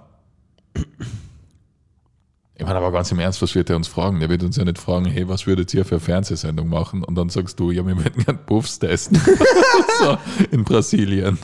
Ich 2.63 2.67
meine, 2.67 2.79
aber 2.79 2.93
ganz 2.93 3.11
im 3.11 3.19
Ernst, 3.19 3.41
was 3.41 3.55
wird 3.55 3.69
er 3.69 3.75
uns 3.75 3.89
fragen? 3.89 4.21
Der 4.21 4.29
wird 4.29 4.41
uns 4.41 4.55
ja 4.55 4.63
nicht 4.63 4.77
fragen, 4.77 5.03
hey, 5.03 5.27
was 5.27 5.45
würdet 5.45 5.73
ihr 5.73 5.83
für 5.83 5.95
eine 5.95 5.99
Fernsehsendung 5.99 6.69
machen? 6.69 7.03
Und 7.03 7.15
dann 7.15 7.27
sagst 7.27 7.59
du, 7.59 7.71
ja, 7.71 7.85
wir 7.85 7.97
würden 7.97 8.23
gerne 8.23 8.39
Puffs 8.45 8.79
testen. 8.79 9.19
so, 9.99 10.17
in 10.49 10.63
Brasilien. 10.63 11.37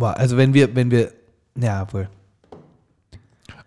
Also 0.00 0.38
wenn 0.38 0.54
wir, 0.54 0.74
wenn 0.74 0.90
wir, 0.90 1.12
ja 1.60 1.86
wohl, 1.92 2.08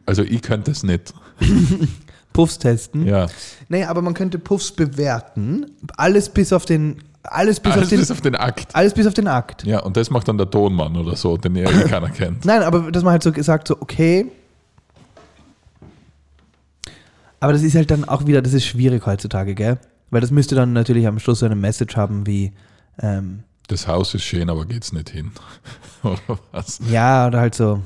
Also 0.07 0.23
ich 0.23 0.41
könnte 0.41 0.71
es 0.71 0.81
nicht. 0.81 1.13
Puffs 2.33 2.57
testen. 2.57 3.05
Ja. 3.05 3.27
Naja, 3.69 3.89
aber 3.89 4.01
man 4.01 4.15
könnte 4.15 4.39
Puffs 4.39 4.71
bewerten. 4.71 5.67
Alles 5.97 6.29
bis 6.29 6.51
auf 6.53 6.65
den, 6.65 7.03
alles 7.21 7.59
bis 7.59 7.73
Alles 7.73 7.83
auf 7.83 7.89
den, 7.89 7.99
bis 7.99 8.09
auf 8.11 8.21
den 8.21 8.35
Akt. 8.35 8.75
alles 8.75 8.95
bis 8.95 9.05
auf 9.05 9.13
den 9.13 9.27
Akt. 9.27 9.63
Ja, 9.63 9.81
und 9.81 9.95
das 9.95 10.09
macht 10.09 10.27
dann 10.27 10.39
der 10.39 10.49
Tonmann 10.49 10.97
oder 10.97 11.15
so, 11.15 11.37
den 11.37 11.55
ja 11.55 11.69
eh 11.69 11.83
keiner 11.83 12.09
kennt. 12.09 12.45
Nein, 12.45 12.63
aber 12.63 12.91
dass 12.91 13.03
man 13.03 13.11
halt 13.11 13.21
so 13.21 13.31
gesagt, 13.31 13.67
so, 13.67 13.79
okay. 13.79 14.31
Aber 17.45 17.53
das 17.53 17.61
ist 17.63 17.75
halt 17.75 17.91
dann 17.91 18.05
auch 18.05 18.25
wieder, 18.25 18.41
das 18.41 18.53
ist 18.53 18.65
schwierig 18.65 19.05
heutzutage, 19.05 19.53
gell? 19.55 19.77
Weil 20.09 20.21
das 20.21 20.31
müsste 20.31 20.55
dann 20.55 20.73
natürlich 20.73 21.05
am 21.07 21.19
Schluss 21.19 21.39
so 21.39 21.45
eine 21.45 21.55
Message 21.55 21.95
haben 21.95 22.25
wie, 22.25 22.53
ähm, 23.01 23.43
Das 23.67 23.87
Haus 23.87 24.13
ist 24.15 24.23
schön, 24.23 24.49
aber 24.49 24.65
geht's 24.65 24.91
nicht 24.93 25.09
hin. 25.11 25.31
oder 26.03 26.17
was? 26.51 26.79
ja, 26.89 27.27
oder 27.27 27.39
halt 27.39 27.53
so, 27.53 27.81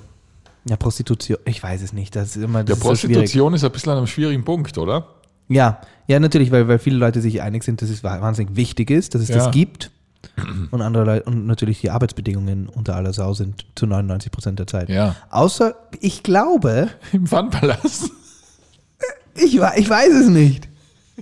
ja, 0.66 0.78
Prostitution, 0.78 1.38
ich 1.46 1.62
weiß 1.62 1.82
es 1.82 1.92
nicht. 1.94 2.16
Das 2.16 2.36
ist 2.36 2.44
immer, 2.44 2.64
das 2.64 2.70
Ja, 2.70 2.76
ist 2.76 2.82
so. 2.82 2.88
Prostitution 2.90 3.54
ist 3.54 3.64
ein 3.66 3.72
bisschen 3.72 3.92
an 3.92 3.98
einem 3.98 4.08
schwierigen 4.08 4.46
Punkt, 4.46 4.78
oder? 4.78 5.08
Ja, 5.50 5.82
ja, 6.08 6.20
natürlich, 6.20 6.52
weil, 6.52 6.68
weil 6.68 6.80
viele 6.80 6.98
Leute 6.98 7.22
sich 7.22 7.42
einig 7.42 7.64
sind, 7.64 7.82
dass 7.82 7.90
es 7.90 8.04
wahnsinnig 8.04 8.56
wichtig 8.56 8.90
ist, 8.92 9.14
dass 9.16 9.22
es 9.24 9.30
Ja. 9.30 9.38
das 9.38 9.52
gibt. 9.52 9.92
Und 10.72 10.82
andere 10.82 11.06
Leute, 11.06 11.24
und 11.30 11.48
natürlich 11.48 11.82
die 11.82 11.90
Arbeitsbedingungen 11.92 12.68
unter 12.68 12.96
aller 12.96 13.14
Sau 13.14 13.34
sind 13.34 13.66
zu 13.76 13.88
99 13.88 14.32
Prozent 14.32 14.60
der 14.60 14.68
Zeit. 14.68 14.90
Ja. 14.90 15.16
Außer, 15.30 15.76
ich 16.02 16.24
glaube, 16.24 16.90
Im 17.14 17.26
Funpalast. 17.26 18.12
Ich, 19.44 19.56
ich 19.56 19.90
weiß 19.90 20.14
es 20.14 20.28
nicht. 20.30 20.68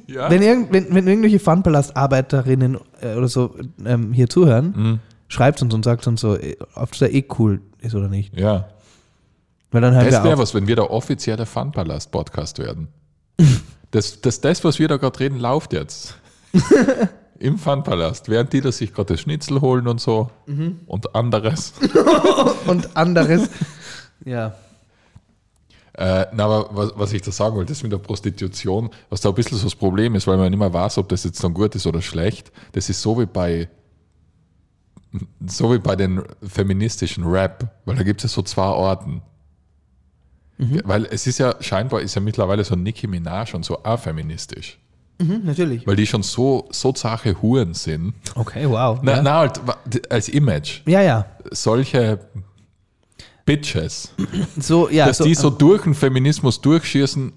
Ja. 0.05 0.29
Wenn, 0.29 0.43
irgend, 0.43 0.71
wenn, 0.71 0.93
wenn 0.93 1.07
irgendwelche 1.07 1.39
Funpalast-Arbeiterinnen 1.39 2.77
äh, 3.01 3.15
oder 3.15 3.27
so 3.27 3.55
ähm, 3.83 4.13
hier 4.13 4.29
zuhören, 4.29 4.73
Mhm. 4.77 4.99
schreibt 5.27 5.59
uns 5.63 5.73
und 5.73 5.83
sagt 5.83 6.05
uns 6.05 6.21
so, 6.21 6.35
äh, 6.35 6.55
ob 6.75 6.91
das 6.91 6.99
da 6.99 7.07
eh 7.07 7.25
cool 7.39 7.61
ist 7.81 7.95
oder 7.95 8.07
nicht. 8.07 8.37
ja. 8.39 8.67
Weil 9.71 9.81
dann 9.81 9.95
hören 9.95 10.05
Das 10.09 10.23
wäre 10.23 10.37
was, 10.37 10.53
wenn 10.53 10.67
wir 10.67 10.75
der 10.75 10.91
offizielle 10.91 11.45
Funpalast-Podcast 11.47 12.59
werden. 12.59 12.89
Das, 13.91 14.21
das, 14.21 14.39
das, 14.41 14.63
was 14.63 14.77
wir 14.79 14.87
da 14.87 14.97
gerade 14.97 15.19
reden, 15.19 15.39
läuft 15.39 15.71
jetzt. 15.73 16.15
Im 17.39 17.57
Funpalast. 17.57 18.27
Während 18.29 18.51
die 18.53 18.61
das 18.61 18.77
sich 18.77 18.93
gerade 18.93 19.13
das 19.13 19.21
Schnitzel 19.21 19.61
holen 19.61 19.87
und 19.87 19.99
so 20.01 20.29
Mhm. 20.45 20.81
und 20.85 21.15
anderes. 21.15 21.73
Und 22.67 22.95
anderes. 22.97 23.49
ja. 24.25 24.53
Äh, 25.97 26.27
na, 26.31 26.45
aber 26.45 26.69
was, 26.71 26.91
was 26.95 27.13
ich 27.13 27.23
da 27.23 27.31
sagen 27.31 27.55
wollte, 27.55 27.73
das 27.73 27.81
mit 27.81 27.91
der 27.91 27.97
Prostitution, 27.97 28.91
was 29.09 29.21
da 29.21 29.29
ein 29.29 29.35
bisschen 29.35 29.57
so 29.57 29.63
das 29.63 29.75
Problem 29.75 30.13
ist, 30.13 30.27
weil 30.27 30.37
man 30.37 30.51
nicht 30.51 30.59
mehr 30.59 30.71
weiß, 30.71 30.99
ob 30.99 31.09
das 31.09 31.23
jetzt 31.23 31.43
dann 31.43 31.55
gut 31.55 31.73
ist 31.73 31.87
oder 31.87 32.03
schlecht. 32.03 32.51
Das 32.73 32.89
ist 32.89 33.01
so 33.01 33.19
wie 33.19 33.25
bei 33.25 33.67
so 35.47 35.73
wie 35.73 35.79
bei 35.79 35.95
den 35.95 36.21
feministischen 36.43 37.23
Rap, 37.23 37.75
weil 37.85 37.95
da 37.95 38.03
gibt 38.03 38.23
es 38.23 38.31
ja 38.31 38.35
so 38.35 38.43
zwei 38.43 38.67
Orten. 38.67 39.21
Weil 40.57 41.05
es 41.05 41.25
ist 41.27 41.37
ja 41.37 41.55
scheinbar 41.59 42.01
ist 42.01 42.15
ja 42.15 42.21
mittlerweile 42.21 42.63
so 42.63 42.75
Nicki 42.75 43.07
Minaj 43.07 43.53
und 43.53 43.63
so 43.63 43.83
afeministisch. 43.83 44.79
Mhm, 45.19 45.41
natürlich. 45.45 45.87
Weil 45.87 45.95
die 45.95 46.05
schon 46.05 46.23
so, 46.23 46.67
so 46.71 46.91
zache 46.91 47.41
Huren 47.41 47.73
sind. 47.73 48.13
Okay, 48.35 48.69
wow. 48.69 48.99
Na, 49.01 49.13
ja. 49.13 49.21
na 49.21 49.33
halt, 49.39 49.61
als 50.11 50.29
Image. 50.29 50.81
ja, 50.85 51.01
ja. 51.01 51.25
Solche 51.51 52.19
Bitches. 53.47 54.13
So, 54.59 54.89
ja. 54.89 55.07
dass 55.07 55.19
die 55.19 55.33
so 55.33 55.49
durch 55.49 55.83
den 55.83 55.93
Feminismus 55.95 56.61
durchschießen, 56.61 57.31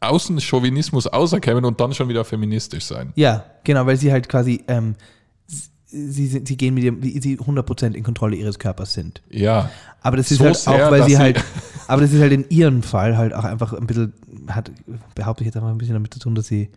außen 0.00 0.40
Chauvinismus 0.40 1.06
auserkennen 1.06 1.64
und 1.64 1.78
dann 1.78 1.92
schon 1.92 2.08
wieder 2.08 2.24
feministisch 2.24 2.86
sein. 2.86 3.12
Ja, 3.16 3.44
genau, 3.62 3.86
weil 3.86 3.98
sie 3.98 4.10
halt 4.10 4.28
quasi, 4.28 4.64
ähm, 4.66 4.94
sie, 5.84 6.26
sind, 6.26 6.48
sie 6.48 6.56
gehen 6.56 6.74
mit 6.74 7.02
wie 7.02 7.20
sie 7.20 7.38
100% 7.38 7.92
in 7.92 8.02
Kontrolle 8.02 8.34
ihres 8.34 8.58
Körpers 8.58 8.94
sind. 8.94 9.22
Ja. 9.30 9.70
Aber 10.00 10.16
das 10.16 10.30
ist 10.30 10.38
So 10.38 10.44
halt 10.46 10.56
sehr, 10.56 10.86
auch, 10.86 10.90
weil 10.90 11.04
sie 11.04 11.18
halt, 11.18 11.44
aber 11.86 12.00
das 12.00 12.12
ist 12.12 12.20
halt 12.20 12.32
in 12.32 12.48
ihrem 12.48 12.82
Fall 12.82 13.18
halt 13.18 13.34
auch 13.34 13.44
einfach 13.44 13.74
ein 13.74 13.86
bisschen, 13.86 14.14
hat, 14.48 14.70
behaupte 15.14 15.44
ich 15.44 15.46
jetzt 15.46 15.56
einfach 15.56 15.70
ein 15.70 15.78
bisschen 15.78 15.94
damit 15.94 16.14
zu 16.14 16.20
tun, 16.20 16.34
dass 16.34 16.46
sie 16.46 16.70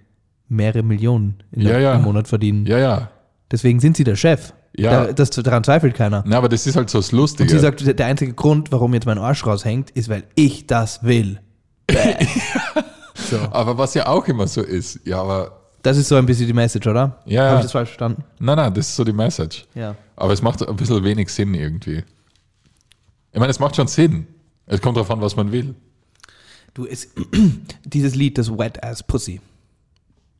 mehrere 0.49 0.83
Millionen 0.83 1.35
Ja, 1.55 1.69
der, 1.69 1.79
ja. 1.79 1.95
im 1.95 2.01
Monat 2.01 2.27
verdienen. 2.27 2.65
Ja, 2.65 2.77
ja. 2.77 3.09
Deswegen 3.51 3.79
sind 3.79 3.95
sie 3.95 4.03
der 4.03 4.17
Chef. 4.17 4.53
Ja. 4.77 5.05
Da, 5.07 5.13
das, 5.13 5.29
daran 5.31 5.63
zweifelt 5.63 5.95
keiner. 5.95 6.23
Na, 6.27 6.37
aber 6.37 6.47
das 6.49 6.65
ist 6.67 6.75
halt 6.75 6.89
so 6.89 6.99
das 6.99 7.11
Und 7.11 7.19
Lustige. 7.19 7.49
sie 7.49 7.59
sagt, 7.59 7.85
der 7.85 7.93
der 7.95 8.05
einzige 8.05 8.33
Grund, 8.33 8.71
warum 8.71 8.93
jetzt 8.93 9.05
mein 9.05 9.17
Arsch 9.17 9.45
raushängt, 9.45 9.89
ist, 9.91 10.09
weil 10.09 10.23
ich 10.35 10.67
das 10.67 11.03
will. 11.03 11.39
So. 13.29 13.37
aber 13.51 13.77
was 13.77 13.93
ja 13.95 14.07
auch 14.07 14.25
immer 14.27 14.47
so 14.47 14.61
ist, 14.61 15.01
ja, 15.05 15.21
aber 15.21 15.59
Das 15.81 15.97
ist 15.97 16.07
so 16.07 16.15
ein 16.15 16.25
bisschen 16.25 16.47
die 16.47 16.53
Message, 16.53 16.87
oder? 16.87 17.19
Ja, 17.25 17.41
Habe 17.43 17.51
ja. 17.51 17.55
ich 17.57 17.63
das 17.63 17.71
falsch 17.73 17.89
verstanden? 17.89 18.23
nein, 18.39 18.55
nein, 18.55 18.73
das 18.73 18.87
ist 18.89 18.95
so 18.95 19.03
die 19.03 19.11
Message. 19.13 19.65
Ja. 19.75 19.95
Aber 20.15 20.31
es 20.33 20.41
macht 20.41 20.65
ein 20.67 20.75
bisschen 20.75 21.03
wenig 21.03 21.29
Sinn 21.29 21.53
irgendwie. 21.53 22.03
Ich 23.31 23.39
meine, 23.39 23.51
es 23.51 23.59
macht 23.59 23.75
schon 23.75 23.87
Sinn. 23.87 24.25
Es 24.65 24.81
kommt 24.81 24.95
darauf 24.97 25.11
an, 25.11 25.19
was 25.21 25.35
man 25.35 25.51
will. 25.51 25.75
Du, 26.73 26.85
es, 26.85 27.09
dieses 27.85 28.15
Lied, 28.15 28.37
das 28.37 28.49
Wet 28.57 28.81
Ass 28.83 29.03
Pussy, 29.03 29.41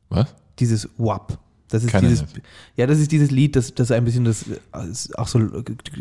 Was? 0.10 0.34
dieses 0.58 0.88
WAP, 0.98 1.38
Das 1.70 1.84
ist 1.84 1.94
ich 1.94 2.00
dieses, 2.00 2.26
ja, 2.76 2.88
das 2.88 3.00
ist 3.00 3.12
dieses 3.12 3.32
Lied, 3.32 3.56
das, 3.56 3.74
das 3.76 3.92
ein 3.92 4.04
bisschen 4.04 4.26
das 4.26 4.46
auch 5.16 5.28
so 5.28 5.40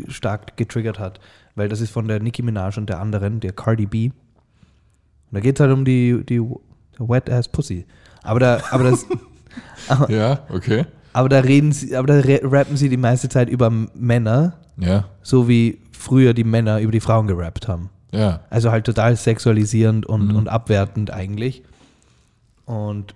stark 0.07 0.57
getriggert 0.57 0.97
hat, 0.99 1.19
weil 1.55 1.69
das 1.69 1.79
ist 1.79 1.91
von 1.91 2.07
der 2.07 2.19
Nicki 2.19 2.41
Minaj 2.41 2.77
und 2.77 2.89
der 2.89 2.99
anderen, 2.99 3.39
der 3.39 3.53
Cardi 3.53 3.85
B. 3.85 4.05
Und 4.07 4.13
da 5.31 5.39
geht 5.39 5.57
es 5.57 5.61
halt 5.61 5.71
um 5.71 5.85
die, 5.85 6.23
die 6.27 6.41
Wet 6.97 7.29
Ass 7.29 7.47
Pussy. 7.47 7.85
Aber 8.23 8.39
da, 8.39 8.61
aber 8.71 8.85
das, 8.85 9.05
Ja, 10.09 10.39
okay. 10.49 10.85
aber 11.13 11.29
da 11.29 11.39
reden 11.39 11.71
sie, 11.71 11.95
aber 11.95 12.07
da 12.07 12.37
rappen 12.47 12.75
sie 12.77 12.89
die 12.89 12.97
meiste 12.97 13.29
Zeit 13.29 13.49
über 13.49 13.69
Männer, 13.69 14.53
Ja, 14.77 15.05
so 15.21 15.47
wie 15.47 15.79
früher 15.91 16.33
die 16.33 16.43
Männer 16.43 16.79
über 16.79 16.91
die 16.91 16.99
Frauen 16.99 17.27
gerappt 17.27 17.67
haben. 17.67 17.89
ja. 18.11 18.41
Also 18.49 18.71
halt 18.71 18.85
total 18.85 19.15
sexualisierend 19.15 20.05
und, 20.07 20.29
Mhm. 20.29 20.35
und 20.35 20.47
abwertend 20.49 21.11
eigentlich. 21.11 21.61
Und 22.65 23.13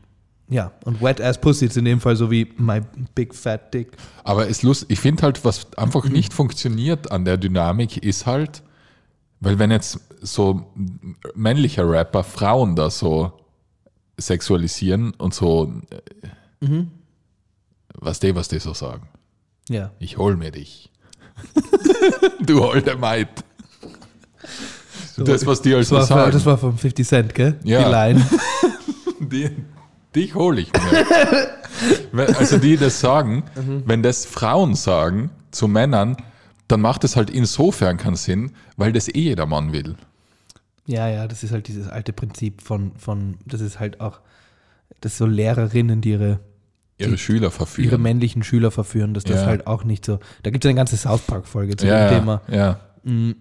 ja, 0.54 0.72
und 0.86 1.02
Wet 1.02 1.20
Ass 1.20 1.42
Pussy 1.42 1.66
ist 1.66 1.78
in 1.78 1.86
dem 1.86 2.00
Fall 2.00 2.16
so 2.16 2.30
wie 2.30 2.54
My 2.58 2.82
Big 3.16 3.34
Fat 3.34 3.74
Dick. 3.74 3.98
Aber 4.24 4.48
es 4.48 4.62
lust, 4.62 4.86
ich 4.88 5.00
finde 5.00 5.24
halt, 5.24 5.44
was 5.44 5.74
einfach 5.78 6.06
nicht 6.06 6.32
funktioniert 6.32 7.12
an 7.12 7.26
der 7.26 7.38
Dynamik, 7.38 7.98
ist 7.98 8.28
halt, 8.28 8.62
weil 9.40 9.58
wenn 9.58 9.72
jetzt 9.72 10.00
so 10.22 10.72
männlicher 11.34 11.90
Rapper 11.90 12.24
Frauen 12.24 12.76
da 12.76 12.92
so 12.92 13.34
sexualisieren 14.18 15.16
und 15.16 15.34
so, 15.34 15.74
äh, 16.62 16.84
was 17.96 18.20
die, 18.20 18.36
was 18.36 18.48
die 18.48 18.60
so 18.60 18.76
sagen. 18.76 19.10
Ja. 19.70 19.92
Ich 19.98 20.18
hol 20.18 20.36
mir 20.36 20.52
dich. 20.52 20.92
du 22.46 22.62
holde 22.62 22.96
Maid. 22.96 23.28
das, 25.18 25.48
was 25.48 25.64
die 25.64 25.72
Das 25.72 25.92
also 25.92 25.96
war, 25.96 26.06
sagen. 26.06 26.32
das 26.32 26.46
war 26.46 26.60
von 26.60 26.78
50 26.78 27.08
Cent, 27.08 27.34
gell? 27.34 27.60
Ja. 27.64 27.84
Die 27.86 27.90
Line. 27.92 28.30
Die, 29.20 29.50
dich 30.16 30.36
hole 30.36 30.62
ich 30.62 30.72
mir. 30.74 31.50
Also 32.38 32.60
die 32.60 32.78
das 32.78 33.00
sagen, 33.00 33.44
wenn 33.86 34.04
das 34.04 34.26
Frauen 34.26 34.76
sagen 34.76 35.32
zu 35.52 35.68
Männern, 35.68 36.16
dann 36.68 36.82
macht 36.82 37.04
es 37.04 37.16
halt 37.16 37.30
insofern 37.32 37.98
keinen 37.98 38.16
Sinn, 38.16 38.52
weil 38.78 38.94
das 38.94 39.08
eh 39.10 39.20
jeder 39.20 39.48
Mann 39.48 39.74
will. 39.74 39.96
Ja, 40.86 41.10
ja, 41.10 41.28
das 41.28 41.44
ist 41.44 41.52
halt 41.52 41.68
dieses 41.68 41.88
alte 41.88 42.14
Prinzip 42.14 42.62
von, 42.62 42.92
von 42.98 43.38
das 43.46 43.60
ist 43.60 43.80
halt 43.80 44.00
auch, 44.02 44.20
das 45.02 45.18
so 45.18 45.26
Lehrerinnen, 45.26 46.02
die 46.02 46.12
ihre, 46.12 46.40
Ihre 47.00 47.18
Schüler 47.18 47.42
ihre 47.48 47.52
verführen. 47.52 48.02
männlichen 48.02 48.44
Schüler 48.44 48.70
verführen, 48.70 49.14
dass 49.16 49.24
das 49.24 49.42
Ja. 49.42 49.46
halt 49.48 49.66
auch 49.66 49.84
nicht 49.84 50.06
so. 50.06 50.20
Da 50.44 50.52
gibt 50.52 50.64
es 50.64 50.70
eine 50.70 50.76
ganze 50.78 50.96
South 50.96 51.22
Park-Folge 51.24 51.76
zu 51.76 51.88
ja, 51.88 52.08
dem 52.08 52.14
ja, 52.14 52.20
Thema. 52.20 52.42
ja. 52.50 52.80
Mhm. 53.04 53.36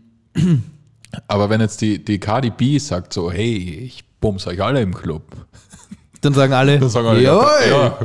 Aber 1.29 1.51
wenn 1.51 1.61
jetzt 1.61 1.81
die, 1.83 2.03
die 2.03 2.19
Cardi 2.19 2.51
B 2.51 2.79
sagt 2.79 3.13
so, 3.13 3.31
hey, 3.31 3.55
ich 3.57 4.05
bums 4.21 4.47
euch 4.47 4.63
alle 4.63 4.81
im 4.81 4.95
Club, 4.95 5.47
Dann 6.23 6.33
sagen 6.35 6.53
alle, 6.55 6.79
dann 6.79 6.89
sagen 6.89 7.09
alle, 7.09 7.21
Jawohl, 7.23 7.47
ja, 7.69 7.99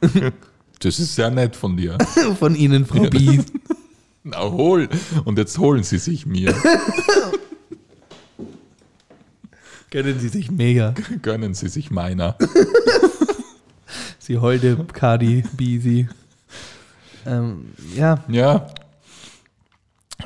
das 0.80 0.98
ist 1.00 1.14
sehr 1.16 1.30
nett 1.30 1.56
von 1.56 1.76
dir. 1.76 1.98
von 2.38 2.54
Ihnen, 2.54 2.86
Frau 2.86 3.02
B. 3.10 3.40
Na 4.24 4.40
hol. 4.42 4.88
Und 5.24 5.36
jetzt 5.38 5.58
holen 5.58 5.82
sie 5.82 5.98
sich 5.98 6.26
mir. 6.26 6.54
Kennen 9.90 10.18
Sie 10.20 10.28
sich 10.28 10.50
mega. 10.50 10.94
Gönnen 11.22 11.54
sie 11.54 11.68
sich 11.68 11.90
meiner. 11.90 12.36
Sie 14.18 14.38
holde 14.38 14.76
Cardi 14.92 15.42
B, 15.56 15.78
sie. 15.80 16.08
Ähm, 17.26 17.72
ja, 17.94 18.22
Ja. 18.28 18.68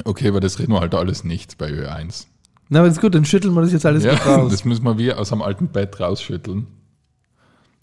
Okay, 0.04 0.28
aber 0.28 0.40
das 0.40 0.58
reden 0.58 0.72
wir 0.72 0.80
halt 0.80 0.94
alles 0.94 1.24
nicht 1.24 1.56
bei 1.56 1.70
Ö1. 1.70 2.26
na, 2.68 2.80
aber 2.80 2.88
ist 2.88 3.00
gut, 3.00 3.14
dann 3.14 3.24
schütteln 3.24 3.54
wir 3.54 3.62
das 3.62 3.72
jetzt 3.72 3.86
alles 3.86 4.04
Ja, 4.04 4.12
raus. 4.12 4.50
das 4.52 4.66
müssen 4.66 4.84
wir 4.84 4.98
wie 4.98 5.10
aus 5.12 5.32
einem 5.32 5.40
alten 5.40 5.68
Bett 5.68 5.98
rausschütteln, 5.98 6.66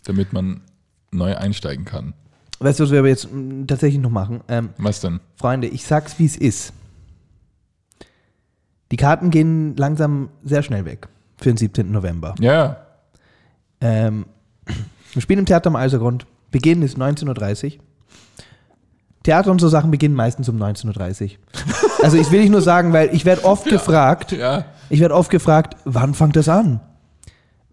damit 0.03 0.33
man 0.33 0.61
neu 1.11 1.35
einsteigen 1.35 1.85
kann. 1.85 2.13
Weißt 2.59 2.79
du, 2.79 2.83
was 2.83 2.91
wir 2.91 2.99
aber 2.99 3.07
jetzt 3.09 3.31
mm, 3.31 3.65
tatsächlich 3.67 4.01
noch 4.01 4.09
machen? 4.09 4.41
Ähm, 4.47 4.69
Was 4.77 5.01
denn? 5.01 5.19
Freunde, 5.35 5.67
ich 5.67 5.85
sag's, 5.85 6.17
wie 6.19 6.25
es 6.25 6.37
ist. 6.37 6.73
Die 8.91 8.97
Karten 8.97 9.31
gehen 9.31 9.75
langsam 9.75 10.29
sehr 10.43 10.61
schnell 10.63 10.85
weg 10.85 11.07
für 11.37 11.49
den 11.49 11.57
17. 11.57 11.91
November. 11.91 12.35
Ja, 12.39 12.77
Ähm, 13.81 14.25
wir 15.13 15.21
spielen 15.21 15.39
im 15.39 15.45
Theater 15.45 15.67
am 15.67 15.75
Eisergrund. 15.75 16.25
Beginn 16.51 16.81
ist 16.81 16.97
19.30 16.97 17.75
Uhr. 17.75 17.83
Theater 19.23 19.51
und 19.51 19.59
so 19.59 19.67
Sachen 19.67 19.91
beginnen 19.91 20.15
meistens 20.15 20.47
um 20.49 20.61
19.30 20.61 21.23
Uhr. 21.23 21.29
Also 22.03 22.17
ich 22.17 22.29
will 22.31 22.41
nicht 22.41 22.49
nur 22.51 22.61
sagen, 22.61 22.91
weil 22.93 23.13
ich 23.15 23.25
werde 23.25 23.45
oft 23.45 23.65
gefragt, 23.65 24.31
ja. 24.33 24.65
ich 24.89 24.99
werde 24.99 25.15
oft 25.15 25.29
gefragt, 25.29 25.77
wann 25.85 26.13
fängt 26.13 26.35
das 26.35 26.49
an? 26.49 26.81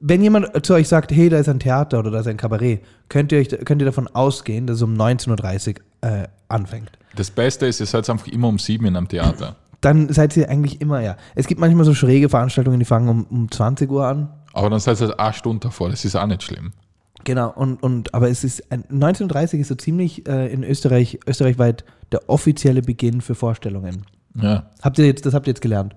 Wenn 0.01 0.23
jemand 0.23 0.65
zu 0.65 0.75
euch 0.75 0.89
sagt, 0.89 1.13
hey, 1.13 1.29
da 1.29 1.39
ist 1.39 1.49
ein 1.49 1.61
Theater 1.61 1.99
oder 1.99 2.11
da 2.11 2.21
ist 2.21 2.27
ein 2.27 2.37
Kabarett, 2.39 2.83
könnt 3.09 3.33
ihr, 3.33 3.39
euch, 3.39 3.49
könnt 3.65 3.83
ihr 3.83 3.87
davon 3.87 4.09
ausgehen, 4.09 4.67
dass 4.67 4.77
es 4.77 4.83
um 4.83 4.95
19.30 4.95 5.77
Uhr 6.03 6.11
äh, 6.11 6.29
anfängt. 6.49 6.91
Das 7.17 7.31
Beste 7.31 7.67
ist, 7.67 7.81
ihr 7.81 7.87
seid 7.87 8.09
einfach 8.09 8.27
immer 8.29 8.49
um 8.49 8.59
sieben 8.59 8.87
in 8.87 8.97
einem 8.97 9.09
Theater. 9.09 9.57
Dann 9.83 10.11
seid 10.13 10.37
ihr 10.37 10.49
eigentlich 10.49 10.81
immer, 10.81 11.01
ja. 11.01 11.17
Es 11.35 11.47
gibt 11.47 11.61
manchmal 11.61 11.85
so 11.85 11.95
schräge 11.95 12.29
Veranstaltungen, 12.29 12.79
die 12.79 12.85
fangen 12.85 13.09
um, 13.09 13.25
um 13.25 13.51
20 13.51 13.91
Uhr 13.91 14.07
an. 14.07 14.31
Aber 14.53 14.71
dann 14.71 14.81
seid 14.81 15.01
ihr 15.01 15.09
halt 15.09 15.21
eine 15.21 15.33
Stunde 15.35 15.61
davor, 15.69 15.91
das 15.91 16.05
ist 16.05 16.17
auch 16.17 16.27
nicht 16.27 16.43
schlimm. 16.43 16.73
Genau, 17.25 17.51
und, 17.51 17.83
und 17.83 18.15
aber 18.15 18.31
es 18.31 18.45
ist 18.45 18.73
ein- 18.73 18.85
1930 18.91 19.61
ist 19.61 19.69
so 19.69 19.75
ziemlich 19.75 20.27
äh, 20.27 20.51
in 20.53 20.65
Österreich, 20.65 21.21
österreichweit 21.27 21.85
der 22.13 22.29
offizielle 22.31 22.81
Beginn 22.81 23.21
für 23.21 23.35
Vorstellungen. 23.35 24.07
Ja. 24.41 24.71
Habt 24.83 24.99
ihr 24.99 25.05
jetzt, 25.07 25.27
das 25.27 25.35
habt 25.35 25.47
ihr 25.47 25.51
jetzt 25.51 25.61
gelernt. 25.61 25.95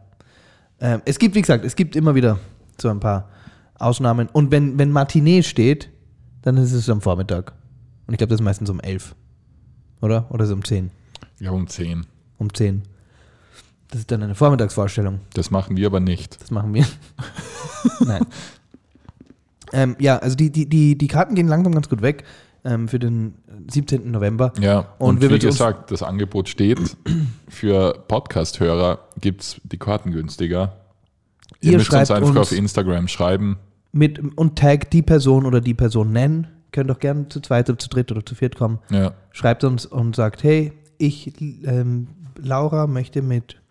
Ähm, 0.82 1.02
es 1.06 1.20
gibt, 1.20 1.36
wie 1.36 1.42
gesagt, 1.42 1.64
es 1.64 1.76
gibt 1.78 1.96
immer 1.96 2.16
wieder 2.16 2.40
so 2.82 2.90
ein 2.90 3.00
paar 3.00 3.30
Ausnahmen. 3.84 4.28
Und 4.32 4.52
wenn, 4.52 4.78
wenn 4.80 4.92
Matinee 4.92 5.44
steht, 5.44 5.90
dann 6.42 6.58
ist 6.58 6.72
es 6.74 6.90
am 6.90 7.02
Vormittag. 7.02 7.54
Und 8.08 8.14
ich 8.14 8.18
glaube, 8.18 8.30
das 8.32 8.40
ist 8.40 8.44
meistens 8.46 8.70
um 8.70 8.80
11. 8.80 9.16
Oder? 10.02 10.26
Oder 10.32 10.44
ist 10.44 10.50
es 10.50 10.56
um 10.56 10.64
10? 10.64 10.92
Ja, 11.40 11.52
um 11.52 11.68
zehn. 11.68 12.06
Um 12.38 12.54
10. 12.54 12.84
Das 13.90 14.00
ist 14.02 14.12
dann 14.12 14.24
eine 14.24 14.36
Vormittagsvorstellung. 14.36 15.20
Das 15.34 15.52
machen 15.52 15.78
wir 15.78 15.86
aber 15.88 16.00
nicht. 16.00 16.42
Das 16.42 16.52
machen 16.52 16.74
wir. 16.74 16.86
Nein. 18.06 18.26
Ähm, 19.72 19.96
ja, 20.00 20.18
also 20.18 20.36
die, 20.36 20.52
die, 20.52 20.68
die, 20.68 20.98
die 20.98 21.08
Karten 21.08 21.36
gehen 21.36 21.48
langsam 21.48 21.74
ganz 21.74 21.90
gut 21.90 22.02
weg 22.02 22.24
ähm, 22.64 22.88
für 22.88 23.00
den 23.00 23.34
17. 23.72 24.12
November. 24.12 24.54
Ja, 24.60 24.94
Und 25.00 25.24
und, 25.24 25.30
wie 25.32 25.40
gesagt, 25.40 25.92
das 25.92 26.04
Angebot 26.04 26.50
steht. 26.50 26.80
Für 27.48 27.94
Podcast-Hörer 28.08 29.00
gibt 29.20 29.42
es 29.42 29.62
die 29.64 29.78
Karten 29.78 30.12
günstiger. 30.12 30.78
Ihr, 31.62 31.72
Ihr 31.74 31.78
müsst 31.78 31.94
uns 31.94 32.12
einfach 32.12 32.30
uns- 32.30 32.38
auf 32.38 32.52
Instagram 32.52 33.08
schreiben. 33.08 33.58
Mit, 33.94 34.20
und 34.38 34.58
tag 34.58 34.90
die 34.92 35.02
Person 35.04 35.46
oder 35.46 35.62
die 35.62 35.76
Person 35.76 36.12
nennen. 36.12 36.48
Könnt 36.72 36.92
auch 36.92 37.00
gerne 37.00 37.30
zu 37.30 37.40
zweit 37.40 37.70
oder 37.70 37.78
zu 37.78 37.88
dritt 37.90 38.12
oder 38.12 38.26
zu 38.26 38.34
viert 38.36 38.56
kommen. 38.56 38.80
Ja. 38.90 39.14
Schreibt 39.32 39.64
uns 39.64 39.86
und 39.86 40.16
sagt, 40.16 40.44
hey, 40.44 40.74
ich, 40.98 41.40
ähm, 41.66 42.08
Laura, 42.42 42.88
möchte 42.88 43.22
mit 43.22 43.62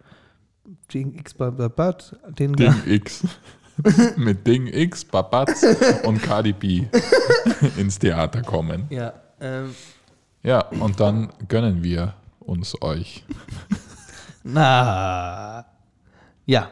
Ding 0.94 1.18
X, 1.18 1.34
Babat, 1.34 2.16
den 2.38 2.52
Ding 2.54 2.74
X. 2.86 3.24
Mit 4.16 4.46
Ding 4.46 4.66
X, 4.66 5.02
Babatz 5.04 5.64
und 6.04 6.22
Cardi 6.22 6.52
B 6.52 6.84
ins 7.78 7.98
Theater 7.98 8.42
kommen. 8.42 8.84
Ja, 8.90 9.14
ähm, 9.40 9.74
Ja, 10.42 10.66
und 10.68 11.00
dann 11.00 11.32
gönnen 11.48 11.82
wir 11.82 12.14
uns 12.38 12.80
euch. 12.82 13.24
na, 14.44 15.64
ja, 16.44 16.70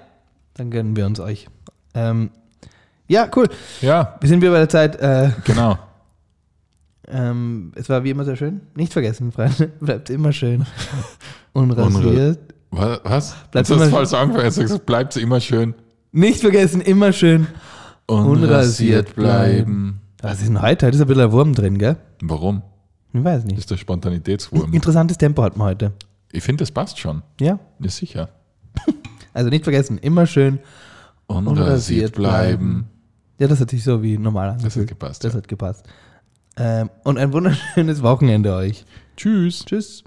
dann 0.55 0.71
gönnen 0.71 0.95
wir 0.95 1.07
uns 1.07 1.21
euch. 1.21 1.49
Ähm, 1.95 2.31
ja, 3.11 3.29
cool. 3.37 3.49
Ja, 3.81 4.17
Wir 4.21 4.29
sind 4.29 4.41
wieder 4.41 4.53
bei 4.53 4.59
der 4.59 4.69
Zeit. 4.69 4.97
Äh, 4.97 5.31
genau. 5.45 5.79
ähm, 7.09 7.73
es 7.75 7.89
war 7.89 8.05
wie 8.05 8.11
immer 8.11 8.25
sehr 8.25 8.37
schön. 8.37 8.61
Nicht 8.75 8.93
vergessen, 8.93 9.33
Freunde. 9.33 9.69
Bleibt 9.81 10.11
immer 10.11 10.33
schön. 10.33 10.65
Unrasiert. 11.53 12.39
Wa- 12.71 13.01
Was? 13.03 13.35
Bleibt 13.51 13.67
falsch 13.69 14.13
angefangen. 14.15 14.45
Du 14.45 14.51
sagst, 14.53 14.87
bleibt 14.87 15.17
immer 15.17 15.41
schön 15.41 15.75
Nicht 16.13 16.41
vergessen, 16.41 16.81
immer 16.81 17.13
schön. 17.13 17.49
Unrasiert 18.07 18.43
unrasiert 18.43 19.15
bleiben. 19.17 20.01
Was 20.23 20.39
ist 20.41 20.49
denn 20.49 20.61
heute? 20.63 20.87
Heute 20.87 20.97
ist 20.97 21.01
ein 21.03 21.07
bisschen 21.09 21.23
ein 21.23 21.33
Wurm 21.33 21.55
drin, 21.55 21.79
gell? 21.79 21.97
Warum? 22.23 22.63
Ich 23.13 23.25
weiß 23.25 23.39
Das 23.43 23.45
nicht. 23.45 23.59
ist 23.59 23.71
der 23.71 23.77
Spontanitätswurm. 23.77 24.73
Interessantes 24.73 25.19
Tempo 25.19 25.43
hatten 25.43 25.59
wir 25.59 25.65
heute. 25.65 25.93
Ich 26.33 26.43
finde, 26.45 26.63
das 26.63 26.71
passt 26.71 26.99
schon. 26.99 27.23
Ja. 27.41 27.59
Ist 27.81 27.97
sicher. 27.97 28.29
Also 29.33 29.49
nicht 29.51 29.65
vergessen, 29.65 29.99
immer 29.99 30.27
schön. 30.27 30.59
Unrasiert 31.27 32.15
bleiben. 32.15 32.89
Ja, 33.41 33.49
das 33.49 33.59
hat 33.61 33.71
sich 33.71 33.83
so 33.83 34.03
wie 34.03 34.19
normal 34.19 34.49
Das 34.49 34.59
angefühlt. 34.59 34.91
hat 34.91 34.99
gepasst. 35.01 35.25
Das 35.25 35.33
ja. 35.33 35.39
hat 35.39 35.49
gepasst. 35.49 35.87
Ähm, 36.57 36.91
und 37.05 37.17
ein 37.19 37.33
wunderschönes 37.33 38.03
Wochenende 38.03 38.55
euch. 38.55 38.85
Tschüss. 39.17 39.65
Tschüss. 39.65 40.05